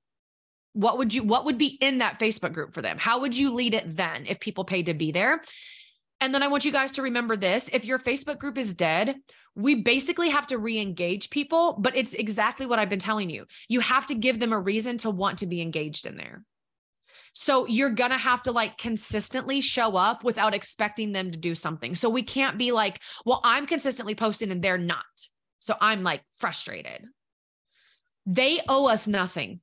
What 0.72 0.98
would 0.98 1.12
you 1.12 1.22
what 1.22 1.44
would 1.44 1.58
be 1.58 1.78
in 1.80 1.98
that 1.98 2.18
facebook 2.18 2.52
group 2.52 2.74
for 2.74 2.82
them? 2.82 2.98
How 2.98 3.20
would 3.20 3.36
you 3.36 3.52
lead 3.52 3.74
it 3.74 3.96
then 3.96 4.26
if 4.26 4.40
people 4.40 4.64
paid 4.64 4.86
to 4.86 4.94
be 4.94 5.10
there? 5.12 5.42
And 6.20 6.34
then 6.34 6.42
i 6.42 6.48
want 6.48 6.64
you 6.64 6.72
guys 6.72 6.92
to 6.92 7.02
remember 7.02 7.36
this 7.36 7.70
if 7.72 7.84
your 7.84 7.98
facebook 7.98 8.38
group 8.38 8.58
is 8.58 8.74
dead 8.74 9.16
we 9.56 9.74
basically 9.74 10.28
have 10.30 10.46
to 10.46 10.58
re-engage 10.58 11.30
people 11.30 11.76
but 11.80 11.96
it's 11.96 12.12
exactly 12.12 12.66
what 12.66 12.78
i've 12.78 12.88
been 12.88 12.98
telling 12.98 13.30
you. 13.30 13.46
You 13.68 13.80
have 13.80 14.06
to 14.06 14.14
give 14.14 14.38
them 14.38 14.52
a 14.52 14.60
reason 14.60 14.98
to 14.98 15.10
want 15.10 15.38
to 15.38 15.46
be 15.46 15.60
engaged 15.60 16.06
in 16.06 16.16
there. 16.16 16.44
So 17.32 17.66
you're 17.66 17.90
going 17.90 18.10
to 18.10 18.18
have 18.18 18.42
to 18.42 18.52
like 18.52 18.76
consistently 18.76 19.60
show 19.60 19.96
up 19.96 20.24
without 20.24 20.52
expecting 20.52 21.12
them 21.12 21.30
to 21.30 21.38
do 21.38 21.54
something. 21.54 21.94
So 21.94 22.10
we 22.10 22.22
can't 22.22 22.58
be 22.58 22.72
like 22.72 23.00
well 23.24 23.40
i'm 23.44 23.66
consistently 23.66 24.14
posting 24.14 24.52
and 24.52 24.62
they're 24.62 24.78
not. 24.78 25.04
So 25.58 25.74
i'm 25.80 26.02
like 26.02 26.22
frustrated. 26.38 27.06
They 28.26 28.60
owe 28.68 28.86
us 28.86 29.08
nothing 29.08 29.60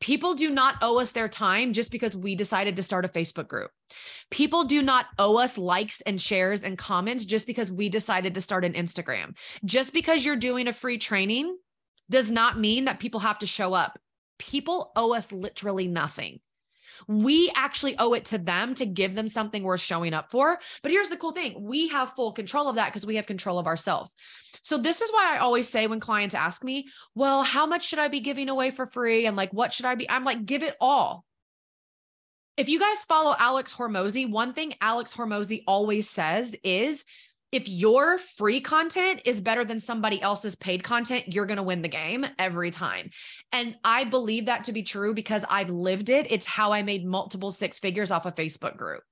People 0.00 0.34
do 0.34 0.50
not 0.50 0.76
owe 0.80 0.98
us 0.98 1.12
their 1.12 1.28
time 1.28 1.74
just 1.74 1.90
because 1.90 2.16
we 2.16 2.34
decided 2.34 2.76
to 2.76 2.82
start 2.82 3.04
a 3.04 3.08
Facebook 3.08 3.48
group. 3.48 3.70
People 4.30 4.64
do 4.64 4.82
not 4.82 5.06
owe 5.18 5.36
us 5.36 5.58
likes 5.58 6.00
and 6.02 6.18
shares 6.20 6.62
and 6.62 6.78
comments 6.78 7.26
just 7.26 7.46
because 7.46 7.70
we 7.70 7.90
decided 7.90 8.34
to 8.34 8.40
start 8.40 8.64
an 8.64 8.72
Instagram. 8.72 9.36
Just 9.64 9.92
because 9.92 10.24
you're 10.24 10.36
doing 10.36 10.68
a 10.68 10.72
free 10.72 10.96
training 10.96 11.54
does 12.08 12.32
not 12.32 12.58
mean 12.58 12.86
that 12.86 12.98
people 12.98 13.20
have 13.20 13.38
to 13.40 13.46
show 13.46 13.74
up. 13.74 13.98
People 14.38 14.90
owe 14.96 15.12
us 15.12 15.30
literally 15.32 15.86
nothing. 15.86 16.40
We 17.08 17.52
actually 17.54 17.98
owe 17.98 18.12
it 18.14 18.26
to 18.26 18.38
them 18.38 18.74
to 18.76 18.86
give 18.86 19.14
them 19.14 19.28
something 19.28 19.62
worth 19.62 19.80
showing 19.80 20.14
up 20.14 20.30
for. 20.30 20.58
But 20.82 20.92
here's 20.92 21.08
the 21.08 21.16
cool 21.16 21.32
thing 21.32 21.56
we 21.60 21.88
have 21.88 22.12
full 22.14 22.32
control 22.32 22.68
of 22.68 22.76
that 22.76 22.88
because 22.92 23.06
we 23.06 23.16
have 23.16 23.26
control 23.26 23.58
of 23.58 23.66
ourselves. 23.66 24.14
So, 24.62 24.78
this 24.78 25.00
is 25.00 25.10
why 25.12 25.34
I 25.34 25.38
always 25.38 25.68
say 25.68 25.86
when 25.86 26.00
clients 26.00 26.34
ask 26.34 26.64
me, 26.64 26.88
well, 27.14 27.42
how 27.42 27.66
much 27.66 27.86
should 27.86 27.98
I 27.98 28.08
be 28.08 28.20
giving 28.20 28.48
away 28.48 28.70
for 28.70 28.86
free? 28.86 29.26
And 29.26 29.36
like, 29.36 29.52
what 29.52 29.72
should 29.72 29.86
I 29.86 29.94
be? 29.94 30.08
I'm 30.08 30.24
like, 30.24 30.44
give 30.44 30.62
it 30.62 30.76
all. 30.80 31.24
If 32.56 32.68
you 32.68 32.78
guys 32.78 33.04
follow 33.06 33.34
Alex 33.38 33.72
Hormozi, 33.72 34.30
one 34.30 34.52
thing 34.52 34.74
Alex 34.82 35.14
Hormozi 35.14 35.62
always 35.66 36.10
says 36.10 36.54
is 36.62 37.06
if 37.52 37.68
your 37.68 38.18
free 38.18 38.60
content 38.60 39.22
is 39.24 39.40
better 39.40 39.64
than 39.64 39.80
somebody 39.80 40.22
else's 40.22 40.54
paid 40.54 40.84
content, 40.84 41.24
you're 41.28 41.46
going 41.46 41.56
to 41.56 41.62
win 41.62 41.82
the 41.82 41.88
game 41.88 42.24
every 42.38 42.70
time. 42.70 43.10
And 43.52 43.76
I 43.82 44.04
believe 44.04 44.46
that 44.46 44.64
to 44.64 44.72
be 44.72 44.82
true 44.82 45.14
because 45.14 45.44
I've 45.48 45.70
lived 45.70 46.10
it. 46.10 46.26
It's 46.30 46.46
how 46.46 46.72
I 46.72 46.82
made 46.82 47.04
multiple 47.04 47.50
six 47.50 47.80
figures 47.80 48.10
off 48.10 48.26
a 48.26 48.32
Facebook 48.32 48.76
group. 48.76 49.02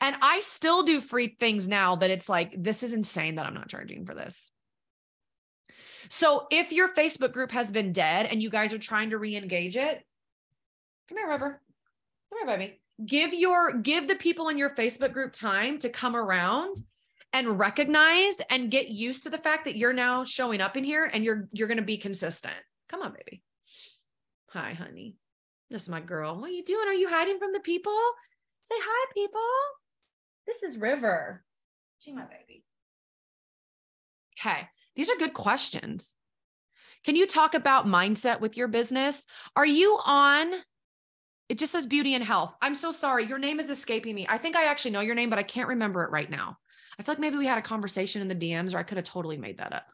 And 0.00 0.16
I 0.20 0.40
still 0.40 0.82
do 0.82 1.00
free 1.00 1.36
things 1.38 1.68
now 1.68 1.96
that 1.96 2.10
it's 2.10 2.28
like, 2.28 2.52
this 2.56 2.82
is 2.82 2.92
insane 2.92 3.36
that 3.36 3.46
I'm 3.46 3.54
not 3.54 3.68
charging 3.68 4.04
for 4.04 4.14
this. 4.14 4.50
So 6.10 6.46
if 6.50 6.72
your 6.72 6.88
Facebook 6.94 7.32
group 7.32 7.52
has 7.52 7.70
been 7.70 7.92
dead 7.92 8.26
and 8.26 8.42
you 8.42 8.50
guys 8.50 8.72
are 8.72 8.78
trying 8.78 9.10
to 9.10 9.18
re-engage 9.18 9.76
it, 9.76 10.02
come 11.08 11.18
here, 11.18 11.28
River. 11.28 11.60
Come 12.30 12.48
here, 12.48 12.58
baby. 12.58 12.80
Give 13.04 13.32
your 13.32 13.74
give 13.74 14.08
the 14.08 14.16
people 14.16 14.48
in 14.48 14.58
your 14.58 14.70
Facebook 14.70 15.12
group 15.12 15.32
time 15.32 15.78
to 15.78 15.88
come 15.88 16.16
around 16.16 16.76
and 17.32 17.58
recognize 17.58 18.36
and 18.50 18.70
get 18.70 18.88
used 18.88 19.24
to 19.24 19.30
the 19.30 19.38
fact 19.38 19.64
that 19.64 19.76
you're 19.76 19.92
now 19.92 20.24
showing 20.24 20.60
up 20.60 20.76
in 20.76 20.84
here 20.84 21.10
and 21.12 21.24
you're 21.24 21.48
you're 21.52 21.68
going 21.68 21.78
to 21.78 21.84
be 21.84 21.98
consistent. 21.98 22.54
Come 22.88 23.02
on, 23.02 23.12
baby. 23.12 23.42
Hi, 24.50 24.72
honey. 24.72 25.16
This 25.70 25.82
is 25.82 25.88
my 25.88 26.00
girl. 26.00 26.40
What 26.40 26.50
are 26.50 26.54
you 26.54 26.64
doing? 26.64 26.88
Are 26.88 26.94
you 26.94 27.08
hiding 27.08 27.38
from 27.38 27.52
the 27.52 27.60
people? 27.60 27.98
Say 28.62 28.76
hi, 28.78 29.12
people. 29.12 29.40
This 30.46 30.62
is 30.62 30.78
River. 30.78 31.44
She 31.98 32.12
my 32.12 32.24
baby. 32.24 32.64
Okay. 34.40 34.68
These 34.96 35.10
are 35.10 35.16
good 35.16 35.34
questions. 35.34 36.14
Can 37.04 37.16
you 37.16 37.26
talk 37.26 37.54
about 37.54 37.86
mindset 37.86 38.40
with 38.40 38.56
your 38.56 38.68
business? 38.68 39.26
Are 39.54 39.66
you 39.66 39.98
on 40.04 40.52
it 41.48 41.58
just 41.58 41.72
says 41.72 41.86
beauty 41.86 42.14
and 42.14 42.22
health. 42.22 42.54
I'm 42.60 42.74
so 42.74 42.90
sorry. 42.90 43.26
Your 43.26 43.38
name 43.38 43.58
is 43.58 43.70
escaping 43.70 44.14
me. 44.14 44.26
I 44.28 44.36
think 44.36 44.54
I 44.54 44.64
actually 44.64 44.90
know 44.90 45.00
your 45.00 45.14
name, 45.14 45.30
but 45.30 45.38
I 45.38 45.44
can't 45.44 45.68
remember 45.68 46.04
it 46.04 46.10
right 46.10 46.30
now. 46.30 46.58
I 46.98 47.02
feel 47.02 47.12
like 47.12 47.20
maybe 47.20 47.38
we 47.38 47.46
had 47.46 47.58
a 47.58 47.62
conversation 47.62 48.22
in 48.22 48.28
the 48.28 48.34
DMs 48.34 48.74
or 48.74 48.78
I 48.78 48.82
could 48.82 48.96
have 48.96 49.04
totally 49.06 49.36
made 49.36 49.58
that 49.58 49.72
up. 49.72 49.84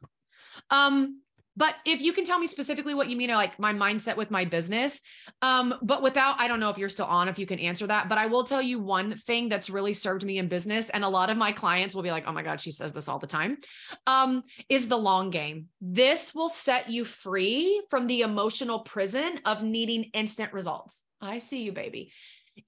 Um, 0.71 1.21
but 1.57 1.77
if 1.85 2.03
you 2.03 2.13
can 2.13 2.25
tell 2.25 2.39
me 2.39 2.49
specifically 2.49 2.95
what 2.95 3.09
you 3.09 3.17
mean, 3.17 3.31
like 3.31 3.59
my 3.61 3.73
mindset 3.73 4.17
with 4.17 4.31
my 4.31 4.45
business, 4.45 5.01
um, 5.41 5.75
but 5.83 6.03
without, 6.03 6.41
I 6.41 6.49
don't 6.49 6.59
know 6.59 6.71
if 6.71 6.79
you're 6.79 6.89
still 6.89 7.07
on, 7.07 7.29
if 7.29 7.39
you 7.39 7.47
can 7.47 7.61
answer 7.61 7.87
that, 7.87 8.09
but 8.09 8.19
I 8.19 8.27
will 8.27 8.43
tell 8.43 8.61
you 8.61 8.81
one 8.81 9.17
thing 9.17 9.49
that's 9.49 9.71
really 9.71 9.93
served 9.93 10.25
me 10.25 10.39
in 10.39 10.49
business. 10.49 10.91
And 10.91 11.05
a 11.05 11.09
lot 11.09 11.31
of 11.31 11.37
my 11.37 11.53
clients 11.53 11.95
will 11.95 12.03
be 12.03 12.11
like, 12.11 12.25
oh 12.27 12.33
my 12.33 12.43
God, 12.43 12.61
she 12.61 12.73
says 12.73 12.93
this 12.93 13.09
all 13.09 13.21
the 13.21 13.29
time, 13.29 13.59
um, 14.07 14.43
is 14.69 14.89
the 14.89 14.99
long 14.99 15.31
game. 15.31 15.67
This 15.81 16.35
will 16.35 16.49
set 16.49 16.91
you 16.91 17.05
free 17.05 17.83
from 17.89 18.09
the 18.09 18.23
emotional 18.23 18.81
prison 18.81 19.41
of 19.45 19.63
needing 19.63 20.05
instant 20.15 20.53
results. 20.53 21.05
I 21.21 21.39
see 21.39 21.63
you, 21.63 21.73
baby 21.73 22.11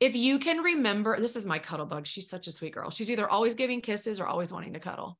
if 0.01 0.16
you 0.16 0.39
can 0.39 0.59
remember, 0.59 1.18
this 1.18 1.37
is 1.37 1.47
my 1.47 1.59
cuddle 1.59 1.87
bug. 1.87 2.07
She's 2.07 2.28
such 2.28 2.49
a 2.49 2.53
sweet 2.53 2.74
girl. 2.74 2.91
She's 2.91 3.11
either 3.11 3.28
always 3.28 3.55
giving 3.55 3.80
kisses 3.80 4.20
or 4.20 4.26
always 4.26 4.53
wanting 4.53 4.72
to 4.72 4.80
cuddle. 4.80 5.18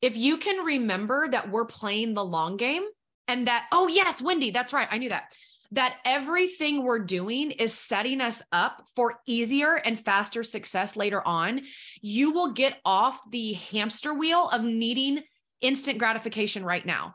If 0.00 0.16
you 0.16 0.38
can 0.38 0.64
remember 0.64 1.28
that 1.28 1.50
we're 1.50 1.66
playing 1.66 2.14
the 2.14 2.24
long 2.24 2.56
game 2.56 2.84
and 3.28 3.46
that, 3.46 3.66
oh, 3.72 3.88
yes, 3.88 4.22
Wendy, 4.22 4.50
that's 4.50 4.72
right. 4.72 4.88
I 4.90 4.98
knew 4.98 5.10
that. 5.10 5.34
That 5.72 5.96
everything 6.04 6.82
we're 6.82 7.04
doing 7.04 7.52
is 7.52 7.72
setting 7.72 8.20
us 8.20 8.42
up 8.50 8.84
for 8.96 9.20
easier 9.26 9.74
and 9.74 10.00
faster 10.00 10.42
success 10.42 10.96
later 10.96 11.24
on, 11.24 11.60
you 12.00 12.32
will 12.32 12.52
get 12.52 12.78
off 12.84 13.20
the 13.30 13.52
hamster 13.52 14.14
wheel 14.14 14.48
of 14.48 14.64
needing 14.64 15.22
instant 15.60 15.98
gratification 15.98 16.64
right 16.64 16.84
now. 16.84 17.14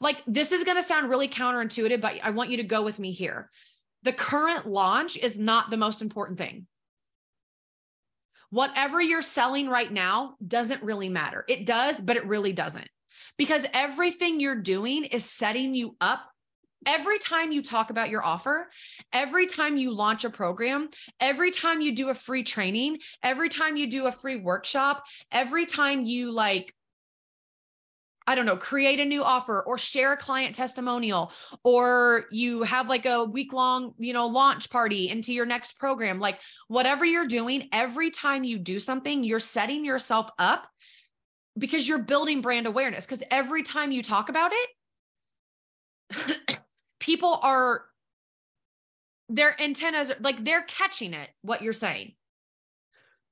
Like, 0.00 0.22
this 0.26 0.52
is 0.52 0.64
going 0.64 0.76
to 0.76 0.82
sound 0.82 1.08
really 1.08 1.28
counterintuitive, 1.28 2.00
but 2.00 2.14
I 2.22 2.30
want 2.30 2.50
you 2.50 2.58
to 2.58 2.64
go 2.64 2.82
with 2.82 2.98
me 2.98 3.12
here 3.12 3.50
the 4.04 4.12
current 4.12 4.66
launch 4.66 5.16
is 5.16 5.38
not 5.38 5.70
the 5.70 5.76
most 5.76 6.02
important 6.02 6.38
thing. 6.38 6.66
Whatever 8.50 9.00
you're 9.00 9.22
selling 9.22 9.68
right 9.68 9.92
now 9.92 10.36
doesn't 10.46 10.82
really 10.82 11.08
matter. 11.08 11.44
It 11.48 11.66
does, 11.66 12.00
but 12.00 12.16
it 12.16 12.26
really 12.26 12.52
doesn't. 12.52 12.88
Because 13.36 13.66
everything 13.72 14.38
you're 14.38 14.60
doing 14.60 15.04
is 15.06 15.24
setting 15.24 15.74
you 15.74 15.96
up 16.00 16.20
every 16.86 17.18
time 17.18 17.50
you 17.50 17.62
talk 17.62 17.90
about 17.90 18.10
your 18.10 18.24
offer, 18.24 18.70
every 19.12 19.46
time 19.46 19.76
you 19.76 19.92
launch 19.92 20.24
a 20.24 20.30
program, 20.30 20.88
every 21.18 21.50
time 21.50 21.80
you 21.80 21.94
do 21.94 22.10
a 22.10 22.14
free 22.14 22.44
training, 22.44 22.98
every 23.22 23.48
time 23.48 23.76
you 23.76 23.90
do 23.90 24.06
a 24.06 24.12
free 24.12 24.36
workshop, 24.36 25.02
every 25.32 25.66
time 25.66 26.04
you 26.04 26.30
like 26.30 26.74
I 28.26 28.34
don't 28.34 28.46
know, 28.46 28.56
create 28.56 29.00
a 29.00 29.04
new 29.04 29.22
offer 29.22 29.62
or 29.62 29.76
share 29.76 30.14
a 30.14 30.16
client 30.16 30.54
testimonial 30.54 31.32
or 31.62 32.24
you 32.30 32.62
have 32.62 32.88
like 32.88 33.04
a 33.04 33.24
week 33.24 33.52
long, 33.52 33.92
you 33.98 34.12
know, 34.12 34.26
launch 34.26 34.70
party 34.70 35.10
into 35.10 35.32
your 35.32 35.44
next 35.44 35.78
program. 35.78 36.20
Like 36.20 36.40
whatever 36.68 37.04
you're 37.04 37.26
doing, 37.26 37.68
every 37.72 38.10
time 38.10 38.42
you 38.44 38.58
do 38.58 38.80
something, 38.80 39.24
you're 39.24 39.40
setting 39.40 39.84
yourself 39.84 40.30
up 40.38 40.66
because 41.58 41.86
you're 41.86 42.02
building 42.02 42.40
brand 42.40 42.66
awareness. 42.66 43.04
Because 43.06 43.22
every 43.30 43.62
time 43.62 43.92
you 43.92 44.02
talk 44.02 44.30
about 44.30 44.52
it, 46.10 46.58
people 47.00 47.38
are, 47.42 47.82
their 49.28 49.60
antennas, 49.60 50.12
like 50.20 50.44
they're 50.44 50.64
catching 50.64 51.14
it, 51.14 51.28
what 51.42 51.62
you're 51.62 51.72
saying 51.72 52.12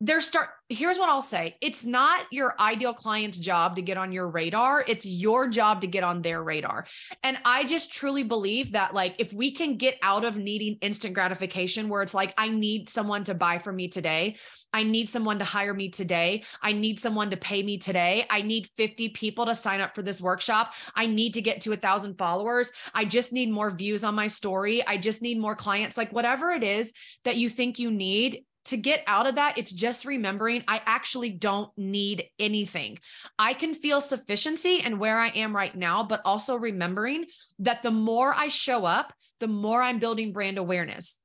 they're 0.04 0.20
start 0.20 0.48
here's 0.68 0.98
what 0.98 1.08
I'll 1.08 1.22
say. 1.22 1.56
It's 1.60 1.84
not 1.84 2.22
your 2.32 2.54
ideal 2.58 2.94
client's 2.94 3.38
job 3.38 3.76
to 3.76 3.82
get 3.82 3.98
on 3.98 4.10
your 4.10 4.28
radar. 4.28 4.82
It's 4.88 5.06
your 5.06 5.48
job 5.48 5.82
to 5.82 5.86
get 5.86 6.02
on 6.02 6.22
their 6.22 6.42
radar. 6.42 6.86
And 7.22 7.38
I 7.44 7.64
just 7.64 7.92
truly 7.92 8.22
believe 8.22 8.72
that 8.72 8.94
like 8.94 9.14
if 9.18 9.32
we 9.32 9.52
can 9.52 9.76
get 9.76 9.98
out 10.02 10.24
of 10.24 10.36
needing 10.36 10.78
instant 10.80 11.14
gratification 11.14 11.88
where 11.88 12.02
it's 12.02 12.14
like 12.14 12.34
I 12.36 12.48
need 12.48 12.88
someone 12.88 13.22
to 13.24 13.34
buy 13.34 13.58
from 13.58 13.76
me 13.76 13.88
today, 13.88 14.36
I 14.72 14.82
need 14.82 15.08
someone 15.08 15.38
to 15.38 15.44
hire 15.44 15.74
me 15.74 15.90
today, 15.90 16.42
I 16.62 16.72
need 16.72 16.98
someone 16.98 17.30
to 17.30 17.36
pay 17.36 17.62
me 17.62 17.78
today, 17.78 18.26
I 18.30 18.42
need 18.42 18.68
50 18.78 19.10
people 19.10 19.46
to 19.46 19.54
sign 19.54 19.80
up 19.80 19.94
for 19.94 20.02
this 20.02 20.22
workshop, 20.22 20.72
I 20.96 21.06
need 21.06 21.34
to 21.34 21.42
get 21.42 21.60
to 21.62 21.70
a 21.70 21.76
1000 21.76 22.16
followers, 22.16 22.72
I 22.94 23.04
just 23.04 23.32
need 23.32 23.50
more 23.50 23.70
views 23.70 24.02
on 24.02 24.14
my 24.14 24.26
story, 24.26 24.84
I 24.86 24.96
just 24.96 25.20
need 25.20 25.38
more 25.38 25.54
clients, 25.54 25.96
like 25.98 26.12
whatever 26.12 26.50
it 26.50 26.64
is 26.64 26.92
that 27.24 27.36
you 27.36 27.50
think 27.50 27.78
you 27.78 27.90
need, 27.90 28.44
to 28.66 28.76
get 28.76 29.02
out 29.06 29.26
of 29.26 29.34
that, 29.36 29.58
it's 29.58 29.72
just 29.72 30.04
remembering 30.04 30.64
I 30.68 30.80
actually 30.84 31.30
don't 31.30 31.70
need 31.76 32.24
anything. 32.38 32.98
I 33.38 33.54
can 33.54 33.74
feel 33.74 34.00
sufficiency 34.00 34.80
and 34.80 35.00
where 35.00 35.18
I 35.18 35.28
am 35.28 35.54
right 35.54 35.74
now, 35.74 36.04
but 36.04 36.22
also 36.24 36.56
remembering 36.56 37.26
that 37.60 37.82
the 37.82 37.90
more 37.90 38.34
I 38.34 38.48
show 38.48 38.84
up, 38.84 39.12
the 39.40 39.48
more 39.48 39.82
I'm 39.82 39.98
building 39.98 40.32
brand 40.32 40.58
awareness 40.58 41.18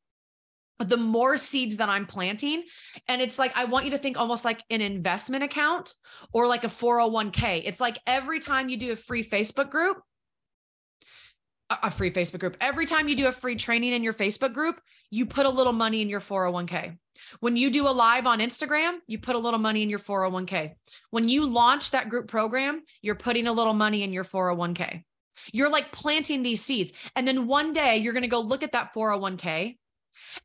the 0.80 0.98
more 0.98 1.38
seeds 1.38 1.78
that 1.78 1.90
I'm 1.90 2.06
planting. 2.06 2.64
And 3.08 3.22
it's 3.22 3.40
like, 3.40 3.52
I 3.56 3.66
want 3.66 3.86
you 3.86 3.92
to 3.92 3.98
think 3.98 4.18
almost 4.18 4.46
like 4.46 4.62
an 4.70 4.82
investment 4.82 5.44
account 5.44 5.94
or 6.34 6.48
like 6.48 6.64
a 6.64 6.68
401k. 6.68 7.64
It's 7.66 7.80
like 7.80 8.00
every 8.06 8.40
time 8.40 8.70
you 8.70 8.78
do 8.78 8.92
a 8.92 8.96
free 8.96 9.24
Facebook 9.24 9.72
group, 9.72 9.98
a 11.70 11.91
free 11.91 12.11
Facebook 12.11 12.39
group, 12.39 12.57
every 12.61 12.86
time 12.86 13.07
you 13.07 13.15
do 13.15 13.28
a 13.28 13.32
free 13.32 13.55
training 13.55 13.93
in 13.93 14.03
your 14.03 14.13
Facebook 14.13 14.53
group, 14.53 14.80
you 15.09 15.26
put 15.26 15.45
a 15.45 15.49
little 15.49 15.74
money 15.74 16.01
in 16.01 16.09
your 16.09 16.22
401k. 16.22 16.97
When 17.39 17.55
you 17.55 17.70
do 17.70 17.88
a 17.88 17.89
live 17.89 18.26
on 18.26 18.39
Instagram, 18.39 18.97
you 19.07 19.20
put 19.20 19.36
a 19.36 19.39
little 19.39 19.59
money 19.59 19.84
in 19.84 19.89
your 19.89 19.99
401k. 19.99 20.74
When 21.09 21.28
you 21.28 21.45
launch 21.45 21.91
that 21.91 22.09
group 22.09 22.28
program, 22.28 22.84
you're 23.01 23.15
putting 23.15 23.47
a 23.47 23.53
little 23.53 23.74
money 23.74 24.03
in 24.03 24.13
your 24.13 24.24
401k. 24.24 25.03
You're 25.51 25.70
like 25.70 25.91
planting 25.91 26.43
these 26.43 26.63
seeds. 26.63 26.91
And 27.15 27.28
then 27.28 27.47
one 27.47 27.74
day 27.74 27.97
you're 27.97 28.13
going 28.13 28.24
to 28.24 28.30
go 28.30 28.39
look 28.39 28.63
at 28.63 28.72
that 28.72 28.93
401k 28.93 29.78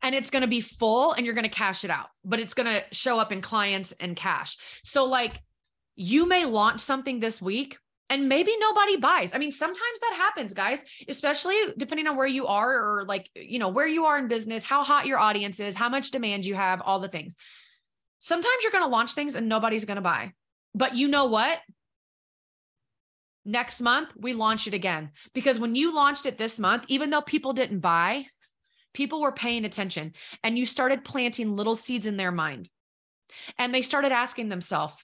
and 0.03 0.15
it's 0.15 0.31
going 0.31 0.43
to 0.43 0.49
be 0.49 0.61
full 0.61 1.13
and 1.13 1.25
you're 1.27 1.35
going 1.35 1.45
to 1.45 1.51
cash 1.51 1.85
it 1.85 1.91
out, 1.91 2.09
but 2.25 2.41
it's 2.41 2.55
going 2.55 2.67
to 2.67 2.83
show 2.93 3.19
up 3.19 3.33
in 3.33 3.41
clients 3.41 3.93
and 4.01 4.17
cash. 4.17 4.57
So, 4.85 5.05
like, 5.05 5.41
you 5.95 6.27
may 6.27 6.45
launch 6.47 6.81
something 6.81 7.21
this 7.21 7.43
week 7.43 7.79
and 8.11 8.29
maybe 8.29 8.55
nobody 8.59 8.97
buys. 8.97 9.35
I 9.35 9.39
mean, 9.39 9.51
sometimes 9.51 10.01
that 10.01 10.15
happens, 10.17 10.55
guys, 10.55 10.85
especially 11.09 11.57
depending 11.79 12.07
on 12.07 12.17
where 12.17 12.27
you 12.27 12.47
are 12.47 12.75
or 12.75 13.05
like, 13.05 13.31
you 13.35 13.59
know, 13.59 13.69
where 13.69 13.87
you 13.87 14.05
are 14.05 14.19
in 14.19 14.29
business, 14.29 14.65
how 14.65 14.85
hot 14.85 15.07
your 15.07 15.19
audience 15.19 15.61
is, 15.61 15.75
how 15.75 15.89
much 15.89 16.11
demand 16.11 16.45
you 16.45 16.55
have, 16.55 16.83
all 16.83 17.01
the 17.01 17.09
things. 17.09 17.37
Sometimes 18.19 18.57
you're 18.63 18.73
going 18.73 18.85
to 18.85 18.91
launch 18.91 19.15
things 19.15 19.35
and 19.35 19.49
nobody's 19.49 19.87
going 19.87 19.97
to 19.97 20.03
buy. 20.03 20.33
But 20.75 20.95
you 20.95 21.09
know 21.09 21.27
what? 21.27 21.59
Next 23.45 23.81
month, 23.81 24.11
we 24.17 24.35
launch 24.35 24.67
it 24.67 24.75
again. 24.75 25.11
Because 25.35 25.59
when 25.59 25.75
you 25.75 25.95
launched 25.95 26.27
it 26.27 26.39
this 26.39 26.59
month, 26.59 26.85
even 26.89 27.11
though 27.11 27.23
people 27.23 27.53
didn't 27.53 27.81
buy, 27.81 28.27
people 28.95 29.21
were 29.21 29.33
paying 29.33 29.65
attention 29.65 30.13
and 30.45 30.59
you 30.59 30.67
started 30.67 31.05
planting 31.05 31.57
little 31.57 31.75
seeds 31.75 32.07
in 32.07 32.17
their 32.17 32.31
mind. 32.31 32.69
And 33.59 33.75
they 33.75 33.83
started 33.83 34.13
asking 34.13 34.51
themselves, 34.51 34.95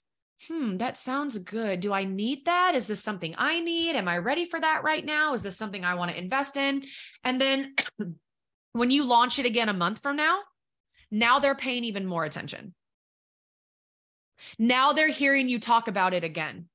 hmm, 0.47 0.77
that 0.77 0.97
sounds 0.97 1.39
good. 1.39 1.81
Do 1.81 1.93
I 1.93 2.05
need 2.05 2.45
that? 2.45 2.75
Is 2.75 2.87
this 2.87 3.03
something 3.03 3.35
I 3.37 3.61
need? 3.61 3.97
Am 3.97 4.09
I 4.09 4.19
ready 4.19 4.47
for 4.47 4.61
that 4.61 4.85
right 4.85 5.05
now? 5.05 5.35
Is 5.35 5.43
this 5.43 5.57
something 5.57 5.85
I 5.85 5.95
want 5.95 6.11
to 6.11 6.19
invest 6.19 6.57
in? 6.57 6.85
And 7.25 7.41
then 7.41 7.75
when 8.73 8.91
you 8.91 9.05
launch 9.05 9.39
it 9.39 9.47
again 9.47 9.69
a 9.69 9.75
month 9.75 9.99
from 10.01 10.17
now, 10.17 10.39
now 11.11 11.39
they're 11.39 11.55
paying 11.55 11.85
even 11.85 12.07
more 12.07 12.25
attention. 12.25 12.75
Now 14.59 14.93
they're 14.93 15.09
hearing 15.09 15.49
you 15.49 15.59
talk 15.59 15.89
about 15.89 16.15
it 16.15 16.25
again. 16.25 16.69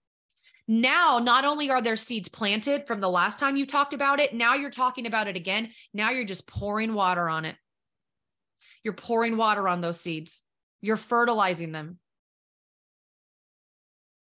Now, 0.67 1.19
not 1.19 1.43
only 1.43 1.69
are 1.69 1.81
there 1.81 1.97
seeds 1.97 2.29
planted 2.29 2.87
from 2.87 3.01
the 3.01 3.09
last 3.09 3.37
time 3.37 3.57
you 3.57 3.65
talked 3.65 3.93
about 3.93 4.19
it, 4.19 4.33
now 4.33 4.55
you're 4.55 4.69
talking 4.69 5.05
about 5.05 5.27
it 5.27 5.35
again. 5.35 5.71
Now 5.93 6.11
you're 6.11 6.23
just 6.25 6.47
pouring 6.47 6.93
water 6.93 7.27
on 7.27 7.45
it. 7.45 7.55
You're 8.83 8.93
pouring 8.93 9.35
water 9.35 9.67
on 9.67 9.81
those 9.81 9.99
seeds. 9.99 10.43
You're 10.81 10.97
fertilizing 10.97 11.71
them. 11.71 11.99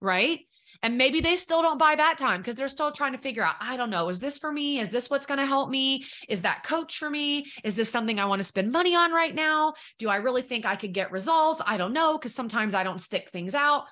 Right? 0.01 0.41
And 0.83 0.97
maybe 0.97 1.21
they 1.21 1.37
still 1.37 1.61
don't 1.61 1.79
buy 1.79 1.95
that 1.97 2.17
time 2.17 2.41
because 2.41 2.55
they're 2.55 2.69
still 2.69 2.91
trying 2.91 3.13
to 3.13 3.19
figure 3.19 3.43
out, 3.43 3.57
I 3.61 3.77
don't 3.77 3.91
know, 3.91 4.09
is 4.09 4.19
this 4.19 4.39
for 4.39 4.51
me? 4.51 4.79
Is 4.79 4.89
this 4.89 5.11
what's 5.11 5.27
going 5.27 5.39
to 5.39 5.47
help 5.47 5.69
me? 5.69 6.05
Is 6.29 6.43
that 6.43 6.65
coach 6.65 6.99
for 6.99 7.11
me? 7.11 7.47
Is 7.65 7.75
this 7.75 7.91
something 7.91 8.19
I 8.19 8.25
want 8.25 8.41
to 8.41 8.45
spend 8.45 8.73
money 8.73 8.95
on 8.95 9.13
right 9.13 9.35
now? 9.35 9.75
Do 9.99 10.09
I 10.09 10.17
really 10.17 10.43
think 10.43 10.65
I 10.65 10.77
could 10.77 10.95
get 10.95 11.13
results? 11.13 11.61
I 11.67 11.77
don't 11.77 11.93
know 11.93 12.17
because 12.17 12.35
sometimes 12.35 12.75
I 12.75 12.83
don't 12.83 13.01
stick 13.01 13.31
things 13.31 13.55
out. 13.55 13.85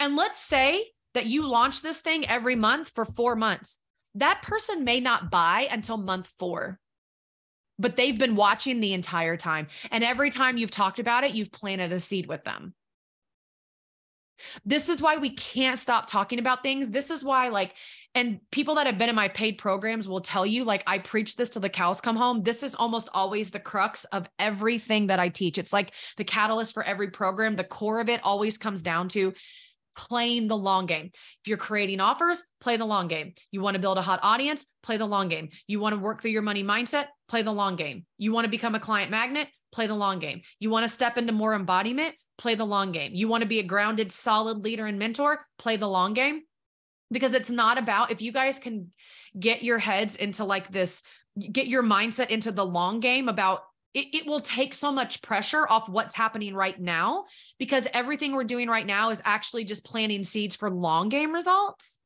And 0.00 0.16
let's 0.16 0.38
say 0.38 0.86
that 1.12 1.26
you 1.26 1.46
launch 1.46 1.82
this 1.82 2.00
thing 2.00 2.26
every 2.26 2.56
month 2.56 2.90
for 2.94 3.04
four 3.04 3.36
months. 3.36 3.78
That 4.14 4.40
person 4.42 4.84
may 4.84 5.00
not 5.00 5.30
buy 5.30 5.68
until 5.70 5.98
month 5.98 6.32
four 6.38 6.78
but 7.78 7.96
they've 7.96 8.18
been 8.18 8.34
watching 8.34 8.80
the 8.80 8.92
entire 8.92 9.36
time. 9.36 9.68
And 9.90 10.02
every 10.02 10.30
time 10.30 10.58
you've 10.58 10.70
talked 10.70 10.98
about 10.98 11.24
it, 11.24 11.34
you've 11.34 11.52
planted 11.52 11.92
a 11.92 12.00
seed 12.00 12.26
with 12.26 12.42
them. 12.44 12.74
This 14.64 14.88
is 14.88 15.00
why 15.00 15.16
we 15.16 15.30
can't 15.30 15.78
stop 15.78 16.06
talking 16.06 16.38
about 16.38 16.62
things. 16.62 16.90
This 16.90 17.10
is 17.10 17.24
why, 17.24 17.48
like, 17.48 17.74
and 18.14 18.40
people 18.50 18.74
that 18.76 18.86
have 18.86 18.98
been 18.98 19.08
in 19.08 19.14
my 19.14 19.28
paid 19.28 19.58
programs 19.58 20.08
will 20.08 20.20
tell 20.20 20.46
you, 20.46 20.64
like, 20.64 20.82
I 20.86 20.98
preach 20.98 21.36
this 21.36 21.50
till 21.50 21.62
the 21.62 21.68
cows 21.68 22.00
come 22.00 22.16
home. 22.16 22.42
This 22.42 22.62
is 22.62 22.74
almost 22.74 23.08
always 23.12 23.50
the 23.50 23.60
crux 23.60 24.04
of 24.06 24.28
everything 24.38 25.08
that 25.08 25.20
I 25.20 25.28
teach. 25.28 25.58
It's 25.58 25.72
like 25.72 25.92
the 26.16 26.24
catalyst 26.24 26.74
for 26.74 26.82
every 26.82 27.10
program. 27.10 27.54
The 27.56 27.64
core 27.64 28.00
of 28.00 28.08
it 28.08 28.20
always 28.24 28.58
comes 28.58 28.82
down 28.82 29.08
to 29.10 29.34
playing 29.96 30.46
the 30.46 30.56
long 30.56 30.86
game. 30.86 31.10
If 31.14 31.48
you're 31.48 31.58
creating 31.58 32.00
offers, 32.00 32.44
play 32.60 32.76
the 32.76 32.86
long 32.86 33.08
game. 33.08 33.34
You 33.50 33.60
want 33.60 33.74
to 33.74 33.80
build 33.80 33.98
a 33.98 34.02
hot 34.02 34.20
audience, 34.22 34.64
play 34.82 34.96
the 34.96 35.06
long 35.06 35.28
game. 35.28 35.50
You 35.66 35.80
want 35.80 35.94
to 35.94 36.00
work 36.00 36.22
through 36.22 36.30
your 36.30 36.42
money 36.42 36.62
mindset, 36.62 37.06
play 37.28 37.42
the 37.42 37.52
long 37.52 37.74
game. 37.76 38.06
You 38.16 38.32
want 38.32 38.44
to 38.44 38.50
become 38.50 38.76
a 38.76 38.80
client 38.80 39.10
magnet, 39.10 39.48
play 39.72 39.86
the 39.86 39.96
long 39.96 40.20
game. 40.20 40.42
You 40.60 40.70
want 40.70 40.84
to 40.84 40.88
step 40.88 41.18
into 41.18 41.32
more 41.32 41.54
embodiment, 41.54 42.14
play 42.38 42.54
the 42.54 42.64
long 42.64 42.92
game. 42.92 43.14
You 43.14 43.28
want 43.28 43.42
to 43.42 43.48
be 43.48 43.58
a 43.58 43.64
grounded, 43.64 44.10
solid 44.10 44.64
leader 44.64 44.86
and 44.86 44.98
mentor, 44.98 45.44
play 45.58 45.76
the 45.76 45.88
long 45.88 46.14
game. 46.14 46.42
Because 47.10 47.34
it's 47.34 47.50
not 47.50 47.78
about 47.78 48.10
if 48.10 48.22
you 48.22 48.32
guys 48.32 48.58
can 48.58 48.92
get 49.38 49.62
your 49.62 49.78
heads 49.78 50.16
into 50.16 50.44
like 50.44 50.70
this, 50.70 51.02
get 51.38 51.66
your 51.66 51.82
mindset 51.82 52.30
into 52.30 52.52
the 52.52 52.64
long 52.64 53.00
game 53.00 53.28
about 53.28 53.62
it, 53.94 54.06
it 54.12 54.26
will 54.26 54.40
take 54.40 54.74
so 54.74 54.92
much 54.92 55.22
pressure 55.22 55.66
off 55.68 55.88
what's 55.88 56.14
happening 56.14 56.54
right 56.54 56.78
now 56.78 57.24
because 57.58 57.88
everything 57.94 58.32
we're 58.32 58.44
doing 58.44 58.68
right 58.68 58.86
now 58.86 59.10
is 59.10 59.22
actually 59.24 59.64
just 59.64 59.84
planting 59.84 60.22
seeds 60.22 60.54
for 60.54 60.70
long 60.70 61.08
game 61.08 61.32
results. 61.32 61.98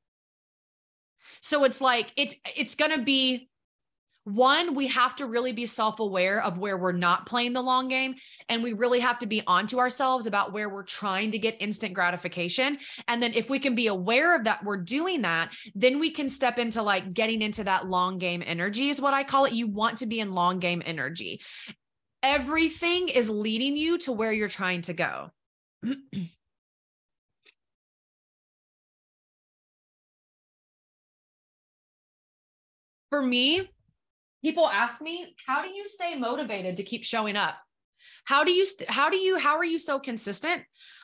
So 1.40 1.64
it's 1.64 1.80
like 1.80 2.12
it's 2.16 2.36
it's 2.56 2.76
going 2.76 2.92
to 2.92 3.02
be 3.02 3.50
one, 4.24 4.74
we 4.74 4.86
have 4.86 5.16
to 5.16 5.26
really 5.26 5.52
be 5.52 5.66
self 5.66 5.98
aware 5.98 6.42
of 6.42 6.58
where 6.58 6.78
we're 6.78 6.92
not 6.92 7.26
playing 7.26 7.52
the 7.52 7.62
long 7.62 7.88
game. 7.88 8.14
And 8.48 8.62
we 8.62 8.72
really 8.72 9.00
have 9.00 9.18
to 9.18 9.26
be 9.26 9.42
onto 9.46 9.78
ourselves 9.78 10.26
about 10.26 10.52
where 10.52 10.68
we're 10.68 10.84
trying 10.84 11.32
to 11.32 11.38
get 11.38 11.56
instant 11.60 11.92
gratification. 11.94 12.78
And 13.08 13.20
then 13.22 13.32
if 13.34 13.50
we 13.50 13.58
can 13.58 13.74
be 13.74 13.88
aware 13.88 14.36
of 14.36 14.44
that, 14.44 14.64
we're 14.64 14.76
doing 14.76 15.22
that, 15.22 15.52
then 15.74 15.98
we 15.98 16.10
can 16.10 16.28
step 16.28 16.58
into 16.58 16.82
like 16.82 17.12
getting 17.12 17.42
into 17.42 17.64
that 17.64 17.88
long 17.88 18.18
game 18.18 18.44
energy, 18.46 18.90
is 18.90 19.00
what 19.00 19.14
I 19.14 19.24
call 19.24 19.44
it. 19.46 19.54
You 19.54 19.66
want 19.66 19.98
to 19.98 20.06
be 20.06 20.20
in 20.20 20.34
long 20.34 20.60
game 20.60 20.82
energy. 20.86 21.40
Everything 22.22 23.08
is 23.08 23.28
leading 23.28 23.76
you 23.76 23.98
to 23.98 24.12
where 24.12 24.32
you're 24.32 24.46
trying 24.46 24.82
to 24.82 24.92
go. 24.92 25.30
For 33.10 33.20
me, 33.20 33.68
people 34.42 34.68
ask 34.68 35.00
me, 35.00 35.34
how 35.46 35.62
do 35.62 35.68
you 35.68 35.84
stay 35.86 36.14
motivated 36.14 36.76
to 36.76 36.82
keep 36.82 37.04
showing 37.04 37.36
up? 37.36 37.56
How 38.24 38.44
do 38.44 38.52
you, 38.52 38.64
how 38.88 39.10
do 39.10 39.16
you, 39.16 39.38
how 39.38 39.56
are 39.56 39.64
you 39.64 39.78
so 39.78 39.98
consistent? 39.98 40.62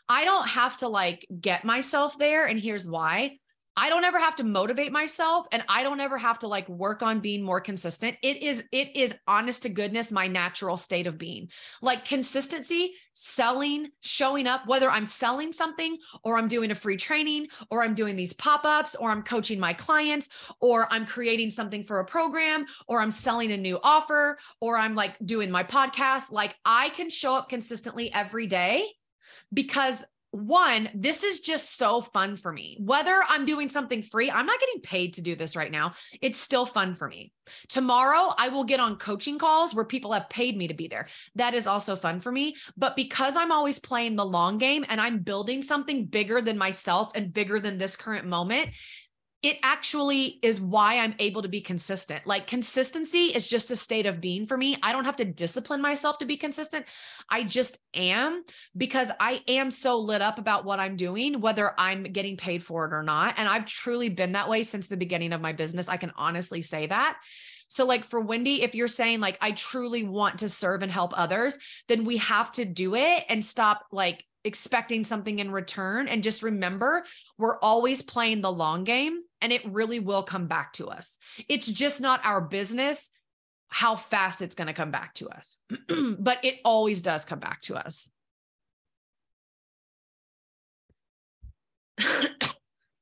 I 0.09 0.25
don't 0.25 0.49
have 0.49 0.77
to 0.79 0.89
like 0.89 1.27
get 1.41 1.65
myself 1.65 2.19
there. 2.19 2.47
And 2.47 2.59
here's 2.59 2.89
why 2.89 3.39
I 3.79 3.91
don't 3.91 4.03
ever 4.03 4.19
have 4.19 4.35
to 4.37 4.43
motivate 4.43 4.91
myself 4.91 5.47
and 5.53 5.63
I 5.69 5.85
don't 5.85 6.01
ever 6.01 6.19
have 6.19 6.41
to 6.41 6.49
like 6.49 6.69
work 6.69 7.01
on 7.01 7.21
being 7.21 7.45
more 7.45 7.61
consistent. 7.61 8.17
It 8.25 8.43
is 8.43 8.65
it 8.73 8.97
is 8.97 9.15
honest 9.29 9.63
to 9.63 9.69
goodness 9.69 10.11
my 10.11 10.27
natural 10.27 10.77
state 10.77 11.07
of 11.07 11.17
being. 11.17 11.49
Like 11.81 12.05
consistency, 12.05 12.95
selling, 13.15 13.87
showing 14.01 14.49
up 14.49 14.67
whether 14.67 14.91
I'm 14.91 15.07
selling 15.07 15.53
something 15.53 15.97
or 16.25 16.37
I'm 16.37 16.49
doing 16.49 16.73
a 16.73 16.75
free 16.75 16.97
training 16.97 17.47
or 17.71 17.85
I'm 17.85 17.95
doing 17.95 18.17
these 18.17 18.33
pop-ups 18.33 18.97
or 18.97 19.11
I'm 19.11 19.23
coaching 19.23 19.61
my 19.61 19.75
clients 19.75 20.29
or 20.61 20.93
I'm 20.93 21.07
creating 21.07 21.53
something 21.53 21.85
for 21.85 22.01
a 22.01 22.05
program 22.05 22.65
or 22.89 23.01
I'm 23.01 23.13
selling 23.13 23.53
a 23.53 23.57
new 23.57 23.79
offer 23.85 24.41
or 24.61 24.77
I'm 24.77 24.97
like 24.97 25.15
doing 25.25 25.53
my 25.53 25.63
podcast, 25.63 26.33
like 26.33 26.57
I 26.65 26.89
can 26.89 27.11
show 27.11 27.33
up 27.33 27.49
consistently 27.49 28.13
every 28.13 28.49
day 28.49 28.89
because 29.55 30.05
one, 30.31 30.91
this 30.95 31.25
is 31.25 31.41
just 31.41 31.77
so 31.77 32.03
fun 32.03 32.37
for 32.37 32.53
me. 32.53 32.77
Whether 32.81 33.23
I'm 33.29 33.47
doing 33.47 33.69
something 33.69 34.03
free, 34.03 34.31
I'm 34.31 34.47
not 34.47 34.61
getting 34.61 34.81
paid 34.83 35.15
to 35.15 35.23
do 35.23 35.35
this 35.35 35.57
right 35.57 35.71
now. 35.71 35.95
It's 36.21 36.39
still 36.39 36.67
fun 36.67 36.97
for 36.97 37.09
me. 37.09 37.33
Tomorrow, 37.69 38.35
I 38.37 38.49
will 38.49 38.65
get 38.65 38.81
on 38.81 38.97
coaching 38.97 39.39
calls 39.39 39.75
where 39.75 39.87
people 39.87 40.13
have 40.13 40.29
paid 40.29 40.57
me 40.57 40.69
to 40.69 40.75
be 40.75 40.87
there. 40.87 41.09
That 41.37 41.55
is 41.55 41.67
also 41.67 41.97
fun 41.97 42.21
for 42.21 42.31
me. 42.31 42.57
But 42.77 42.95
because 42.95 43.37
I'm 43.37 43.53
always 43.53 43.79
playing 43.79 44.17
the 44.17 44.27
long 44.27 44.59
game 44.59 44.85
and 44.89 45.01
I'm 45.01 45.21
building 45.21 45.63
something 45.63 46.05
bigger 46.05 46.43
than 46.43 46.59
myself 46.59 47.11
and 47.15 47.33
bigger 47.33 47.59
than 47.59 47.79
this 47.79 47.97
current 47.97 48.27
moment, 48.27 48.71
it 49.41 49.57
actually 49.63 50.41
is 50.43 50.61
why 50.61 50.99
I'm 50.99 51.15
able 51.21 51.43
to 51.43 51.49
be 51.49 51.61
consistent. 51.61 52.27
Like 52.27 52.49
consistency 52.49 53.27
is 53.27 53.47
just 53.47 53.71
a 53.71 53.77
state 53.77 54.07
of 54.07 54.21
being 54.21 54.47
for 54.49 54.57
me. 54.57 54.77
I 54.83 54.91
don't 54.91 55.05
have 55.05 55.17
to 55.19 55.25
discipline 55.25 55.81
myself 55.81 56.19
to 56.19 56.27
be 56.27 56.37
consistent. 56.37 56.87
I 57.31 57.45
just 57.45 57.79
am 57.95 58.43
because 58.77 59.13
I 59.21 59.43
am 59.47 59.71
so 59.71 59.99
lit 59.99 60.23
up 60.23 60.41
about 60.41 60.65
what 60.65 60.81
I'm 60.81 60.97
doing, 60.97 61.41
whether 61.41 61.73
I'm 61.79 62.03
getting 62.03 62.37
paid 62.37 62.65
for 62.65 62.85
it 62.87 62.93
or 62.93 63.05
not. 63.05 63.35
And 63.37 63.49
I've 63.49 63.65
truly 63.65 64.09
been 64.09 64.33
that 64.33 64.49
way 64.49 64.65
since 64.65 64.89
the 64.89 64.97
beginning 64.97 65.33
of 65.33 65.41
my 65.41 65.53
business. 65.53 65.89
I 65.89 65.99
can 65.99 66.13
honestly 66.17 66.63
say 66.63 66.87
that. 66.87 67.19
So, 67.69 67.85
like 67.85 68.05
for 68.05 68.21
Wendy, 68.21 68.63
if 68.63 68.75
you're 68.75 68.89
saying, 68.89 69.21
like, 69.21 69.39
I 69.41 69.53
truly 69.53 70.03
want 70.03 70.39
to 70.39 70.49
serve 70.49 70.83
and 70.83 70.91
help 70.91 71.13
others, 71.17 71.59
then 71.87 72.05
we 72.05 72.17
have 72.17 72.51
to 72.53 72.65
do 72.65 72.95
it 72.95 73.25
and 73.29 73.45
stop 73.45 73.85
like 73.93 74.25
expecting 74.43 75.05
something 75.05 75.39
in 75.39 75.51
return. 75.51 76.09
And 76.09 76.23
just 76.23 76.43
remember, 76.43 77.05
we're 77.37 77.59
always 77.59 78.01
playing 78.01 78.41
the 78.41 78.51
long 78.51 78.85
game 78.85 79.21
and 79.41 79.53
it 79.53 79.65
really 79.67 80.01
will 80.01 80.23
come 80.23 80.47
back 80.47 80.73
to 80.75 80.89
us. 80.89 81.19
It's 81.49 81.67
just 81.67 82.01
not 82.01 82.25
our 82.25 82.41
business 82.41 83.11
how 83.69 83.97
fast 83.97 84.43
it's 84.43 84.55
going 84.55 84.67
to 84.67 84.73
come 84.73 84.91
back 84.91 85.15
to 85.15 85.29
us, 85.29 85.57
but 86.19 86.39
it 86.43 86.57
always 86.65 87.03
does 87.03 87.25
come 87.25 87.39
back 87.39 87.61
to 87.63 87.77
us. 87.77 88.09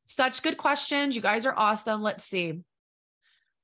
Such 0.07 0.43
good 0.43 0.57
questions. 0.57 1.14
You 1.14 1.22
guys 1.22 1.47
are 1.47 1.55
awesome. 1.57 2.03
Let's 2.03 2.24
see. 2.24 2.61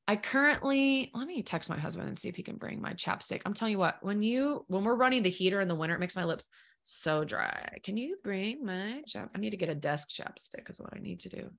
I 0.06 0.16
currently 0.16 1.10
let 1.14 1.26
me 1.26 1.42
text 1.42 1.70
my 1.70 1.78
husband 1.78 2.08
and 2.08 2.18
see 2.18 2.28
if 2.28 2.36
he 2.36 2.42
can 2.42 2.56
bring 2.56 2.80
my 2.80 2.92
chapstick. 2.92 3.42
I'm 3.46 3.54
telling 3.54 3.72
you 3.72 3.78
what, 3.78 3.98
when 4.02 4.22
you 4.22 4.64
when 4.68 4.84
we're 4.84 4.96
running 4.96 5.22
the 5.22 5.30
heater 5.30 5.60
in 5.60 5.68
the 5.68 5.74
winter, 5.74 5.94
it 5.94 6.00
makes 6.00 6.16
my 6.16 6.24
lips 6.24 6.48
so 6.84 7.24
dry. 7.24 7.78
Can 7.84 7.96
you 7.96 8.16
bring 8.22 8.64
my 8.64 9.02
chap? 9.06 9.30
I 9.34 9.38
need 9.38 9.50
to 9.50 9.56
get 9.56 9.68
a 9.68 9.74
desk 9.74 10.10
chapstick, 10.10 10.68
is 10.68 10.80
what 10.80 10.94
I 10.94 10.98
need 10.98 11.20
to 11.20 11.28
do. 11.28 11.50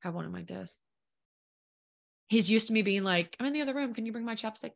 Have 0.00 0.14
one 0.14 0.24
on 0.24 0.32
my 0.32 0.42
desk. 0.42 0.78
He's 2.28 2.48
used 2.48 2.68
to 2.68 2.72
me 2.72 2.82
being 2.82 3.02
like, 3.02 3.36
I'm 3.40 3.46
in 3.46 3.52
the 3.52 3.62
other 3.62 3.74
room. 3.74 3.92
Can 3.92 4.06
you 4.06 4.12
bring 4.12 4.24
my 4.24 4.36
chapstick? 4.36 4.70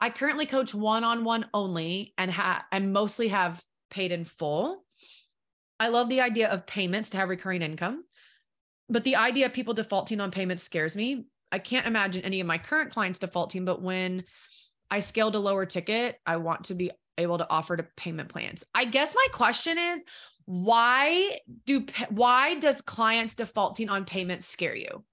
I 0.00 0.10
currently 0.10 0.46
coach 0.46 0.72
one 0.72 1.02
on 1.02 1.24
one 1.24 1.46
only 1.52 2.14
and 2.16 2.30
ha- 2.30 2.64
I 2.70 2.78
mostly 2.78 3.28
have 3.28 3.60
paid 3.90 4.12
in 4.12 4.24
full. 4.24 4.84
I 5.80 5.88
love 5.88 6.08
the 6.08 6.20
idea 6.20 6.48
of 6.48 6.66
payments 6.66 7.10
to 7.10 7.16
have 7.16 7.28
recurring 7.28 7.62
income, 7.62 8.04
but 8.88 9.02
the 9.02 9.16
idea 9.16 9.46
of 9.46 9.52
people 9.52 9.74
defaulting 9.74 10.20
on 10.20 10.30
payments 10.30 10.62
scares 10.62 10.94
me. 10.94 11.24
I 11.50 11.58
can't 11.58 11.86
imagine 11.86 12.24
any 12.24 12.40
of 12.40 12.46
my 12.46 12.58
current 12.58 12.92
clients 12.92 13.18
defaulting, 13.18 13.64
but 13.64 13.82
when 13.82 14.24
I 14.90 15.00
scaled 15.00 15.34
a 15.34 15.40
lower 15.40 15.66
ticket, 15.66 16.16
I 16.26 16.36
want 16.36 16.64
to 16.64 16.74
be 16.74 16.90
able 17.18 17.38
to 17.38 17.50
offer 17.50 17.76
to 17.76 17.86
payment 17.96 18.28
plans. 18.28 18.64
I 18.74 18.84
guess 18.84 19.14
my 19.14 19.26
question 19.32 19.78
is 19.78 20.04
why 20.44 21.38
do 21.66 21.86
why 22.08 22.54
does 22.58 22.80
clients 22.80 23.34
defaulting 23.34 23.88
on 23.88 24.04
payments 24.04 24.46
scare 24.46 24.74
you? 24.74 25.04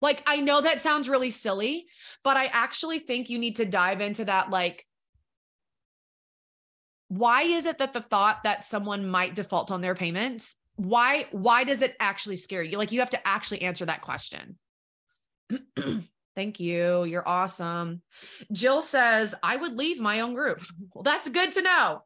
Like, 0.00 0.22
I 0.26 0.40
know 0.40 0.60
that 0.60 0.80
sounds 0.80 1.08
really 1.08 1.30
silly, 1.30 1.86
but 2.24 2.36
I 2.36 2.46
actually 2.46 2.98
think 2.98 3.30
you 3.30 3.38
need 3.38 3.56
to 3.56 3.64
dive 3.64 4.00
into 4.00 4.24
that. 4.24 4.50
Like, 4.50 4.84
why 7.06 7.42
is 7.42 7.66
it 7.66 7.78
that 7.78 7.92
the 7.92 8.00
thought 8.00 8.42
that 8.42 8.64
someone 8.64 9.06
might 9.06 9.36
default 9.36 9.70
on 9.70 9.80
their 9.80 9.94
payments 9.94 10.56
why 10.76 11.26
why 11.30 11.64
does 11.64 11.82
it 11.82 11.96
actually 12.00 12.36
scare 12.36 12.62
you? 12.62 12.78
Like 12.78 12.92
you 12.92 13.00
have 13.00 13.10
to 13.10 13.28
actually 13.28 13.62
answer 13.62 13.84
that 13.86 14.02
question. 14.02 14.58
Thank 16.34 16.60
you. 16.60 17.04
You're 17.04 17.28
awesome. 17.28 18.02
Jill 18.52 18.80
says 18.80 19.34
i 19.42 19.56
would 19.56 19.74
leave 19.74 20.00
my 20.00 20.20
own 20.20 20.34
group. 20.34 20.60
Well 20.94 21.02
that's 21.02 21.28
good 21.28 21.52
to 21.52 21.62
know 21.62 22.02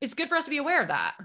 it's 0.00 0.14
good 0.14 0.28
for 0.28 0.36
us 0.36 0.44
to 0.44 0.50
be 0.50 0.58
aware 0.58 0.80
of 0.82 0.88
that 0.88 1.16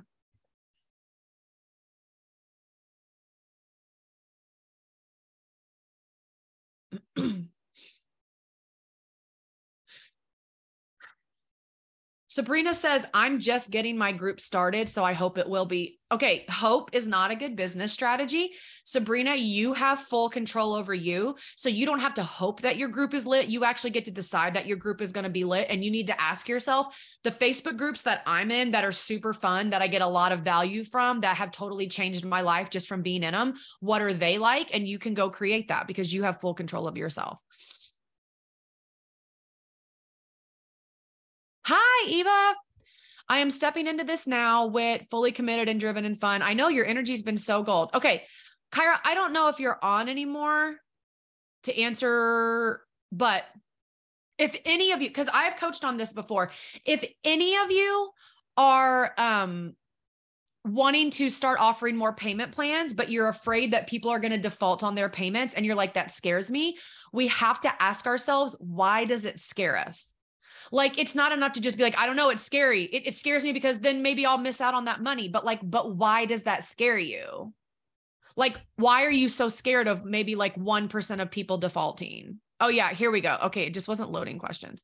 Sabrina 12.31 12.73
says, 12.73 13.05
I'm 13.13 13.41
just 13.41 13.71
getting 13.71 13.97
my 13.97 14.13
group 14.13 14.39
started, 14.39 14.87
so 14.87 15.03
I 15.03 15.11
hope 15.11 15.37
it 15.37 15.49
will 15.49 15.65
be. 15.65 15.99
Okay, 16.13 16.45
hope 16.49 16.91
is 16.93 17.05
not 17.05 17.29
a 17.29 17.35
good 17.35 17.57
business 17.57 17.91
strategy. 17.91 18.51
Sabrina, 18.85 19.35
you 19.35 19.73
have 19.73 19.99
full 19.99 20.29
control 20.29 20.73
over 20.73 20.93
you. 20.93 21.35
So 21.57 21.67
you 21.67 21.85
don't 21.85 21.99
have 21.99 22.13
to 22.13 22.23
hope 22.23 22.61
that 22.61 22.77
your 22.77 22.87
group 22.87 23.13
is 23.13 23.27
lit. 23.27 23.49
You 23.49 23.65
actually 23.65 23.89
get 23.89 24.05
to 24.05 24.11
decide 24.11 24.53
that 24.53 24.65
your 24.65 24.77
group 24.77 25.01
is 25.01 25.11
going 25.11 25.25
to 25.25 25.29
be 25.29 25.43
lit. 25.43 25.67
And 25.69 25.83
you 25.83 25.91
need 25.91 26.07
to 26.07 26.21
ask 26.21 26.47
yourself 26.47 26.97
the 27.25 27.31
Facebook 27.31 27.75
groups 27.75 28.03
that 28.03 28.23
I'm 28.25 28.49
in 28.49 28.71
that 28.71 28.85
are 28.85 28.93
super 28.93 29.33
fun, 29.33 29.71
that 29.71 29.81
I 29.81 29.87
get 29.87 30.01
a 30.01 30.07
lot 30.07 30.31
of 30.31 30.39
value 30.39 30.85
from, 30.85 31.19
that 31.21 31.35
have 31.35 31.51
totally 31.51 31.89
changed 31.89 32.23
my 32.23 32.39
life 32.39 32.69
just 32.69 32.87
from 32.87 33.01
being 33.01 33.23
in 33.23 33.33
them. 33.33 33.55
What 33.81 34.01
are 34.01 34.13
they 34.13 34.37
like? 34.37 34.73
And 34.73 34.87
you 34.87 34.99
can 34.99 35.15
go 35.15 35.29
create 35.29 35.67
that 35.67 35.85
because 35.85 36.13
you 36.13 36.23
have 36.23 36.39
full 36.39 36.53
control 36.53 36.87
of 36.87 36.95
yourself. 36.95 37.39
Hi, 42.03 42.09
Eva. 42.09 42.55
I 43.29 43.39
am 43.39 43.51
stepping 43.51 43.85
into 43.85 44.03
this 44.03 44.25
now 44.25 44.65
with 44.65 45.03
fully 45.11 45.31
committed 45.31 45.69
and 45.69 45.79
driven 45.79 46.03
and 46.03 46.19
fun. 46.19 46.41
I 46.41 46.55
know 46.55 46.67
your 46.67 46.85
energy's 46.85 47.21
been 47.21 47.37
so 47.37 47.61
gold. 47.61 47.91
Okay. 47.93 48.23
Kyra, 48.71 48.97
I 49.03 49.13
don't 49.13 49.33
know 49.33 49.49
if 49.49 49.59
you're 49.59 49.77
on 49.83 50.09
anymore 50.09 50.77
to 51.63 51.79
answer, 51.79 52.81
but 53.11 53.43
if 54.39 54.55
any 54.65 54.93
of 54.93 55.01
you, 55.03 55.09
because 55.09 55.29
I've 55.31 55.57
coached 55.57 55.83
on 55.83 55.97
this 55.97 56.11
before, 56.11 56.49
if 56.85 57.05
any 57.23 57.55
of 57.57 57.69
you 57.69 58.09
are 58.57 59.13
um 59.19 59.75
wanting 60.65 61.11
to 61.11 61.29
start 61.29 61.59
offering 61.59 61.95
more 61.95 62.13
payment 62.13 62.51
plans, 62.51 62.95
but 62.95 63.11
you're 63.11 63.27
afraid 63.27 63.73
that 63.73 63.87
people 63.87 64.09
are 64.09 64.19
going 64.19 64.31
to 64.31 64.39
default 64.39 64.83
on 64.83 64.95
their 64.95 65.09
payments 65.09 65.53
and 65.53 65.67
you're 65.67 65.75
like, 65.75 65.93
that 65.93 66.09
scares 66.09 66.49
me. 66.49 66.77
We 67.13 67.27
have 67.27 67.59
to 67.61 67.81
ask 67.81 68.07
ourselves, 68.07 68.55
why 68.59 69.05
does 69.05 69.25
it 69.25 69.39
scare 69.39 69.77
us? 69.77 70.10
Like 70.71 70.97
it's 70.97 71.15
not 71.15 71.31
enough 71.31 71.53
to 71.53 71.61
just 71.61 71.77
be 71.77 71.83
like, 71.83 71.97
I 71.97 72.05
don't 72.05 72.15
know, 72.15 72.29
it's 72.29 72.43
scary. 72.43 72.83
It, 72.83 73.07
it 73.07 73.15
scares 73.15 73.43
me 73.43 73.53
because 73.53 73.79
then 73.79 74.01
maybe 74.01 74.25
I'll 74.25 74.37
miss 74.37 74.61
out 74.61 74.73
on 74.73 74.85
that 74.85 75.01
money. 75.01 75.27
But 75.27 75.45
like, 75.45 75.59
but 75.63 75.95
why 75.95 76.25
does 76.25 76.43
that 76.43 76.63
scare 76.63 76.97
you? 76.97 77.53
Like, 78.35 78.57
why 78.75 79.03
are 79.05 79.11
you 79.11 79.29
so 79.29 79.47
scared 79.49 79.87
of 79.87 80.05
maybe 80.05 80.35
like 80.35 80.55
1% 80.55 81.21
of 81.21 81.31
people 81.31 81.57
defaulting? 81.57 82.39
Oh, 82.59 82.69
yeah, 82.69 82.93
here 82.93 83.11
we 83.11 83.21
go. 83.21 83.37
Okay, 83.45 83.63
it 83.63 83.73
just 83.73 83.87
wasn't 83.87 84.11
loading 84.11 84.39
questions. 84.39 84.83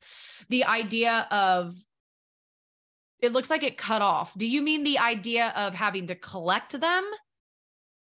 The 0.50 0.66
idea 0.66 1.28
of 1.32 1.78
it 3.20 3.34
looks 3.34 3.50
like 3.50 3.64
it 3.64 3.78
cut 3.78 4.02
off. 4.02 4.34
Do 4.38 4.46
you 4.46 4.62
mean 4.62 4.84
the 4.84 5.00
idea 5.00 5.54
of 5.56 5.74
having 5.74 6.08
to 6.08 6.16
collect 6.16 6.80
them? 6.80 7.04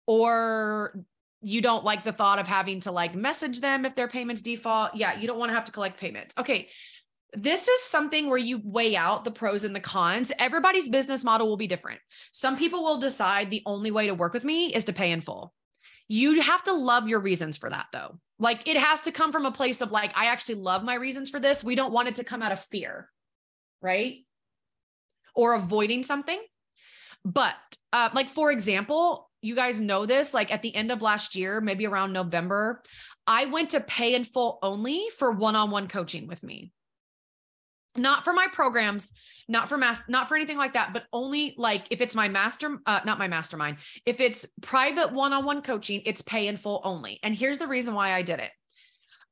Or 0.06 1.04
you 1.40 1.60
don't 1.60 1.84
like 1.84 2.04
the 2.04 2.12
thought 2.12 2.38
of 2.38 2.46
having 2.46 2.80
to 2.80 2.92
like 2.92 3.14
message 3.14 3.60
them 3.60 3.84
if 3.84 3.94
their 3.94 4.08
payments 4.08 4.42
default? 4.42 4.94
Yeah, 4.94 5.18
you 5.18 5.26
don't 5.26 5.38
want 5.38 5.50
to 5.50 5.54
have 5.54 5.64
to 5.66 5.72
collect 5.72 5.98
payments. 5.98 6.34
Okay 6.38 6.68
this 7.36 7.68
is 7.68 7.82
something 7.82 8.28
where 8.28 8.38
you 8.38 8.60
weigh 8.64 8.96
out 8.96 9.24
the 9.24 9.30
pros 9.30 9.64
and 9.64 9.76
the 9.76 9.80
cons. 9.80 10.32
Everybody's 10.38 10.88
business 10.88 11.22
model 11.22 11.46
will 11.46 11.58
be 11.58 11.66
different. 11.66 12.00
Some 12.32 12.56
people 12.56 12.82
will 12.82 12.98
decide 12.98 13.50
the 13.50 13.62
only 13.66 13.90
way 13.90 14.06
to 14.06 14.14
work 14.14 14.32
with 14.32 14.44
me 14.44 14.72
is 14.72 14.86
to 14.86 14.92
pay 14.92 15.12
in 15.12 15.20
full. 15.20 15.52
You 16.08 16.40
have 16.40 16.64
to 16.64 16.72
love 16.72 17.08
your 17.08 17.20
reasons 17.20 17.56
for 17.56 17.68
that 17.68 17.86
though. 17.92 18.18
Like 18.38 18.66
it 18.66 18.76
has 18.76 19.02
to 19.02 19.12
come 19.12 19.32
from 19.32 19.44
a 19.44 19.52
place 19.52 19.82
of 19.82 19.92
like, 19.92 20.12
I 20.14 20.26
actually 20.26 20.56
love 20.56 20.82
my 20.82 20.94
reasons 20.94 21.30
for 21.30 21.38
this. 21.38 21.62
We 21.62 21.74
don't 21.74 21.92
want 21.92 22.08
it 22.08 22.16
to 22.16 22.24
come 22.24 22.42
out 22.42 22.52
of 22.52 22.60
fear, 22.60 23.10
right? 23.82 24.24
Or 25.34 25.54
avoiding 25.54 26.04
something. 26.04 26.40
But 27.24 27.54
uh, 27.92 28.10
like, 28.14 28.30
for 28.30 28.50
example, 28.50 29.30
you 29.42 29.54
guys 29.54 29.80
know 29.80 30.06
this, 30.06 30.32
like 30.32 30.52
at 30.52 30.62
the 30.62 30.74
end 30.74 30.90
of 30.90 31.02
last 31.02 31.36
year, 31.36 31.60
maybe 31.60 31.86
around 31.86 32.12
November, 32.12 32.82
I 33.26 33.46
went 33.46 33.70
to 33.70 33.80
pay 33.80 34.14
in 34.14 34.24
full 34.24 34.58
only 34.62 35.06
for 35.18 35.32
one 35.32 35.56
on 35.56 35.70
one 35.70 35.88
coaching 35.88 36.28
with 36.28 36.42
me 36.42 36.72
not 37.98 38.24
for 38.24 38.32
my 38.32 38.46
programs 38.52 39.12
not 39.48 39.68
for 39.68 39.78
mass 39.78 40.00
not 40.08 40.28
for 40.28 40.34
anything 40.34 40.56
like 40.56 40.72
that 40.72 40.92
but 40.92 41.04
only 41.12 41.54
like 41.56 41.86
if 41.90 42.00
it's 42.00 42.14
my 42.14 42.28
master 42.28 42.78
uh, 42.86 43.00
not 43.04 43.18
my 43.18 43.28
mastermind 43.28 43.76
if 44.04 44.20
it's 44.20 44.46
private 44.60 45.12
one-on-one 45.12 45.62
coaching 45.62 46.02
it's 46.04 46.22
pay 46.22 46.48
in 46.48 46.56
full 46.56 46.80
only. 46.84 47.18
And 47.22 47.34
here's 47.34 47.58
the 47.58 47.68
reason 47.68 47.94
why 47.94 48.12
i 48.12 48.22
did 48.22 48.40
it. 48.40 48.50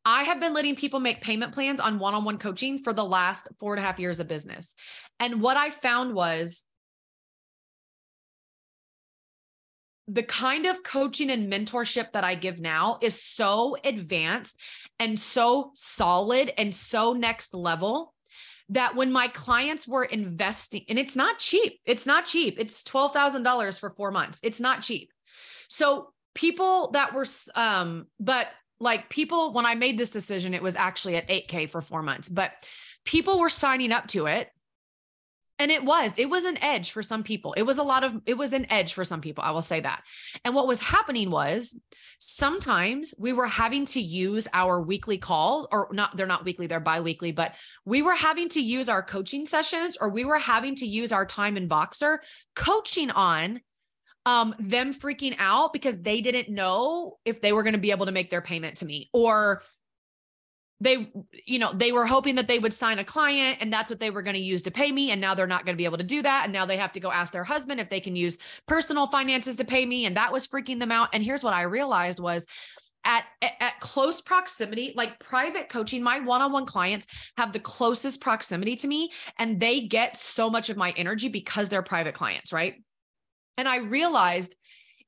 I 0.07 0.25
have 0.25 0.39
been 0.39 0.53
letting 0.53 0.77
people 0.77 1.01
make 1.01 1.23
payment 1.23 1.53
plans 1.53 1.81
on 1.81 1.99
one-on-one 1.99 2.39
coaching 2.39 2.79
for 2.79 2.93
the 2.93 3.05
last 3.05 3.49
four 3.59 3.73
and 3.73 3.81
a 3.81 3.87
half 3.87 3.99
years 3.99 4.21
of 4.21 4.29
business. 4.29 4.75
And 5.19 5.41
what 5.41 5.57
i 5.57 5.71
found 5.71 6.15
was 6.15 6.65
the 10.07 10.23
kind 10.23 10.67
of 10.67 10.83
coaching 10.83 11.31
and 11.31 11.51
mentorship 11.51 12.13
that 12.13 12.25
I 12.25 12.35
give 12.35 12.61
now 12.61 12.99
is 13.01 13.23
so 13.23 13.77
advanced 13.83 14.61
and 14.99 15.19
so 15.19 15.71
solid 15.75 16.53
and 16.59 16.75
so 16.75 17.15
next 17.15 17.55
level 17.55 18.14
that 18.71 18.97
when 18.97 19.13
my 19.13 19.29
clients 19.29 19.87
were 19.87 20.05
investing, 20.05 20.85
and 20.89 20.99
it's 20.99 21.17
not 21.17 21.39
cheap, 21.39 21.81
it's 21.85 22.07
not 22.07 22.25
cheap. 22.25 22.57
It's 22.59 22.83
$12,000 22.83 23.79
for 23.79 23.91
four 23.91 24.11
months. 24.11 24.41
It's 24.43 24.61
not 24.61 24.81
cheap. 24.81 25.11
So 25.69 26.13
people 26.35 26.91
that 26.93 27.15
were, 27.15 27.27
um, 27.55 28.07
but 28.19 28.49
like 28.81 29.09
people, 29.11 29.53
when 29.53 29.67
I 29.67 29.75
made 29.75 29.99
this 29.99 30.11
decision, 30.11 30.55
it 30.55 30.63
was 30.63 30.77
actually 30.77 31.17
at 31.17 31.29
8K 31.29 31.69
for 31.71 31.81
four 31.81 32.03
months, 32.03 32.29
but 32.29 32.53
people 33.05 33.39
were 33.39 33.51
signing 33.51 33.93
up 33.93 34.07
to 34.09 34.27
it 34.27 34.49
and 35.59 35.71
it 35.71 35.85
was, 35.85 36.15
it 36.19 36.29
was 36.29 36.45
an 36.45 36.59
edge 36.63 36.91
for 36.91 37.03
some 37.03 37.23
people. 37.23 37.53
It 37.53 37.63
was 37.63 37.79
a 37.79 37.83
lot 37.83 38.03
of, 38.03 38.21
it 38.27 38.35
was 38.35 38.53
an 38.53 38.67
edge 38.71 38.93
for 38.93 39.05
some 39.05 39.21
people. 39.21 39.45
I 39.45 39.53
will 39.53 39.63
say 39.63 39.81
that. 39.81 40.03
And 40.45 40.55
what 40.55 40.67
was 40.67 40.81
happening 40.81 41.31
was 41.31 41.79
sometimes 42.19 43.15
we 43.19 43.33
were 43.33 43.47
having 43.47 43.87
to 43.87 44.01
use 44.01 44.49
our 44.53 44.81
weekly 44.81 45.19
call 45.19 45.69
or 45.71 45.89
not, 45.93 46.17
they're 46.17 46.27
not 46.27 46.45
weekly, 46.45 46.67
they're 46.67 46.81
biweekly, 46.81 47.33
but 47.33 47.55
we 47.85 48.03
were 48.03 48.15
having 48.15 48.49
to 48.51 48.61
use 48.61 48.89
our 48.89 49.03
coaching 49.03 49.47
sessions 49.47 49.97
or 50.01 50.11
we 50.11 50.25
were 50.25 50.39
having 50.39 50.75
to 50.77 50.87
use 50.87 51.13
our 51.13 51.27
time 51.27 51.57
in 51.57 51.69
Voxer 51.69 52.19
coaching 52.57 53.11
on 53.11 53.61
um, 54.27 54.55
them 54.59 54.95
freaking 54.95 55.37
out 55.39 55.73
because 55.73 55.97
they 56.01 56.21
didn't 56.21 56.49
know 56.49 57.19
if 57.25 57.41
they 57.41 57.53
were 57.53 57.63
going 57.63 57.75
to 57.75 57.79
be 57.79 57.91
able 57.91 58.07
to 58.07 58.13
make 58.13 58.31
their 58.31 58.41
payment 58.41 58.79
to 58.79 58.87
me 58.87 59.11
or 59.13 59.63
they 60.81 61.11
you 61.47 61.59
know 61.59 61.73
they 61.73 61.93
were 61.93 62.07
hoping 62.07 62.35
that 62.35 62.49
they 62.49 62.59
would 62.59 62.73
sign 62.73 62.99
a 62.99 63.05
client 63.05 63.59
and 63.61 63.73
that's 63.73 63.91
what 63.91 64.01
they 64.01 64.11
were 64.11 64.23
going 64.23 64.35
to 64.35 64.41
use 64.41 64.61
to 64.63 64.71
pay 64.71 64.91
me 64.91 65.11
and 65.13 65.21
now 65.21 65.35
they're 65.35 65.47
not 65.47 65.65
going 65.65 65.75
to 65.75 65.81
be 65.81 65.85
able 65.85 65.99
to 65.99 66.05
do 66.05 66.21
that 66.21 66.45
and 66.45 66.53
now 66.53 66.67
they 66.67 66.77
have 66.77 66.93
to 66.93 67.01
go 67.01 67.11
ask 67.11 67.33
their 67.33 67.45
husband 67.45 67.81
if 67.81 67.89
they 67.89 68.01
can 68.01 68.17
use 68.17 68.39
personal 68.67 69.07
finances 69.07 69.57
to 69.57 69.65
pay 69.65 69.87
me 69.87 70.07
and 70.07 70.17
that 70.17 70.33
was 70.33 70.47
freaking 70.47 70.81
them 70.81 70.91
out 70.91 71.09
and 71.13 71.23
here's 71.23 71.45
what 71.45 71.55
i 71.55 71.63
realized 71.63 72.19
was 72.19 72.47
at, 73.05 73.25
at 73.43 73.79
close 73.81 74.21
proximity, 74.21 74.95
like 74.97 75.19
private 75.19 75.69
coaching, 75.69 76.03
my 76.03 76.21
one-on-one 76.21 76.65
clients 76.65 77.07
have 77.37 77.53
the 77.53 77.61
closest 77.61 78.21
proximity 78.21 78.77
to 78.77 78.87
me 78.87 79.11
and 79.39 79.61
they 79.61 79.81
get 79.81 80.17
so 80.17 80.49
much 80.49 80.71
of 80.71 80.77
my 80.77 80.91
energy 80.97 81.29
because 81.29 81.69
they're 81.69 81.83
private 81.83 82.15
clients, 82.15 82.53
right? 82.53 82.77
And 83.57 83.69
I 83.69 83.77
realized 83.77 84.57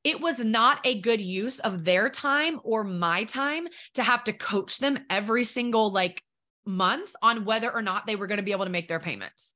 it 0.06 0.20
was 0.20 0.38
not 0.38 0.78
a 0.84 1.00
good 1.00 1.20
use 1.20 1.58
of 1.58 1.84
their 1.84 2.08
time 2.08 2.60
or 2.62 2.84
my 2.84 3.24
time 3.24 3.66
to 3.94 4.04
have 4.04 4.22
to 4.22 4.32
coach 4.32 4.78
them 4.78 5.00
every 5.10 5.42
single 5.42 5.90
like 5.90 6.22
month 6.64 7.10
on 7.22 7.44
whether 7.44 7.74
or 7.74 7.82
not 7.82 8.06
they 8.06 8.14
were 8.14 8.28
going 8.28 8.36
to 8.36 8.44
be 8.44 8.52
able 8.52 8.64
to 8.64 8.70
make 8.70 8.86
their 8.86 9.00
payments. 9.00 9.52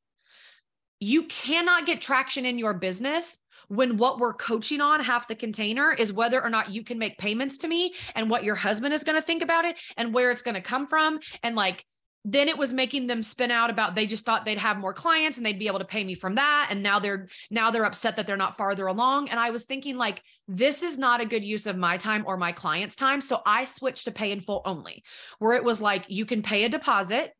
You 0.98 1.22
cannot 1.22 1.86
get 1.86 2.00
traction 2.00 2.44
in 2.44 2.58
your 2.58 2.74
business 2.74 3.38
when 3.68 3.96
what 3.96 4.18
we're 4.18 4.34
coaching 4.34 4.80
on 4.80 4.98
half 4.98 5.28
the 5.28 5.36
container 5.36 5.92
is 5.92 6.12
whether 6.12 6.42
or 6.42 6.50
not 6.50 6.72
you 6.72 6.82
can 6.82 6.98
make 6.98 7.16
payments 7.16 7.58
to 7.58 7.68
me 7.68 7.94
and 8.16 8.28
what 8.28 8.42
your 8.42 8.56
husband 8.56 8.92
is 8.92 9.04
going 9.04 9.14
to 9.14 9.22
think 9.22 9.42
about 9.42 9.64
it 9.64 9.76
and 9.96 10.12
where 10.12 10.32
it's 10.32 10.42
going 10.42 10.56
to 10.56 10.60
come 10.60 10.88
from 10.88 11.20
and 11.44 11.54
like 11.54 11.84
then 12.24 12.48
it 12.48 12.58
was 12.58 12.72
making 12.72 13.06
them 13.06 13.22
spin 13.22 13.50
out 13.50 13.70
about 13.70 13.94
they 13.94 14.06
just 14.06 14.24
thought 14.24 14.44
they'd 14.44 14.58
have 14.58 14.76
more 14.76 14.92
clients 14.92 15.38
and 15.38 15.46
they'd 15.46 15.58
be 15.58 15.66
able 15.66 15.78
to 15.78 15.84
pay 15.84 16.04
me 16.04 16.14
from 16.14 16.34
that. 16.34 16.68
And 16.70 16.82
now 16.82 16.98
they're 16.98 17.28
now 17.50 17.70
they're 17.70 17.84
upset 17.84 18.16
that 18.16 18.26
they're 18.26 18.36
not 18.36 18.58
farther 18.58 18.86
along. 18.86 19.28
And 19.30 19.40
i 19.40 19.50
was 19.50 19.64
thinking 19.64 19.96
like 19.96 20.22
this 20.46 20.82
is 20.82 20.98
not 20.98 21.20
a 21.20 21.26
good 21.26 21.44
use 21.44 21.66
of 21.66 21.76
my 21.76 21.96
time 21.96 22.24
or 22.26 22.36
my 22.36 22.52
clients 22.52 22.96
time. 22.96 23.20
So 23.20 23.40
i 23.46 23.64
switched 23.64 24.04
to 24.04 24.10
pay 24.10 24.32
in 24.32 24.40
full 24.40 24.62
only 24.64 25.02
where 25.38 25.56
it 25.56 25.64
was 25.64 25.80
like 25.80 26.04
you 26.08 26.26
can 26.26 26.42
pay 26.42 26.64
a 26.64 26.68
deposit 26.68 27.32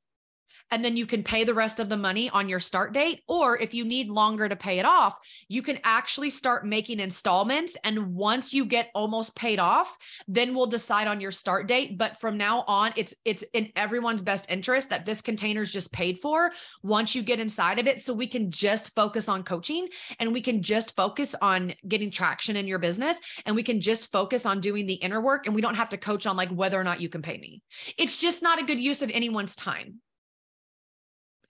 and 0.70 0.84
then 0.84 0.96
you 0.96 1.06
can 1.06 1.22
pay 1.22 1.44
the 1.44 1.54
rest 1.54 1.80
of 1.80 1.88
the 1.88 1.96
money 1.96 2.30
on 2.30 2.48
your 2.48 2.60
start 2.60 2.92
date. 2.92 3.22
Or 3.26 3.58
if 3.58 3.74
you 3.74 3.84
need 3.84 4.08
longer 4.08 4.48
to 4.48 4.56
pay 4.56 4.78
it 4.78 4.84
off, 4.84 5.16
you 5.48 5.62
can 5.62 5.78
actually 5.84 6.30
start 6.30 6.66
making 6.66 7.00
installments. 7.00 7.76
And 7.84 8.14
once 8.14 8.54
you 8.54 8.64
get 8.64 8.90
almost 8.94 9.34
paid 9.34 9.58
off, 9.58 9.96
then 10.28 10.54
we'll 10.54 10.66
decide 10.66 11.08
on 11.08 11.20
your 11.20 11.32
start 11.32 11.66
date. 11.66 11.98
But 11.98 12.20
from 12.20 12.36
now 12.36 12.64
on, 12.66 12.92
it's 12.96 13.14
it's 13.24 13.44
in 13.52 13.70
everyone's 13.76 14.22
best 14.22 14.46
interest 14.48 14.90
that 14.90 15.06
this 15.06 15.20
container 15.20 15.62
is 15.62 15.72
just 15.72 15.92
paid 15.92 16.18
for 16.20 16.52
once 16.82 17.14
you 17.14 17.22
get 17.22 17.40
inside 17.40 17.78
of 17.78 17.86
it. 17.86 18.00
So 18.00 18.14
we 18.14 18.26
can 18.26 18.50
just 18.50 18.94
focus 18.94 19.28
on 19.28 19.42
coaching 19.42 19.88
and 20.18 20.32
we 20.32 20.40
can 20.40 20.62
just 20.62 20.94
focus 20.96 21.34
on 21.40 21.74
getting 21.86 22.10
traction 22.10 22.56
in 22.56 22.66
your 22.66 22.78
business 22.78 23.18
and 23.46 23.56
we 23.56 23.62
can 23.62 23.80
just 23.80 24.12
focus 24.12 24.46
on 24.46 24.60
doing 24.60 24.86
the 24.86 24.94
inner 24.94 25.20
work 25.20 25.46
and 25.46 25.54
we 25.54 25.60
don't 25.60 25.74
have 25.74 25.90
to 25.90 25.96
coach 25.96 26.26
on 26.26 26.36
like 26.36 26.50
whether 26.50 26.80
or 26.80 26.84
not 26.84 27.00
you 27.00 27.08
can 27.08 27.22
pay 27.22 27.38
me. 27.38 27.62
It's 27.98 28.18
just 28.18 28.42
not 28.42 28.60
a 28.60 28.64
good 28.64 28.80
use 28.80 29.02
of 29.02 29.10
anyone's 29.10 29.56
time 29.56 30.00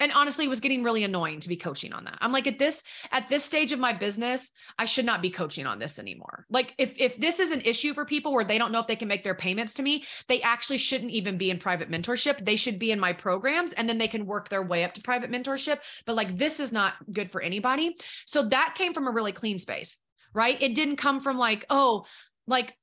and 0.01 0.13
honestly 0.13 0.45
it 0.45 0.49
was 0.49 0.61
getting 0.61 0.83
really 0.83 1.05
annoying 1.05 1.41
to 1.41 1.49
be 1.49 1.57
coaching 1.57 1.93
on 1.93 2.05
that. 2.05 2.19
I'm 2.21 2.33
like 2.33 2.47
at 2.47 2.59
this 2.59 2.83
at 3.13 3.29
this 3.29 3.45
stage 3.45 3.73
of 3.73 3.79
my 3.79 3.93
business 3.93 4.53
i 4.79 4.85
should 4.85 5.05
not 5.05 5.23
be 5.23 5.31
coaching 5.31 5.67
on 5.67 5.79
this 5.79 5.99
anymore. 5.99 6.47
Like 6.51 6.75
if 6.79 6.95
if 6.99 7.17
this 7.19 7.39
is 7.39 7.51
an 7.51 7.61
issue 7.61 7.95
for 7.95 8.05
people 8.05 8.33
where 8.33 8.45
they 8.45 8.59
don't 8.59 8.73
know 8.73 8.81
if 8.81 8.87
they 8.87 8.97
can 8.97 9.09
make 9.09 9.23
their 9.23 9.35
payments 9.35 9.75
to 9.75 9.83
me 9.83 10.05
they 10.29 10.43
actually 10.43 10.79
shouldn't 10.79 11.13
even 11.13 11.39
be 11.39 11.51
in 11.51 11.59
private 11.59 11.91
mentorship. 11.91 12.45
They 12.45 12.57
should 12.57 12.79
be 12.79 12.91
in 12.91 12.99
my 12.99 13.13
programs 13.13 13.73
and 13.73 13.89
then 13.89 13.99
they 13.99 14.09
can 14.09 14.27
work 14.27 14.49
their 14.49 14.63
way 14.63 14.85
up 14.85 14.95
to 14.95 15.03
private 15.03 15.31
mentorship. 15.31 15.79
But 16.07 16.17
like 16.17 16.37
this 16.37 16.59
is 16.59 16.73
not 16.73 16.95
good 17.13 17.31
for 17.31 17.41
anybody. 17.41 17.97
So 18.27 18.49
that 18.49 18.75
came 18.77 18.95
from 18.95 19.07
a 19.07 19.13
really 19.13 19.33
clean 19.33 19.59
space 19.59 19.97
right? 20.33 20.63
It 20.63 20.77
didn't 20.77 20.97
come 20.97 21.21
from 21.21 21.39
like 21.39 21.65
oh 21.71 22.07
like 22.47 22.75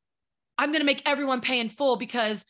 I'm 0.58 0.72
going 0.72 0.82
to 0.82 0.86
make 0.86 1.04
everyone 1.06 1.42
pay 1.42 1.60
in 1.60 1.70
full 1.70 1.98
because 1.98 2.46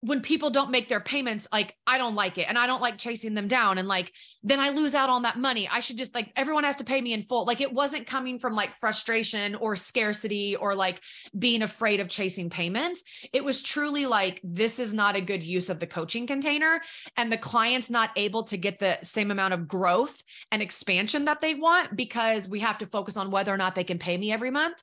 when 0.00 0.20
people 0.20 0.50
don't 0.50 0.70
make 0.70 0.88
their 0.88 1.00
payments, 1.00 1.48
like 1.52 1.74
I 1.86 1.98
don't 1.98 2.14
like 2.14 2.38
it 2.38 2.46
and 2.48 2.56
I 2.56 2.68
don't 2.68 2.80
like 2.80 2.98
chasing 2.98 3.34
them 3.34 3.48
down. 3.48 3.78
And 3.78 3.88
like, 3.88 4.12
then 4.44 4.60
I 4.60 4.70
lose 4.70 4.94
out 4.94 5.10
on 5.10 5.22
that 5.22 5.38
money. 5.38 5.68
I 5.68 5.80
should 5.80 5.98
just 5.98 6.14
like, 6.14 6.30
everyone 6.36 6.62
has 6.64 6.76
to 6.76 6.84
pay 6.84 7.00
me 7.00 7.12
in 7.12 7.24
full. 7.24 7.44
Like, 7.44 7.60
it 7.60 7.72
wasn't 7.72 8.06
coming 8.06 8.38
from 8.38 8.54
like 8.54 8.76
frustration 8.76 9.56
or 9.56 9.74
scarcity 9.74 10.54
or 10.54 10.74
like 10.74 11.00
being 11.36 11.62
afraid 11.62 11.98
of 11.98 12.08
chasing 12.08 12.48
payments. 12.48 13.02
It 13.32 13.44
was 13.44 13.60
truly 13.60 14.06
like, 14.06 14.40
this 14.44 14.78
is 14.78 14.94
not 14.94 15.16
a 15.16 15.20
good 15.20 15.42
use 15.42 15.68
of 15.68 15.80
the 15.80 15.86
coaching 15.86 16.28
container. 16.28 16.80
And 17.16 17.32
the 17.32 17.38
client's 17.38 17.90
not 17.90 18.10
able 18.14 18.44
to 18.44 18.56
get 18.56 18.78
the 18.78 18.98
same 19.02 19.32
amount 19.32 19.54
of 19.54 19.66
growth 19.66 20.22
and 20.52 20.62
expansion 20.62 21.24
that 21.24 21.40
they 21.40 21.54
want 21.54 21.96
because 21.96 22.48
we 22.48 22.60
have 22.60 22.78
to 22.78 22.86
focus 22.86 23.16
on 23.16 23.32
whether 23.32 23.52
or 23.52 23.56
not 23.56 23.74
they 23.74 23.84
can 23.84 23.98
pay 23.98 24.16
me 24.16 24.30
every 24.32 24.52
month. 24.52 24.76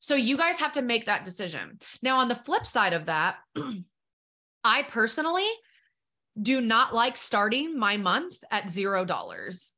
So 0.00 0.14
you 0.14 0.36
guys 0.36 0.58
have 0.58 0.72
to 0.72 0.82
make 0.82 1.06
that 1.06 1.24
decision. 1.24 1.78
Now, 2.02 2.18
on 2.18 2.28
the 2.28 2.34
flip 2.34 2.66
side 2.66 2.92
of 2.92 3.06
that, 3.06 3.36
I 4.68 4.82
personally 4.82 5.48
do 6.40 6.60
not 6.60 6.94
like 6.94 7.16
starting 7.16 7.78
my 7.78 7.96
month 7.96 8.36
at 8.50 8.68
zero 8.68 9.06
dollars. 9.06 9.72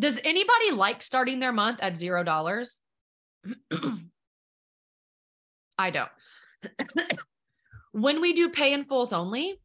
Does 0.00 0.18
anybody 0.24 0.70
like 0.72 1.02
starting 1.02 1.38
their 1.38 1.52
month 1.52 1.78
at 1.82 1.94
zero 1.94 2.24
dollars? 2.24 2.80
I 5.78 5.90
don't. 5.90 6.08
when 7.92 8.22
we 8.22 8.32
do 8.32 8.48
pay 8.48 8.72
in 8.72 8.86
fulls 8.86 9.12
only, 9.12 9.60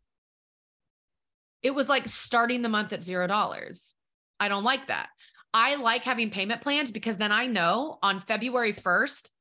it 1.64 1.74
was 1.74 1.88
like 1.88 2.10
starting 2.10 2.62
the 2.62 2.68
month 2.68 2.92
at 2.92 3.02
zero 3.02 3.28
dollars. 3.28 3.96
I 4.42 4.50
don't 4.50 4.66
like 4.66 4.88
that. 4.88 5.08
I 5.54 5.76
like 5.76 6.04
having 6.04 6.32
payment 6.32 6.62
plans 6.62 6.92
because 6.92 7.16
then 7.16 7.32
I 7.32 7.46
know 7.46 7.98
on 8.04 8.20
February 8.20 8.74
1st, 8.74 9.32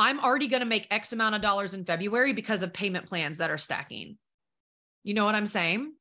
I'm 0.00 0.18
already 0.18 0.48
going 0.48 0.62
to 0.62 0.66
make 0.66 0.86
X 0.90 1.12
amount 1.12 1.34
of 1.34 1.42
dollars 1.42 1.74
in 1.74 1.84
February 1.84 2.32
because 2.32 2.62
of 2.62 2.72
payment 2.72 3.06
plans 3.06 3.36
that 3.36 3.50
are 3.50 3.58
stacking. 3.58 4.16
You 5.04 5.12
know 5.12 5.26
what 5.26 5.34
I'm 5.34 5.46
saying? 5.46 5.92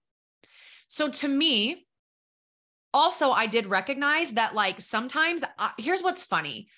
So 0.88 1.10
to 1.10 1.28
me, 1.28 1.86
also, 2.94 3.30
I 3.30 3.46
did 3.46 3.68
recognize 3.68 4.32
that 4.32 4.56
like 4.56 4.80
sometimes, 4.80 5.44
uh, 5.58 5.70
here's 5.78 6.02
what's 6.02 6.24
funny. 6.24 6.70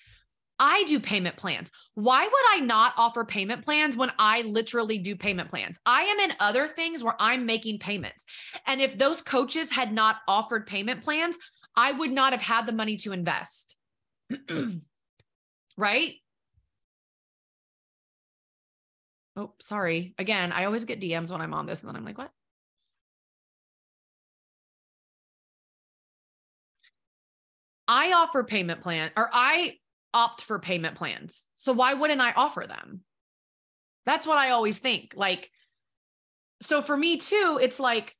I 0.58 0.82
do 0.84 0.98
payment 0.98 1.36
plans. 1.36 1.70
Why 1.94 2.24
would 2.24 2.44
I 2.56 2.60
not 2.60 2.94
offer 2.96 3.24
payment 3.24 3.64
plans 3.64 3.96
when 3.96 4.10
I 4.18 4.42
literally 4.42 4.98
do 4.98 5.14
payment 5.14 5.48
plans? 5.48 5.78
I 5.86 6.02
am 6.02 6.18
in 6.18 6.36
other 6.40 6.66
things 6.66 7.04
where 7.04 7.16
I'm 7.20 7.46
making 7.46 7.78
payments. 7.78 8.26
And 8.66 8.80
if 8.80 8.98
those 8.98 9.22
coaches 9.22 9.70
had 9.70 9.92
not 9.92 10.16
offered 10.26 10.66
payment 10.66 11.02
plans, 11.02 11.38
I 11.76 11.92
would 11.92 12.10
not 12.10 12.32
have 12.32 12.42
had 12.42 12.66
the 12.66 12.72
money 12.72 12.96
to 12.98 13.12
invest. 13.12 13.76
right? 15.76 16.14
Oh, 19.36 19.54
sorry. 19.60 20.14
Again, 20.18 20.52
I 20.52 20.64
always 20.66 20.84
get 20.84 21.00
DMs 21.00 21.30
when 21.30 21.40
I'm 21.40 21.54
on 21.54 21.66
this, 21.66 21.80
and 21.80 21.88
then 21.88 21.96
I'm 21.96 22.04
like, 22.04 22.18
what? 22.18 22.30
I 27.88 28.12
offer 28.12 28.44
payment 28.44 28.80
plan 28.80 29.10
or 29.16 29.28
I 29.32 29.74
opt 30.14 30.42
for 30.42 30.58
payment 30.58 30.96
plans. 30.96 31.44
So 31.56 31.72
why 31.72 31.94
wouldn't 31.94 32.20
I 32.20 32.32
offer 32.32 32.64
them? 32.66 33.00
That's 34.06 34.26
what 34.26 34.38
I 34.38 34.50
always 34.50 34.78
think. 34.78 35.12
Like, 35.16 35.50
so 36.60 36.80
for 36.80 36.96
me 36.96 37.16
too, 37.16 37.58
it's 37.60 37.80
like 37.80 38.16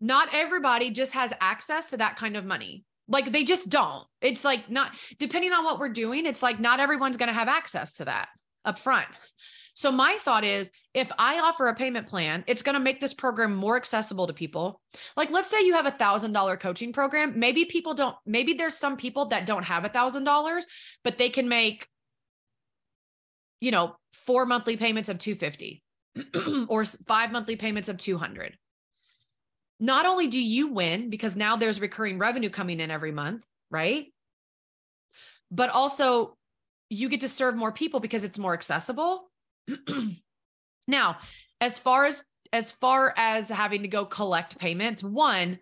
not 0.00 0.30
everybody 0.32 0.90
just 0.90 1.12
has 1.12 1.32
access 1.40 1.86
to 1.86 1.98
that 1.98 2.16
kind 2.16 2.36
of 2.36 2.44
money. 2.44 2.84
Like 3.06 3.30
they 3.30 3.44
just 3.44 3.68
don't. 3.68 4.06
It's 4.20 4.44
like 4.44 4.70
not 4.70 4.92
depending 5.18 5.52
on 5.52 5.64
what 5.64 5.78
we're 5.78 5.90
doing, 5.90 6.26
it's 6.26 6.42
like 6.42 6.58
not 6.58 6.80
everyone's 6.80 7.16
going 7.16 7.28
to 7.28 7.34
have 7.34 7.48
access 7.48 7.94
to 7.94 8.06
that 8.06 8.28
up 8.64 8.78
front. 8.78 9.06
So 9.74 9.90
my 9.90 10.16
thought 10.20 10.44
is 10.44 10.70
if 10.94 11.10
I 11.18 11.40
offer 11.40 11.66
a 11.66 11.74
payment 11.74 12.06
plan, 12.06 12.44
it's 12.46 12.62
going 12.62 12.74
to 12.74 12.80
make 12.80 13.00
this 13.00 13.12
program 13.12 13.54
more 13.54 13.76
accessible 13.76 14.28
to 14.28 14.32
people. 14.32 14.80
Like 15.16 15.30
let's 15.30 15.50
say 15.50 15.64
you 15.64 15.74
have 15.74 15.86
a 15.86 15.92
$1000 15.92 16.60
coaching 16.60 16.92
program, 16.92 17.38
maybe 17.38 17.64
people 17.64 17.94
don't 17.94 18.14
maybe 18.24 18.54
there's 18.54 18.76
some 18.76 18.96
people 18.96 19.26
that 19.26 19.46
don't 19.46 19.64
have 19.64 19.84
a 19.84 19.90
$1000, 19.90 20.62
but 21.02 21.18
they 21.18 21.28
can 21.28 21.48
make 21.48 21.88
you 23.64 23.70
know, 23.70 23.96
four 24.12 24.44
monthly 24.44 24.76
payments 24.76 25.08
of 25.08 25.18
250 25.18 25.82
or 26.68 26.84
five 26.84 27.32
monthly 27.32 27.56
payments 27.56 27.88
of 27.88 27.96
200. 27.96 28.58
Not 29.80 30.04
only 30.04 30.26
do 30.26 30.38
you 30.38 30.68
win 30.72 31.08
because 31.08 31.34
now 31.34 31.56
there's 31.56 31.80
recurring 31.80 32.18
revenue 32.18 32.50
coming 32.50 32.78
in 32.78 32.90
every 32.90 33.10
month, 33.10 33.42
right? 33.70 34.06
But 35.50 35.70
also 35.70 36.36
you 36.94 37.08
get 37.08 37.20
to 37.20 37.28
serve 37.28 37.56
more 37.56 37.72
people 37.72 38.00
because 38.00 38.24
it's 38.24 38.38
more 38.38 38.54
accessible 38.54 39.30
now, 40.88 41.18
as 41.60 41.78
far 41.78 42.06
as 42.06 42.24
as 42.52 42.70
far 42.70 43.12
as 43.16 43.48
having 43.48 43.82
to 43.82 43.88
go 43.88 44.04
collect 44.04 44.58
payments, 44.58 45.02
one, 45.02 45.58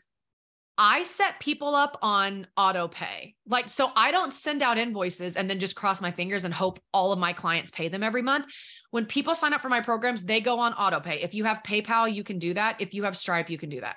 I 0.77 1.05
set 1.05 1.41
people 1.41 1.75
up 1.75 1.99
on 2.03 2.47
auto 2.55 2.87
pay. 2.87 3.35
Like, 3.47 3.71
so 3.71 3.91
I 3.97 4.11
don't 4.11 4.33
send 4.33 4.63
out 4.63 4.77
invoices 4.77 5.37
and 5.37 5.49
then 5.49 5.59
just 5.59 5.75
cross 5.75 6.03
my 6.03 6.11
fingers 6.11 6.45
and 6.45 6.53
hope 6.53 6.81
all 6.93 7.13
of 7.13 7.19
my 7.19 7.33
clients 7.33 7.71
pay 7.71 7.89
them 7.89 8.03
every 8.03 8.21
month. 8.21 8.47
When 8.91 9.07
people 9.07 9.35
sign 9.35 9.55
up 9.55 9.63
for 9.63 9.71
my 9.71 9.81
programs, 9.81 10.23
they 10.23 10.43
go 10.43 10.59
on 10.59 10.75
auto 10.75 11.01
pay. 11.01 11.23
If 11.23 11.33
you 11.33 11.45
have 11.45 11.63
PayPal, 11.65 12.13
you 12.13 12.25
can 12.25 12.39
do 12.39 12.53
that. 12.55 12.77
If 12.79 12.93
you 12.93 13.05
have 13.05 13.17
Stripe, 13.17 13.49
you 13.49 13.57
can 13.57 13.71
do 13.71 13.81
that. 13.81 13.97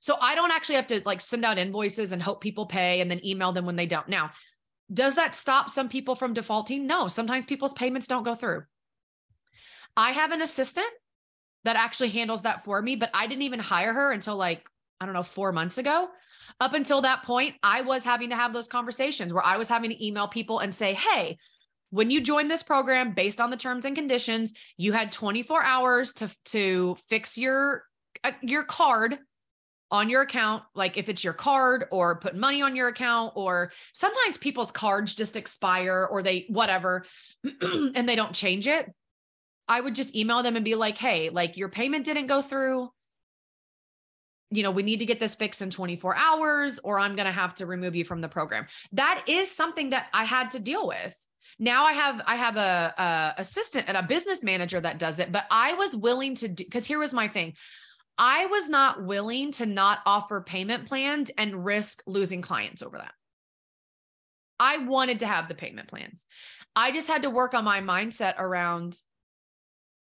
So 0.00 0.16
I 0.20 0.34
don't 0.34 0.52
actually 0.52 0.76
have 0.76 0.88
to 0.88 1.00
like 1.06 1.22
send 1.22 1.44
out 1.44 1.56
invoices 1.56 2.12
and 2.12 2.22
hope 2.22 2.42
people 2.42 2.66
pay 2.66 3.00
and 3.00 3.10
then 3.10 3.24
email 3.24 3.52
them 3.52 3.64
when 3.64 3.76
they 3.76 3.86
don't. 3.86 4.08
Now, 4.08 4.32
does 4.92 5.14
that 5.16 5.34
stop 5.34 5.70
some 5.70 5.88
people 5.88 6.14
from 6.14 6.34
defaulting? 6.34 6.86
No, 6.86 7.08
sometimes 7.08 7.46
people's 7.46 7.72
payments 7.72 8.06
don't 8.06 8.22
go 8.22 8.34
through. 8.34 8.64
I 9.96 10.12
have 10.12 10.30
an 10.32 10.42
assistant 10.42 10.86
that 11.64 11.76
actually 11.76 12.10
handles 12.10 12.42
that 12.42 12.64
for 12.64 12.80
me, 12.80 12.96
but 12.96 13.10
I 13.12 13.26
didn't 13.26 13.42
even 13.42 13.58
hire 13.58 13.92
her 13.92 14.12
until 14.12 14.36
like, 14.36 14.68
I 15.00 15.06
don't 15.06 15.14
know, 15.14 15.22
four 15.22 15.52
months 15.52 15.78
ago. 15.78 16.08
Up 16.60 16.74
until 16.74 17.02
that 17.02 17.24
point, 17.24 17.56
I 17.62 17.80
was 17.80 18.04
having 18.04 18.30
to 18.30 18.36
have 18.36 18.52
those 18.52 18.68
conversations 18.68 19.34
where 19.34 19.44
I 19.44 19.56
was 19.56 19.68
having 19.68 19.90
to 19.90 20.06
email 20.06 20.28
people 20.28 20.60
and 20.60 20.72
say, 20.72 20.94
hey, 20.94 21.38
when 21.90 22.10
you 22.10 22.20
join 22.20 22.46
this 22.46 22.62
program 22.62 23.14
based 23.14 23.40
on 23.40 23.50
the 23.50 23.56
terms 23.56 23.84
and 23.84 23.96
conditions, 23.96 24.52
you 24.76 24.92
had 24.92 25.10
24 25.10 25.62
hours 25.62 26.12
to, 26.14 26.36
to 26.46 26.96
fix 27.08 27.36
your, 27.36 27.82
uh, 28.22 28.32
your 28.42 28.64
card 28.64 29.18
on 29.90 30.10
your 30.10 30.22
account, 30.22 30.64
like 30.74 30.96
if 30.96 31.08
it's 31.08 31.22
your 31.22 31.32
card 31.32 31.86
or 31.90 32.18
put 32.18 32.34
money 32.34 32.62
on 32.62 32.74
your 32.74 32.88
account, 32.88 33.32
or 33.36 33.72
sometimes 33.92 34.36
people's 34.36 34.72
cards 34.72 35.14
just 35.14 35.36
expire 35.36 36.06
or 36.10 36.22
they 36.22 36.46
whatever, 36.48 37.04
and 37.60 38.08
they 38.08 38.16
don't 38.16 38.34
change 38.34 38.66
it. 38.66 38.92
I 39.68 39.80
would 39.80 39.94
just 39.94 40.14
email 40.14 40.42
them 40.42 40.56
and 40.56 40.64
be 40.64 40.74
like, 40.74 40.98
hey, 40.98 41.28
like 41.28 41.56
your 41.56 41.68
payment 41.68 42.04
didn't 42.04 42.26
go 42.26 42.42
through. 42.42 42.90
You 44.50 44.62
know, 44.62 44.70
we 44.70 44.84
need 44.84 45.00
to 45.00 45.06
get 45.06 45.18
this 45.18 45.34
fixed 45.34 45.60
in 45.60 45.70
24 45.70 46.16
hours, 46.16 46.78
or 46.84 47.00
I'm 47.00 47.16
going 47.16 47.26
to 47.26 47.32
have 47.32 47.56
to 47.56 47.66
remove 47.66 47.96
you 47.96 48.04
from 48.04 48.20
the 48.20 48.28
program. 48.28 48.66
That 48.92 49.24
is 49.26 49.50
something 49.50 49.90
that 49.90 50.06
I 50.12 50.24
had 50.24 50.50
to 50.50 50.60
deal 50.60 50.86
with. 50.86 51.16
Now 51.58 51.84
I 51.84 51.92
have 51.92 52.22
I 52.26 52.36
have 52.36 52.56
a, 52.56 52.94
a 52.98 53.40
assistant 53.40 53.86
and 53.88 53.96
a 53.96 54.02
business 54.02 54.42
manager 54.42 54.80
that 54.80 54.98
does 54.98 55.18
it, 55.18 55.32
but 55.32 55.46
I 55.50 55.72
was 55.74 55.96
willing 55.96 56.34
to 56.36 56.48
do 56.48 56.64
because 56.64 56.86
here 56.86 56.98
was 56.98 57.12
my 57.12 57.28
thing. 57.28 57.54
I 58.18 58.46
was 58.46 58.68
not 58.68 59.04
willing 59.04 59.52
to 59.52 59.66
not 59.66 60.00
offer 60.06 60.40
payment 60.40 60.86
plans 60.86 61.30
and 61.36 61.64
risk 61.64 62.02
losing 62.06 62.42
clients 62.42 62.82
over 62.82 62.98
that. 62.98 63.12
I 64.58 64.78
wanted 64.78 65.20
to 65.20 65.26
have 65.26 65.48
the 65.48 65.54
payment 65.54 65.88
plans. 65.88 66.24
I 66.74 66.92
just 66.92 67.08
had 67.08 67.22
to 67.22 67.30
work 67.30 67.52
on 67.52 67.64
my 67.64 67.80
mindset 67.80 68.34
around 68.38 68.98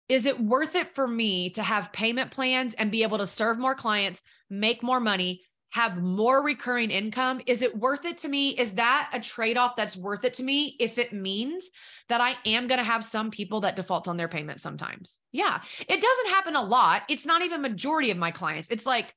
Is 0.09 0.27
it 0.27 0.41
worth 0.41 0.75
it 0.75 0.95
for 0.95 1.07
me 1.07 1.51
to 1.51 1.63
have 1.63 1.93
payment 1.93 2.31
plans 2.31 2.75
and 2.75 2.91
be 2.91 3.03
able 3.03 3.19
to 3.19 3.27
serve 3.27 3.59
more 3.59 3.75
clients, 3.75 4.23
make 4.49 4.83
more 4.83 5.01
money, 5.01 5.43
have 5.71 6.03
more 6.03 6.43
recurring 6.43 6.91
income? 6.91 7.41
Is 7.47 7.63
it 7.63 7.77
worth 7.77 8.05
it 8.05 8.19
to 8.19 8.29
me? 8.29 8.51
Is 8.51 8.73
that 8.73 9.11
a 9.13 9.21
trade 9.21 9.57
off 9.57 9.77
that's 9.77 9.97
worth 9.97 10.25
it 10.25 10.35
to 10.35 10.43
me 10.43 10.77
if 10.81 10.99
it 10.99 11.13
means 11.13 11.71
that 12.09 12.21
I 12.21 12.35
am 12.45 12.67
going 12.67 12.79
to 12.79 12.85
have 12.85 13.05
some 13.05 13.31
people 13.31 13.61
that 13.61 13.77
default 13.77 14.09
on 14.09 14.17
their 14.17 14.29
payment 14.29 14.61
sometimes? 14.61 15.23
Yeah, 15.31 15.61
it 15.89 16.01
doesn't 16.01 16.29
happen 16.29 16.57
a 16.57 16.63
lot. 16.63 17.03
It's 17.09 17.25
not 17.25 17.43
even 17.43 17.63
majority 17.63 18.11
of 18.11 18.19
my 18.19 18.33
clients. 18.33 18.69
It's 18.69 18.87
like 18.87 19.15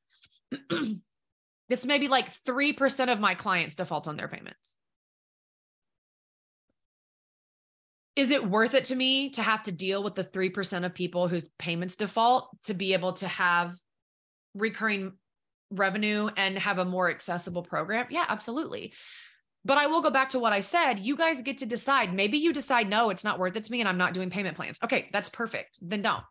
this 1.70 1.86
may 1.86 1.98
be 1.98 2.08
like 2.08 2.32
3% 2.32 3.12
of 3.12 3.20
my 3.20 3.34
clients 3.34 3.76
default 3.76 4.08
on 4.08 4.16
their 4.16 4.28
payments. 4.28 4.78
Is 8.16 8.30
it 8.30 8.48
worth 8.48 8.76
it 8.76 8.86
to 8.86 8.96
me 8.96 9.32
to 9.32 9.42
have 9.42 9.64
to 9.64 9.72
deal 9.72 10.04
with 10.04 10.14
the 10.14 10.24
3% 10.24 10.86
of 10.86 10.94
people 10.94 11.28
whose 11.28 11.50
payments 11.58 11.96
default 11.96 12.50
to 12.66 12.76
be 12.76 12.94
able 12.94 13.14
to 13.14 13.28
have 13.28 13.74
recurring 14.54 15.14
revenue 15.74 16.30
and 16.38 16.58
have 16.58 16.78
a 16.78 16.86
more 16.86 17.10
accessible 17.10 17.64
program? 17.64 18.08
Yeah, 18.10 18.26
absolutely. 18.28 18.94
But 19.66 19.78
I 19.78 19.88
will 19.88 20.02
go 20.02 20.10
back 20.10 20.30
to 20.30 20.40
what 20.40 20.54
I 20.54 20.60
said. 20.60 21.00
You 21.00 21.16
guys 21.16 21.42
get 21.42 21.60
to 21.60 21.66
decide. 21.66 22.14
Maybe 22.14 22.38
you 22.38 22.52
decide, 22.52 22.90
no, 22.90 23.10
it's 23.10 23.24
not 23.24 23.40
worth 23.40 23.56
it 23.56 23.64
to 23.64 23.72
me 23.72 23.80
and 23.80 23.88
I'm 23.88 23.98
not 23.98 24.14
doing 24.14 24.30
payment 24.30 24.58
plans. 24.58 24.78
Okay, 24.84 25.10
that's 25.14 25.30
perfect. 25.30 25.78
Then 25.82 26.02
don't. 26.02 26.24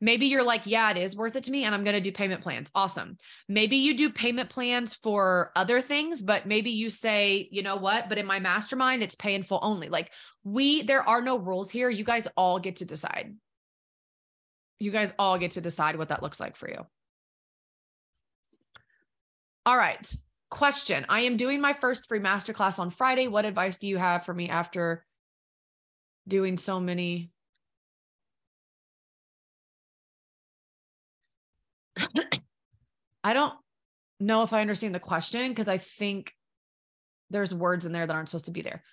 Maybe 0.00 0.26
you're 0.26 0.42
like, 0.42 0.66
yeah, 0.66 0.90
it 0.90 0.96
is 0.96 1.16
worth 1.16 1.34
it 1.34 1.44
to 1.44 1.50
me 1.50 1.64
and 1.64 1.74
I'm 1.74 1.82
going 1.82 1.96
to 1.96 2.00
do 2.00 2.12
payment 2.12 2.42
plans. 2.42 2.70
Awesome. 2.74 3.16
Maybe 3.48 3.76
you 3.76 3.96
do 3.96 4.10
payment 4.10 4.50
plans 4.50 4.94
for 4.94 5.50
other 5.56 5.80
things, 5.80 6.22
but 6.22 6.46
maybe 6.46 6.70
you 6.70 6.90
say, 6.90 7.48
you 7.50 7.62
know 7.62 7.76
what, 7.76 8.08
but 8.08 8.18
in 8.18 8.26
my 8.26 8.38
mastermind, 8.38 9.02
it's 9.02 9.16
pay 9.16 9.34
in 9.34 9.42
full 9.42 9.60
only. 9.62 9.88
Like 9.88 10.12
we, 10.44 10.82
there 10.82 11.02
are 11.02 11.22
no 11.22 11.38
rules 11.38 11.70
here. 11.70 11.90
You 11.90 12.04
guys 12.04 12.28
all 12.36 12.60
get 12.60 12.76
to 12.76 12.84
decide. 12.84 13.34
You 14.78 14.90
guys 14.92 15.12
all 15.18 15.38
get 15.38 15.52
to 15.52 15.60
decide 15.60 15.96
what 15.96 16.10
that 16.10 16.22
looks 16.22 16.38
like 16.38 16.54
for 16.54 16.68
you. 16.68 16.86
All 19.66 19.76
right. 19.76 20.14
Question 20.48 21.04
I 21.08 21.22
am 21.22 21.36
doing 21.36 21.60
my 21.60 21.72
first 21.72 22.06
free 22.06 22.20
masterclass 22.20 22.78
on 22.78 22.90
Friday. 22.90 23.26
What 23.26 23.44
advice 23.44 23.78
do 23.78 23.88
you 23.88 23.98
have 23.98 24.24
for 24.24 24.32
me 24.32 24.48
after 24.48 25.04
doing 26.28 26.56
so 26.56 26.78
many? 26.78 27.32
I 33.24 33.32
don't 33.32 33.54
know 34.20 34.44
if 34.44 34.52
I 34.52 34.60
understand 34.60 34.94
the 34.94 35.00
question 35.00 35.48
because 35.48 35.66
I 35.66 35.78
think 35.78 36.32
there's 37.30 37.52
words 37.52 37.86
in 37.86 37.92
there 37.92 38.06
that 38.06 38.14
aren't 38.14 38.28
supposed 38.28 38.44
to 38.44 38.52
be 38.52 38.62
there. 38.62 38.84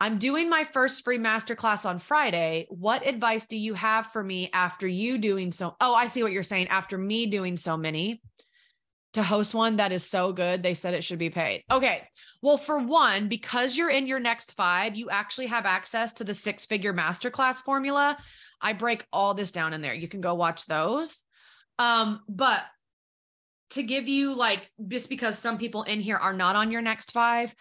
I'm 0.00 0.16
doing 0.16 0.48
my 0.48 0.64
first 0.64 1.04
free 1.04 1.18
masterclass 1.18 1.84
on 1.84 1.98
Friday. 1.98 2.66
What 2.70 3.06
advice 3.06 3.44
do 3.44 3.58
you 3.58 3.74
have 3.74 4.06
for 4.12 4.24
me 4.24 4.48
after 4.54 4.88
you 4.88 5.18
doing 5.18 5.52
so? 5.52 5.76
Oh, 5.78 5.94
I 5.94 6.06
see 6.06 6.22
what 6.22 6.32
you're 6.32 6.42
saying. 6.42 6.68
After 6.68 6.96
me 6.96 7.26
doing 7.26 7.58
so 7.58 7.76
many 7.76 8.22
to 9.16 9.22
host 9.22 9.54
one 9.54 9.76
that 9.76 9.92
is 9.92 10.04
so 10.04 10.30
good, 10.30 10.62
they 10.62 10.74
said 10.74 10.92
it 10.92 11.02
should 11.02 11.18
be 11.18 11.30
paid. 11.30 11.64
Okay. 11.70 12.02
Well, 12.42 12.58
for 12.58 12.78
one, 12.78 13.28
because 13.28 13.74
you're 13.74 13.88
in 13.88 14.06
your 14.06 14.20
next 14.20 14.52
five, 14.52 14.94
you 14.94 15.08
actually 15.08 15.46
have 15.46 15.64
access 15.64 16.12
to 16.14 16.24
the 16.24 16.34
six 16.34 16.66
figure 16.66 16.92
masterclass 16.92 17.56
formula. 17.56 18.18
I 18.60 18.74
break 18.74 19.06
all 19.14 19.32
this 19.32 19.52
down 19.52 19.72
in 19.72 19.80
there. 19.80 19.94
You 19.94 20.06
can 20.06 20.20
go 20.20 20.34
watch 20.34 20.66
those. 20.66 21.24
Um, 21.78 22.20
but 22.28 22.60
to 23.70 23.82
give 23.82 24.06
you 24.06 24.34
like, 24.34 24.70
just 24.86 25.08
because 25.08 25.38
some 25.38 25.56
people 25.56 25.84
in 25.84 26.00
here 26.00 26.16
are 26.16 26.34
not 26.34 26.54
on 26.54 26.70
your 26.70 26.82
next 26.82 27.12
five, 27.12 27.54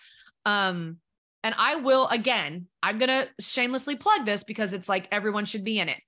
um, 0.45 0.97
and 1.41 1.55
I 1.57 1.75
will 1.75 2.07
again, 2.09 2.67
I'm 2.83 2.99
to 2.99 3.29
shamelessly 3.39 3.95
plug 3.95 4.25
this 4.25 4.43
because 4.43 4.73
it's 4.73 4.89
like 4.89 5.07
everyone 5.09 5.45
should 5.45 5.63
be 5.63 5.79
in 5.79 5.87
it 5.87 6.01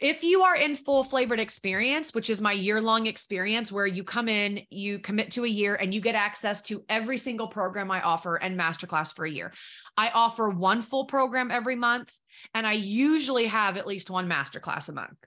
if 0.00 0.24
you 0.24 0.42
are 0.42 0.56
in 0.56 0.74
full 0.74 1.04
flavored 1.04 1.40
experience, 1.40 2.14
which 2.14 2.30
is 2.30 2.40
my 2.40 2.52
year 2.52 2.80
long 2.80 3.06
experience 3.06 3.70
where 3.70 3.86
you 3.86 4.02
come 4.02 4.28
in, 4.28 4.62
you 4.70 4.98
commit 4.98 5.32
to 5.32 5.44
a 5.44 5.48
year 5.48 5.74
and 5.74 5.92
you 5.92 6.00
get 6.00 6.14
access 6.14 6.62
to 6.62 6.82
every 6.88 7.18
single 7.18 7.48
program 7.48 7.90
I 7.90 8.00
offer 8.00 8.36
and 8.36 8.58
masterclass 8.58 9.14
for 9.14 9.26
a 9.26 9.30
year. 9.30 9.52
I 9.96 10.08
offer 10.08 10.48
one 10.48 10.80
full 10.80 11.04
program 11.04 11.50
every 11.50 11.76
month 11.76 12.12
and 12.54 12.66
I 12.66 12.72
usually 12.72 13.46
have 13.46 13.76
at 13.76 13.86
least 13.86 14.10
one 14.10 14.28
masterclass 14.28 14.88
a 14.88 14.92
month. 14.92 15.18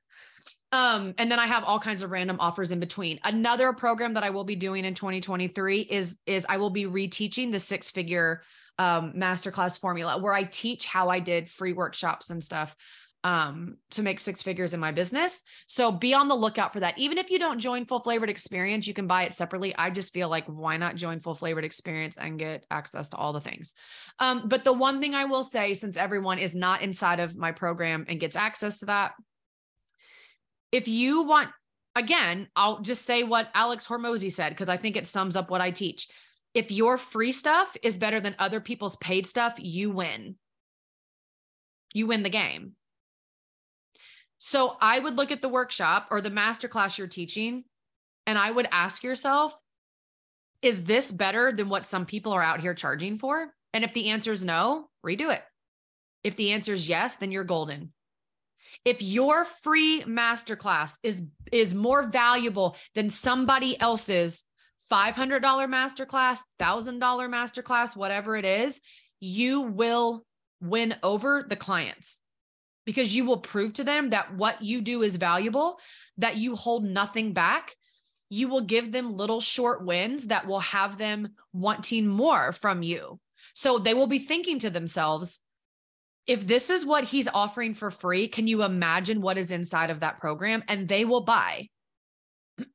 Um, 0.72 1.14
and 1.20 1.32
then 1.32 1.38
I 1.38 1.46
have 1.46 1.64
all 1.64 1.80
kinds 1.80 2.02
of 2.02 2.10
random 2.10 2.38
offers 2.40 2.72
in 2.72 2.80
between. 2.80 3.20
Another 3.24 3.74
program 3.74 4.16
that 4.16 4.24
I 4.24 4.32
will 4.32 4.44
be 4.44 4.56
doing 4.56 4.86
in 4.86 4.96
2023 4.96 5.82
is 5.82 6.18
is 6.26 6.48
I 6.50 6.58
will 6.58 6.72
be 6.72 6.86
reteaching 6.86 7.52
the 7.52 7.60
six 7.60 7.92
figure 7.92 8.42
um, 8.80 9.14
masterclass 9.16 9.80
formula 9.80 10.20
where 10.20 10.34
I 10.34 10.46
teach 10.46 10.88
how 10.88 11.10
I 11.10 11.20
did 11.20 11.48
free 11.48 11.74
workshops 11.74 12.32
and 12.32 12.44
stuff 12.44 12.76
um, 13.24 13.78
to 13.92 14.04
make 14.04 14.20
six 14.20 14.42
figures 14.42 14.74
in 14.74 14.80
my 14.80 14.92
business. 14.92 15.42
So 15.68 15.92
be 15.92 16.14
on 16.14 16.28
the 16.28 16.36
lookout 16.36 16.74
for 16.74 16.82
that. 16.82 16.98
Even 16.98 17.18
if 17.18 17.32
you 17.32 17.40
don't 17.40 17.60
join 17.60 17.86
full 17.86 18.02
flavored 18.02 18.30
experience, 18.30 18.86
you 18.86 18.94
can 18.94 19.08
buy 19.08 19.24
it 19.24 19.34
separately. 19.34 19.74
I 19.76 19.90
just 19.90 20.14
feel 20.14 20.28
like 20.30 20.46
why 20.46 20.78
not 20.78 20.96
join 20.96 21.20
full 21.20 21.36
flavored 21.36 21.64
experience 21.64 22.18
and 22.18 22.38
get 22.38 22.66
access 22.70 23.10
to 23.10 23.18
all 23.18 23.32
the 23.32 23.42
things. 23.42 23.74
Um, 24.20 24.44
but 24.48 24.64
the 24.64 24.74
one 24.74 25.00
thing 25.00 25.16
I 25.16 25.26
will 25.26 25.44
say, 25.44 25.74
since 25.74 25.98
everyone 25.98 26.38
is 26.38 26.54
not 26.54 26.82
inside 26.82 27.20
of 27.20 27.36
my 27.36 27.52
program 27.54 28.06
and 28.10 28.20
gets 28.20 28.36
access 28.36 28.80
to 28.80 28.88
that, 28.88 29.14
if 30.72 30.88
you 30.88 31.24
want, 31.24 31.50
again, 31.96 32.48
I'll 32.56 32.82
just 32.82 33.04
say 33.04 33.24
what 33.24 33.50
Alex 33.54 33.88
Hormozi 33.88 34.32
said, 34.32 34.50
because 34.50 34.70
I 34.70 34.78
think 34.78 34.98
it 34.98 35.08
sums 35.08 35.36
up 35.36 35.50
what 35.50 35.62
I 35.62 35.72
teach. 35.72 36.10
If 36.54 36.72
your 36.72 36.98
free 36.98 37.32
stuff 37.32 37.76
is 37.82 37.98
better 37.98 38.20
than 38.20 38.36
other 38.38 38.60
people's 38.60 38.98
paid 38.98 39.26
stuff, 39.26 39.56
you 39.58 39.92
win. 39.92 40.36
You 41.94 42.08
win 42.08 42.24
the 42.24 42.30
game 42.30 42.74
so 44.46 44.76
I 44.82 45.00
would 45.00 45.16
look 45.16 45.32
at 45.32 45.42
the 45.42 45.48
workshop 45.48 46.10
or 46.12 46.20
the 46.20 46.30
masterclass 46.30 46.98
you're 46.98 47.08
teaching, 47.08 47.64
and 48.28 48.38
I 48.38 48.52
would 48.52 48.68
ask 48.74 49.02
yourself, 49.02 49.56
is 50.62 50.84
this 50.84 51.14
better 51.14 51.54
than 51.54 51.70
what 51.70 51.86
some 51.86 52.06
people 52.06 52.34
are 52.34 52.44
out 52.44 52.60
here 52.60 52.74
charging 52.74 53.18
for? 53.18 53.54
And 53.74 53.86
if 53.86 53.94
the 53.94 54.10
answer 54.10 54.34
is 54.34 54.44
no, 54.44 54.90
redo 55.06 55.34
it. 55.34 55.42
If 56.26 56.36
the 56.36 56.52
answer 56.52 56.74
is 56.74 56.90
yes, 56.90 57.16
then 57.16 57.32
you're 57.32 57.46
golden. 57.46 57.94
If 58.84 59.02
your 59.02 59.46
free 59.46 60.02
masterclass 60.02 60.98
is 61.04 61.24
is 61.54 61.74
more 61.74 62.08
valuable 62.08 62.76
than 62.96 63.10
somebody 63.10 63.80
else's 63.80 64.44
$500 64.92 65.40
masterclass, 65.40 66.40
$1000 66.60 67.00
masterclass, 67.00 67.96
whatever 67.96 68.36
it 68.36 68.44
is, 68.44 68.82
you 69.22 69.62
will 69.62 70.26
win 70.60 70.96
over 71.02 71.46
the 71.48 71.56
clients 71.56 72.20
because 72.86 73.16
you 73.16 73.26
will 73.26 73.40
prove 73.40 73.74
to 73.74 73.84
them 73.84 74.10
that 74.10 74.36
what 74.36 74.62
you 74.62 74.82
do 74.82 75.04
is 75.04 75.16
valuable, 75.16 75.80
that 76.18 76.38
you 76.38 76.56
hold 76.56 76.84
nothing 76.84 77.34
back. 77.34 77.76
You 78.30 78.48
will 78.48 78.62
give 78.62 78.92
them 78.92 79.16
little 79.16 79.42
short 79.42 79.86
wins 79.86 80.28
that 80.28 80.48
will 80.48 80.60
have 80.62 80.98
them 80.98 81.30
wanting 81.52 82.08
more 82.08 82.52
from 82.52 82.82
you. 82.82 83.20
So 83.54 83.78
they 83.78 83.94
will 83.94 84.08
be 84.08 84.20
thinking 84.20 84.60
to 84.60 84.70
themselves, 84.70 85.40
if 86.26 86.48
this 86.48 86.70
is 86.70 86.86
what 86.86 87.04
he's 87.04 87.28
offering 87.28 87.74
for 87.74 87.92
free, 87.92 88.28
can 88.28 88.48
you 88.48 88.64
imagine 88.64 89.22
what 89.22 89.38
is 89.38 89.52
inside 89.52 89.90
of 89.90 90.00
that 90.00 90.20
program? 90.20 90.64
And 90.68 90.88
they 90.88 91.06
will 91.06 91.26
buy. 91.26 91.68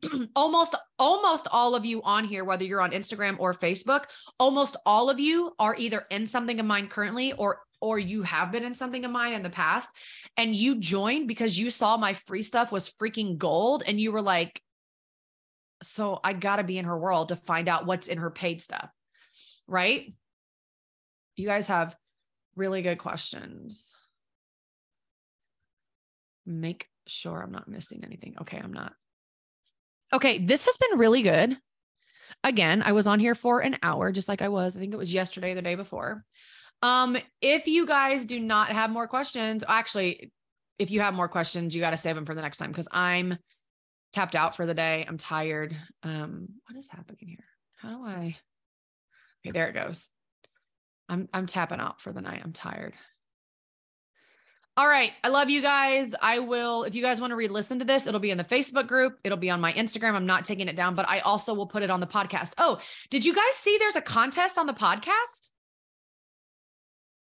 almost 0.37 0.75
almost 0.99 1.47
all 1.53 1.77
of 1.77 1.85
you 1.87 2.03
on 2.03 2.25
here 2.25 2.45
whether 2.45 2.65
you're 2.65 2.81
on 2.81 2.91
Instagram 2.91 3.37
or 3.39 3.55
Facebook 3.55 4.07
almost 4.41 4.77
all 4.85 5.09
of 5.09 5.21
you 5.21 5.53
are 5.61 5.77
either 5.77 6.05
in 6.11 6.27
something 6.27 6.59
of 6.59 6.67
mine 6.67 6.89
currently 6.89 7.33
or 7.35 7.61
or 7.81 7.99
you 7.99 8.23
have 8.23 8.51
been 8.51 8.65
in 8.65 8.75
something 8.75 9.05
of 9.05 9.11
mine 9.11 9.33
in 9.33 9.43
the 9.43 9.51
past 9.51 9.89
and 10.37 10.55
you 10.55 10.77
joined 10.77 11.29
because 11.29 11.59
you 11.59 11.71
saw 11.71 11.97
my 11.97 12.15
free 12.15 12.43
stuff 12.43 12.73
was 12.73 12.91
freaking 12.91 13.39
gold 13.39 13.83
and 13.87 14.01
you 14.01 14.13
were 14.13 14.23
like, 14.23 14.61
so 15.83 16.19
I 16.25 16.33
got 16.33 16.57
to 16.57 16.65
be 16.65 16.79
in 16.79 16.87
her 16.87 16.99
world 16.99 17.29
to 17.29 17.37
find 17.37 17.69
out 17.69 17.87
what's 17.87 18.09
in 18.09 18.19
her 18.19 18.31
paid 18.31 18.61
stuff. 18.61 18.91
Right? 19.67 20.15
You 21.37 21.47
guys 21.47 21.69
have 21.69 21.95
really 22.57 22.83
good 22.83 22.99
questions. 22.99 23.93
Make 26.47 26.89
sure 27.07 27.41
I'm 27.41 27.53
not 27.53 27.69
missing 27.69 28.03
anything. 28.05 28.35
Okay, 28.41 28.59
I'm 28.59 28.73
not. 28.73 28.93
Okay, 30.13 30.39
this 30.39 30.65
has 30.65 30.77
been 30.79 30.99
really 30.99 31.23
good. 31.23 31.57
Again, 32.43 32.83
I 32.83 32.93
was 32.93 33.07
on 33.07 33.21
here 33.21 33.35
for 33.35 33.61
an 33.61 33.77
hour, 33.83 34.11
just 34.11 34.29
like 34.29 34.43
I 34.43 34.49
was. 34.49 34.77
I 34.77 34.81
think 34.81 34.95
it 34.95 34.99
was 34.99 35.13
yesterday, 35.13 35.55
the 35.55 35.63
day 35.63 35.75
before. 35.75 36.25
Um, 36.83 37.17
if 37.41 37.67
you 37.67 37.87
guys 37.87 38.27
do 38.27 38.39
not 38.39 38.71
have 38.71 38.91
more 38.91 39.09
questions, 39.09 39.65
actually, 39.67 40.33
if 40.79 40.91
you 40.91 41.01
have 41.01 41.15
more 41.15 41.29
questions, 41.29 41.75
you 41.75 41.81
got 41.81 41.91
to 41.91 41.97
save 41.97 42.15
them 42.15 42.25
for 42.25 42.35
the 42.35 42.43
next 42.43 42.59
time 42.59 42.71
because 42.71 42.89
I'm 42.93 43.37
tapped 44.13 44.37
out 44.37 44.57
for 44.57 44.65
the 44.65 44.75
day. 44.75 45.05
I'm 45.07 45.19
tired. 45.19 45.77
Um, 46.03 46.49
what 46.67 46.79
is 46.79 46.89
happening 46.89 47.29
here? 47.29 47.45
How 47.77 47.91
do 47.91 48.05
I? 48.05 48.37
Okay, 49.45 49.53
there 49.53 49.69
it 49.69 49.75
goes. 49.75 50.11
I'm 51.09 51.29
I'm 51.33 51.47
tapping 51.47 51.81
out 51.81 52.01
for 52.01 52.13
the 52.13 52.21
night. 52.21 52.43
I'm 52.45 52.53
tired. 52.53 52.95
All 54.77 54.87
right. 54.87 55.11
I 55.25 55.29
love 55.29 55.51
you 55.51 55.61
guys. 55.61 56.15
I 56.23 56.39
will, 56.39 56.85
if 56.85 56.95
you 56.95 57.03
guys 57.03 57.21
want 57.21 57.33
to 57.33 57.37
re 57.37 57.49
listen 57.49 57.81
to 57.81 57.85
this, 57.85 58.07
it'll 58.07 58.21
be 58.21 58.31
in 58.31 58.39
the 58.39 58.45
Facebook 58.45 58.87
group. 58.87 59.19
It'll 59.25 59.37
be 59.37 59.51
on 59.51 59.61
my 59.61 59.73
Instagram. 59.73 60.13
I'm 60.13 60.27
not 60.27 60.45
taking 60.45 60.69
it 60.69 60.77
down, 60.77 60.95
but 60.95 61.09
I 61.09 61.19
also 61.19 61.53
will 61.53 61.67
put 61.67 61.83
it 61.83 61.91
on 61.91 61.99
the 61.99 62.07
podcast. 62.07 62.53
Oh, 62.59 62.79
did 63.11 63.25
you 63.25 63.35
guys 63.35 63.55
see 63.55 63.77
there's 63.79 63.97
a 63.97 64.01
contest 64.01 64.57
on 64.57 64.67
the 64.67 64.73
podcast? 64.73 65.49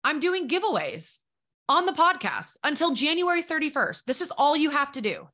I'm 0.06 0.20
doing 0.20 0.48
giveaways. 0.48 1.22
on 1.68 1.86
the 1.86 1.92
podcast 1.92 2.58
until 2.62 2.92
January 2.94 3.42
31st. 3.42 4.04
This 4.04 4.20
is 4.20 4.30
all 4.30 4.56
you 4.56 4.70
have 4.70 4.92
to 4.92 5.00
do. 5.00 5.28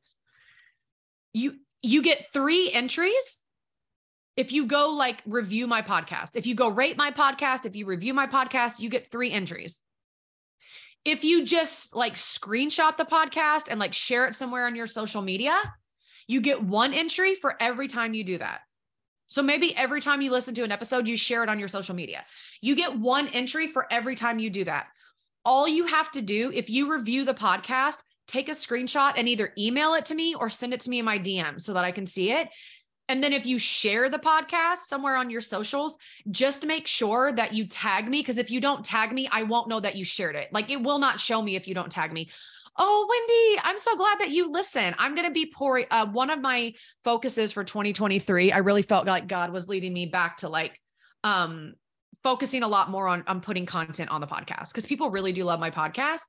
You 1.33 1.57
you 1.83 2.03
get 2.03 2.33
3 2.33 2.71
entries 2.73 3.43
if 4.37 4.53
you 4.53 4.67
go 4.67 4.91
like 4.91 5.21
review 5.27 5.67
my 5.67 5.83
podcast. 5.83 6.37
If 6.37 6.47
you 6.47 6.55
go 6.55 6.69
rate 6.69 6.97
my 6.97 7.11
podcast, 7.11 7.67
if 7.67 7.75
you 7.75 7.87
review 7.87 8.15
my 8.15 8.27
podcast, 8.27 8.81
you 8.81 8.89
get 8.89 9.11
3 9.11 9.31
entries. 9.31 9.79
If 11.05 11.25
you 11.25 11.45
just 11.45 11.95
like 11.97 12.15
screenshot 12.15 12.97
the 12.97 13.05
podcast 13.05 13.67
and 13.69 13.81
like 13.81 13.93
share 13.93 14.27
it 14.27 14.37
somewhere 14.37 14.67
on 14.67 14.77
your 14.77 14.87
social 14.87 15.21
media, 15.21 15.59
you 16.29 16.41
get 16.41 16.63
one 16.63 16.95
entry 16.95 17.35
for 17.35 17.57
every 17.61 17.89
time 17.89 18.15
you 18.15 18.23
do 18.25 18.39
that. 18.39 18.61
So 19.33 19.43
maybe 19.43 19.75
every 19.75 20.03
time 20.03 20.21
you 20.21 20.31
listen 20.31 20.55
to 20.57 20.63
an 20.63 20.71
episode, 20.71 21.09
you 21.09 21.17
share 21.17 21.43
it 21.43 21.49
on 21.49 21.59
your 21.59 21.67
social 21.67 21.95
media. 21.95 22.23
You 22.61 22.75
get 22.75 22.99
one 22.99 23.29
entry 23.29 23.67
for 23.67 23.91
every 23.91 24.15
time 24.15 24.39
you 24.39 24.51
do 24.51 24.65
that. 24.65 24.89
All 25.43 25.67
you 25.67 25.87
have 25.87 26.11
to 26.11 26.21
do, 26.21 26.53
if 26.53 26.69
you 26.69 26.93
review 26.93 27.25
the 27.25 27.33
podcast, 27.33 28.03
take 28.29 28.51
a 28.51 28.53
screenshot 28.53 29.15
and 29.17 29.27
either 29.27 29.55
email 29.57 29.95
it 29.95 30.05
to 30.05 30.15
me 30.15 30.35
or 30.35 30.51
send 30.51 30.75
it 30.75 30.81
to 30.81 30.91
me 30.91 30.99
in 30.99 31.07
my 31.07 31.19
DM 31.19 31.59
so 31.59 31.73
that 31.73 31.83
I 31.83 31.93
can 31.93 32.07
see 32.07 32.31
it. 32.31 32.51
And 33.09 33.25
then 33.25 33.33
if 33.33 33.47
you 33.47 33.59
share 33.59 34.11
the 34.11 34.19
podcast 34.19 34.81
somewhere 34.81 35.17
on 35.17 35.31
your 35.31 35.41
socials, 35.41 35.97
just 36.31 36.67
make 36.67 36.87
sure 36.87 37.33
that 37.33 37.55
you 37.55 37.67
tag 37.67 38.11
me. 38.11 38.21
Because 38.21 38.37
if 38.37 38.51
you 38.51 38.61
don't 38.61 38.85
tag 38.85 39.15
me, 39.15 39.31
I 39.33 39.45
won't 39.45 39.67
know 39.67 39.81
that 39.81 39.97
you 39.97 40.05
shared 40.05 40.37
it. 40.37 40.53
Like 40.53 40.71
it 40.71 40.83
will 40.83 40.99
not 40.99 41.19
show 41.19 41.41
me 41.41 41.57
if 41.57 41.67
you 41.67 41.75
don't 41.75 41.91
tag 41.91 42.13
me. 42.13 42.29
Oh, 42.79 43.07
Wendy, 43.09 43.61
I'm 43.63 43.79
so 43.79 43.97
glad 43.97 44.21
that 44.21 44.31
you 44.31 44.51
listen. 44.51 44.95
I'm 44.99 45.15
going 45.15 45.27
to 45.27 45.33
be 45.33 45.53
pouring. 45.55 45.87
Uh, 45.91 46.07
one 46.07 46.31
of 46.31 46.41
my 46.41 46.75
focuses 47.05 47.53
for 47.53 47.65
2023, 47.65 48.53
I 48.53 48.59
really 48.59 48.83
felt 48.83 49.07
like 49.07 49.27
God 49.27 49.53
was 49.53 49.69
leading 49.69 49.93
me 49.93 50.07
back 50.07 50.39
to 50.39 50.49
like, 50.49 50.81
um, 51.23 51.75
focusing 52.23 52.63
a 52.63 52.69
lot 52.69 52.91
more 52.91 53.09
on, 53.09 53.25
on 53.27 53.41
putting 53.41 53.67
content 53.67 54.11
on 54.11 54.21
the 54.21 54.27
podcast 54.27 54.69
because 54.69 54.87
people 54.87 55.11
really 55.11 55.33
do 55.33 55.45
love 55.45 55.59
my 55.59 55.71
podcast. 55.71 56.23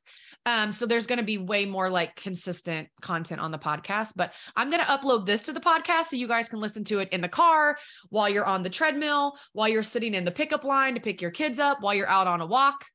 Um, 0.46 0.72
so 0.72 0.86
there's 0.86 1.08
going 1.08 1.20
to 1.20 1.26
be 1.26 1.38
way 1.38 1.66
more 1.66 1.90
like 1.90 2.16
consistent 2.16 2.90
content 3.02 3.40
on 3.40 3.52
the 3.52 3.60
podcast, 3.60 4.12
but 4.16 4.34
I'm 4.56 4.70
going 4.70 4.82
to 4.82 4.88
upload 4.88 5.26
this 5.26 5.44
to 5.44 5.54
the 5.54 5.60
podcast 5.60 6.06
so 6.06 6.16
you 6.16 6.28
guys 6.28 6.50
can 6.50 6.60
listen 6.60 6.84
to 6.86 7.00
it 7.00 7.10
in 7.12 7.22
the 7.22 7.30
car 7.30 7.78
while 8.10 8.28
you're 8.28 8.46
on 8.46 8.64
the 8.64 8.70
treadmill, 8.70 9.38
while 9.54 9.70
you're 9.70 9.84
sitting 9.84 10.14
in 10.14 10.26
the 10.26 10.32
pickup 10.32 10.64
line 10.64 10.96
to 10.96 11.00
pick 11.00 11.22
your 11.22 11.32
kids 11.32 11.60
up, 11.60 11.82
while 11.82 11.94
you're 11.94 12.10
out 12.10 12.28
on 12.28 12.42
a 12.42 12.46
walk. 12.46 12.86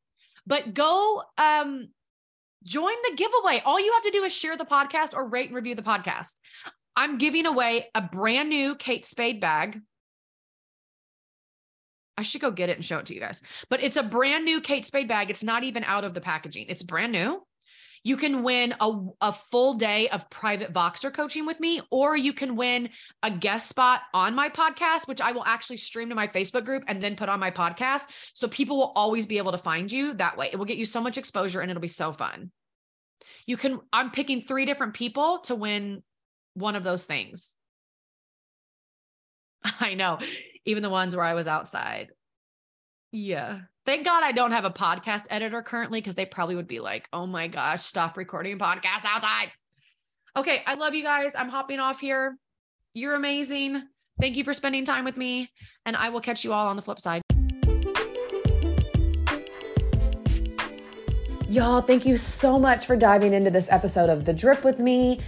But 0.46 0.74
go 0.74 1.22
um 1.38 1.88
join 2.64 2.94
the 3.08 3.16
giveaway. 3.16 3.62
All 3.64 3.80
you 3.80 3.92
have 3.92 4.02
to 4.02 4.10
do 4.10 4.24
is 4.24 4.32
share 4.32 4.56
the 4.56 4.64
podcast 4.64 5.14
or 5.14 5.28
rate 5.28 5.48
and 5.48 5.56
review 5.56 5.74
the 5.74 5.82
podcast. 5.82 6.34
I'm 6.96 7.18
giving 7.18 7.46
away 7.46 7.86
a 7.94 8.02
brand 8.02 8.48
new 8.48 8.74
Kate 8.74 9.04
Spade 9.04 9.40
bag. 9.40 9.80
I 12.16 12.22
should 12.22 12.40
go 12.40 12.50
get 12.50 12.68
it 12.68 12.76
and 12.76 12.84
show 12.84 12.98
it 12.98 13.06
to 13.06 13.14
you 13.14 13.20
guys. 13.20 13.42
But 13.70 13.82
it's 13.82 13.96
a 13.96 14.02
brand 14.02 14.44
new 14.44 14.60
Kate 14.60 14.84
Spade 14.84 15.06
bag. 15.06 15.30
It's 15.30 15.44
not 15.44 15.62
even 15.62 15.84
out 15.84 16.02
of 16.02 16.14
the 16.14 16.20
packaging. 16.20 16.66
It's 16.68 16.82
brand 16.82 17.12
new. 17.12 17.40
You 18.08 18.16
can 18.16 18.42
win 18.42 18.74
a, 18.80 18.90
a 19.20 19.34
full 19.34 19.74
day 19.74 20.08
of 20.08 20.30
private 20.30 20.72
Voxer 20.72 21.12
coaching 21.12 21.44
with 21.44 21.60
me, 21.60 21.82
or 21.90 22.16
you 22.16 22.32
can 22.32 22.56
win 22.56 22.88
a 23.22 23.30
guest 23.30 23.68
spot 23.68 24.00
on 24.14 24.34
my 24.34 24.48
podcast, 24.48 25.06
which 25.06 25.20
I 25.20 25.32
will 25.32 25.44
actually 25.44 25.76
stream 25.76 26.08
to 26.08 26.14
my 26.14 26.26
Facebook 26.26 26.64
group 26.64 26.84
and 26.88 27.02
then 27.02 27.16
put 27.16 27.28
on 27.28 27.38
my 27.38 27.50
podcast. 27.50 28.06
So 28.32 28.48
people 28.48 28.78
will 28.78 28.92
always 28.96 29.26
be 29.26 29.36
able 29.36 29.52
to 29.52 29.58
find 29.58 29.92
you 29.92 30.14
that 30.14 30.38
way. 30.38 30.48
It 30.50 30.56
will 30.56 30.64
get 30.64 30.78
you 30.78 30.86
so 30.86 31.02
much 31.02 31.18
exposure 31.18 31.60
and 31.60 31.70
it'll 31.70 31.82
be 31.82 31.86
so 31.86 32.14
fun. 32.14 32.50
You 33.46 33.58
can, 33.58 33.78
I'm 33.92 34.10
picking 34.10 34.40
three 34.40 34.64
different 34.64 34.94
people 34.94 35.40
to 35.40 35.54
win 35.54 36.02
one 36.54 36.76
of 36.76 36.84
those 36.84 37.04
things. 37.04 37.50
I 39.80 39.92
know, 39.92 40.18
even 40.64 40.82
the 40.82 40.88
ones 40.88 41.14
where 41.14 41.26
I 41.26 41.34
was 41.34 41.46
outside. 41.46 42.12
Yeah. 43.12 43.60
Thank 43.88 44.04
God 44.04 44.22
I 44.22 44.32
don't 44.32 44.52
have 44.52 44.66
a 44.66 44.70
podcast 44.70 45.28
editor 45.30 45.62
currently 45.62 46.02
because 46.02 46.14
they 46.14 46.26
probably 46.26 46.54
would 46.56 46.68
be 46.68 46.78
like, 46.78 47.08
oh 47.10 47.26
my 47.26 47.48
gosh, 47.48 47.82
stop 47.82 48.18
recording 48.18 48.52
a 48.52 48.56
podcast 48.58 49.06
outside. 49.06 49.50
Okay. 50.36 50.62
I 50.66 50.74
love 50.74 50.92
you 50.92 51.02
guys. 51.02 51.32
I'm 51.34 51.48
hopping 51.48 51.80
off 51.80 51.98
here. 51.98 52.36
You're 52.92 53.14
amazing. 53.14 53.82
Thank 54.20 54.36
you 54.36 54.44
for 54.44 54.52
spending 54.52 54.84
time 54.84 55.06
with 55.06 55.16
me. 55.16 55.50
And 55.86 55.96
I 55.96 56.10
will 56.10 56.20
catch 56.20 56.44
you 56.44 56.52
all 56.52 56.66
on 56.66 56.76
the 56.76 56.82
flip 56.82 57.00
side. 57.00 57.22
Y'all, 61.48 61.80
thank 61.80 62.04
you 62.04 62.18
so 62.18 62.58
much 62.58 62.84
for 62.84 62.94
diving 62.94 63.32
into 63.32 63.50
this 63.50 63.68
episode 63.70 64.10
of 64.10 64.26
The 64.26 64.34
Drip 64.34 64.64
with 64.64 64.80
me. 64.80 65.18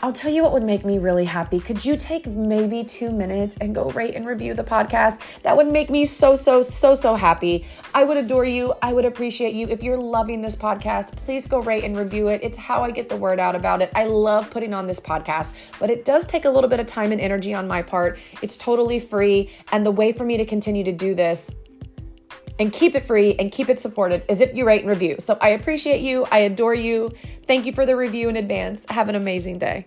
I'll 0.00 0.12
tell 0.12 0.32
you 0.32 0.44
what 0.44 0.52
would 0.52 0.62
make 0.62 0.84
me 0.84 0.98
really 0.98 1.24
happy. 1.24 1.58
Could 1.58 1.84
you 1.84 1.96
take 1.96 2.24
maybe 2.28 2.84
two 2.84 3.10
minutes 3.10 3.56
and 3.60 3.74
go 3.74 3.90
rate 3.90 4.14
and 4.14 4.24
review 4.24 4.54
the 4.54 4.62
podcast? 4.62 5.18
That 5.42 5.56
would 5.56 5.66
make 5.66 5.90
me 5.90 6.04
so, 6.04 6.36
so, 6.36 6.62
so, 6.62 6.94
so 6.94 7.16
happy. 7.16 7.66
I 7.94 8.04
would 8.04 8.16
adore 8.16 8.44
you. 8.44 8.74
I 8.80 8.92
would 8.92 9.04
appreciate 9.04 9.54
you. 9.54 9.66
If 9.66 9.82
you're 9.82 9.98
loving 9.98 10.40
this 10.40 10.54
podcast, 10.54 11.16
please 11.24 11.48
go 11.48 11.60
rate 11.62 11.82
and 11.82 11.96
review 11.96 12.28
it. 12.28 12.40
It's 12.44 12.56
how 12.56 12.84
I 12.84 12.92
get 12.92 13.08
the 13.08 13.16
word 13.16 13.40
out 13.40 13.56
about 13.56 13.82
it. 13.82 13.90
I 13.92 14.04
love 14.04 14.48
putting 14.50 14.72
on 14.72 14.86
this 14.86 15.00
podcast, 15.00 15.50
but 15.80 15.90
it 15.90 16.04
does 16.04 16.26
take 16.26 16.44
a 16.44 16.50
little 16.50 16.70
bit 16.70 16.78
of 16.78 16.86
time 16.86 17.10
and 17.10 17.20
energy 17.20 17.52
on 17.52 17.66
my 17.66 17.82
part. 17.82 18.20
It's 18.40 18.56
totally 18.56 19.00
free. 19.00 19.50
And 19.72 19.84
the 19.84 19.90
way 19.90 20.12
for 20.12 20.24
me 20.24 20.36
to 20.36 20.44
continue 20.44 20.84
to 20.84 20.92
do 20.92 21.16
this 21.16 21.50
and 22.58 22.72
keep 22.72 22.94
it 22.94 23.04
free 23.04 23.34
and 23.38 23.52
keep 23.52 23.68
it 23.68 23.78
supported 23.78 24.24
is 24.28 24.40
if 24.40 24.54
you 24.54 24.66
rate 24.66 24.80
and 24.80 24.90
review. 24.90 25.16
So 25.18 25.38
I 25.40 25.50
appreciate 25.50 26.00
you. 26.00 26.26
I 26.30 26.38
adore 26.40 26.74
you. 26.74 27.10
Thank 27.46 27.66
you 27.66 27.72
for 27.72 27.86
the 27.86 27.96
review 27.96 28.28
in 28.28 28.36
advance. 28.36 28.84
Have 28.88 29.08
an 29.08 29.14
amazing 29.14 29.58
day. 29.58 29.84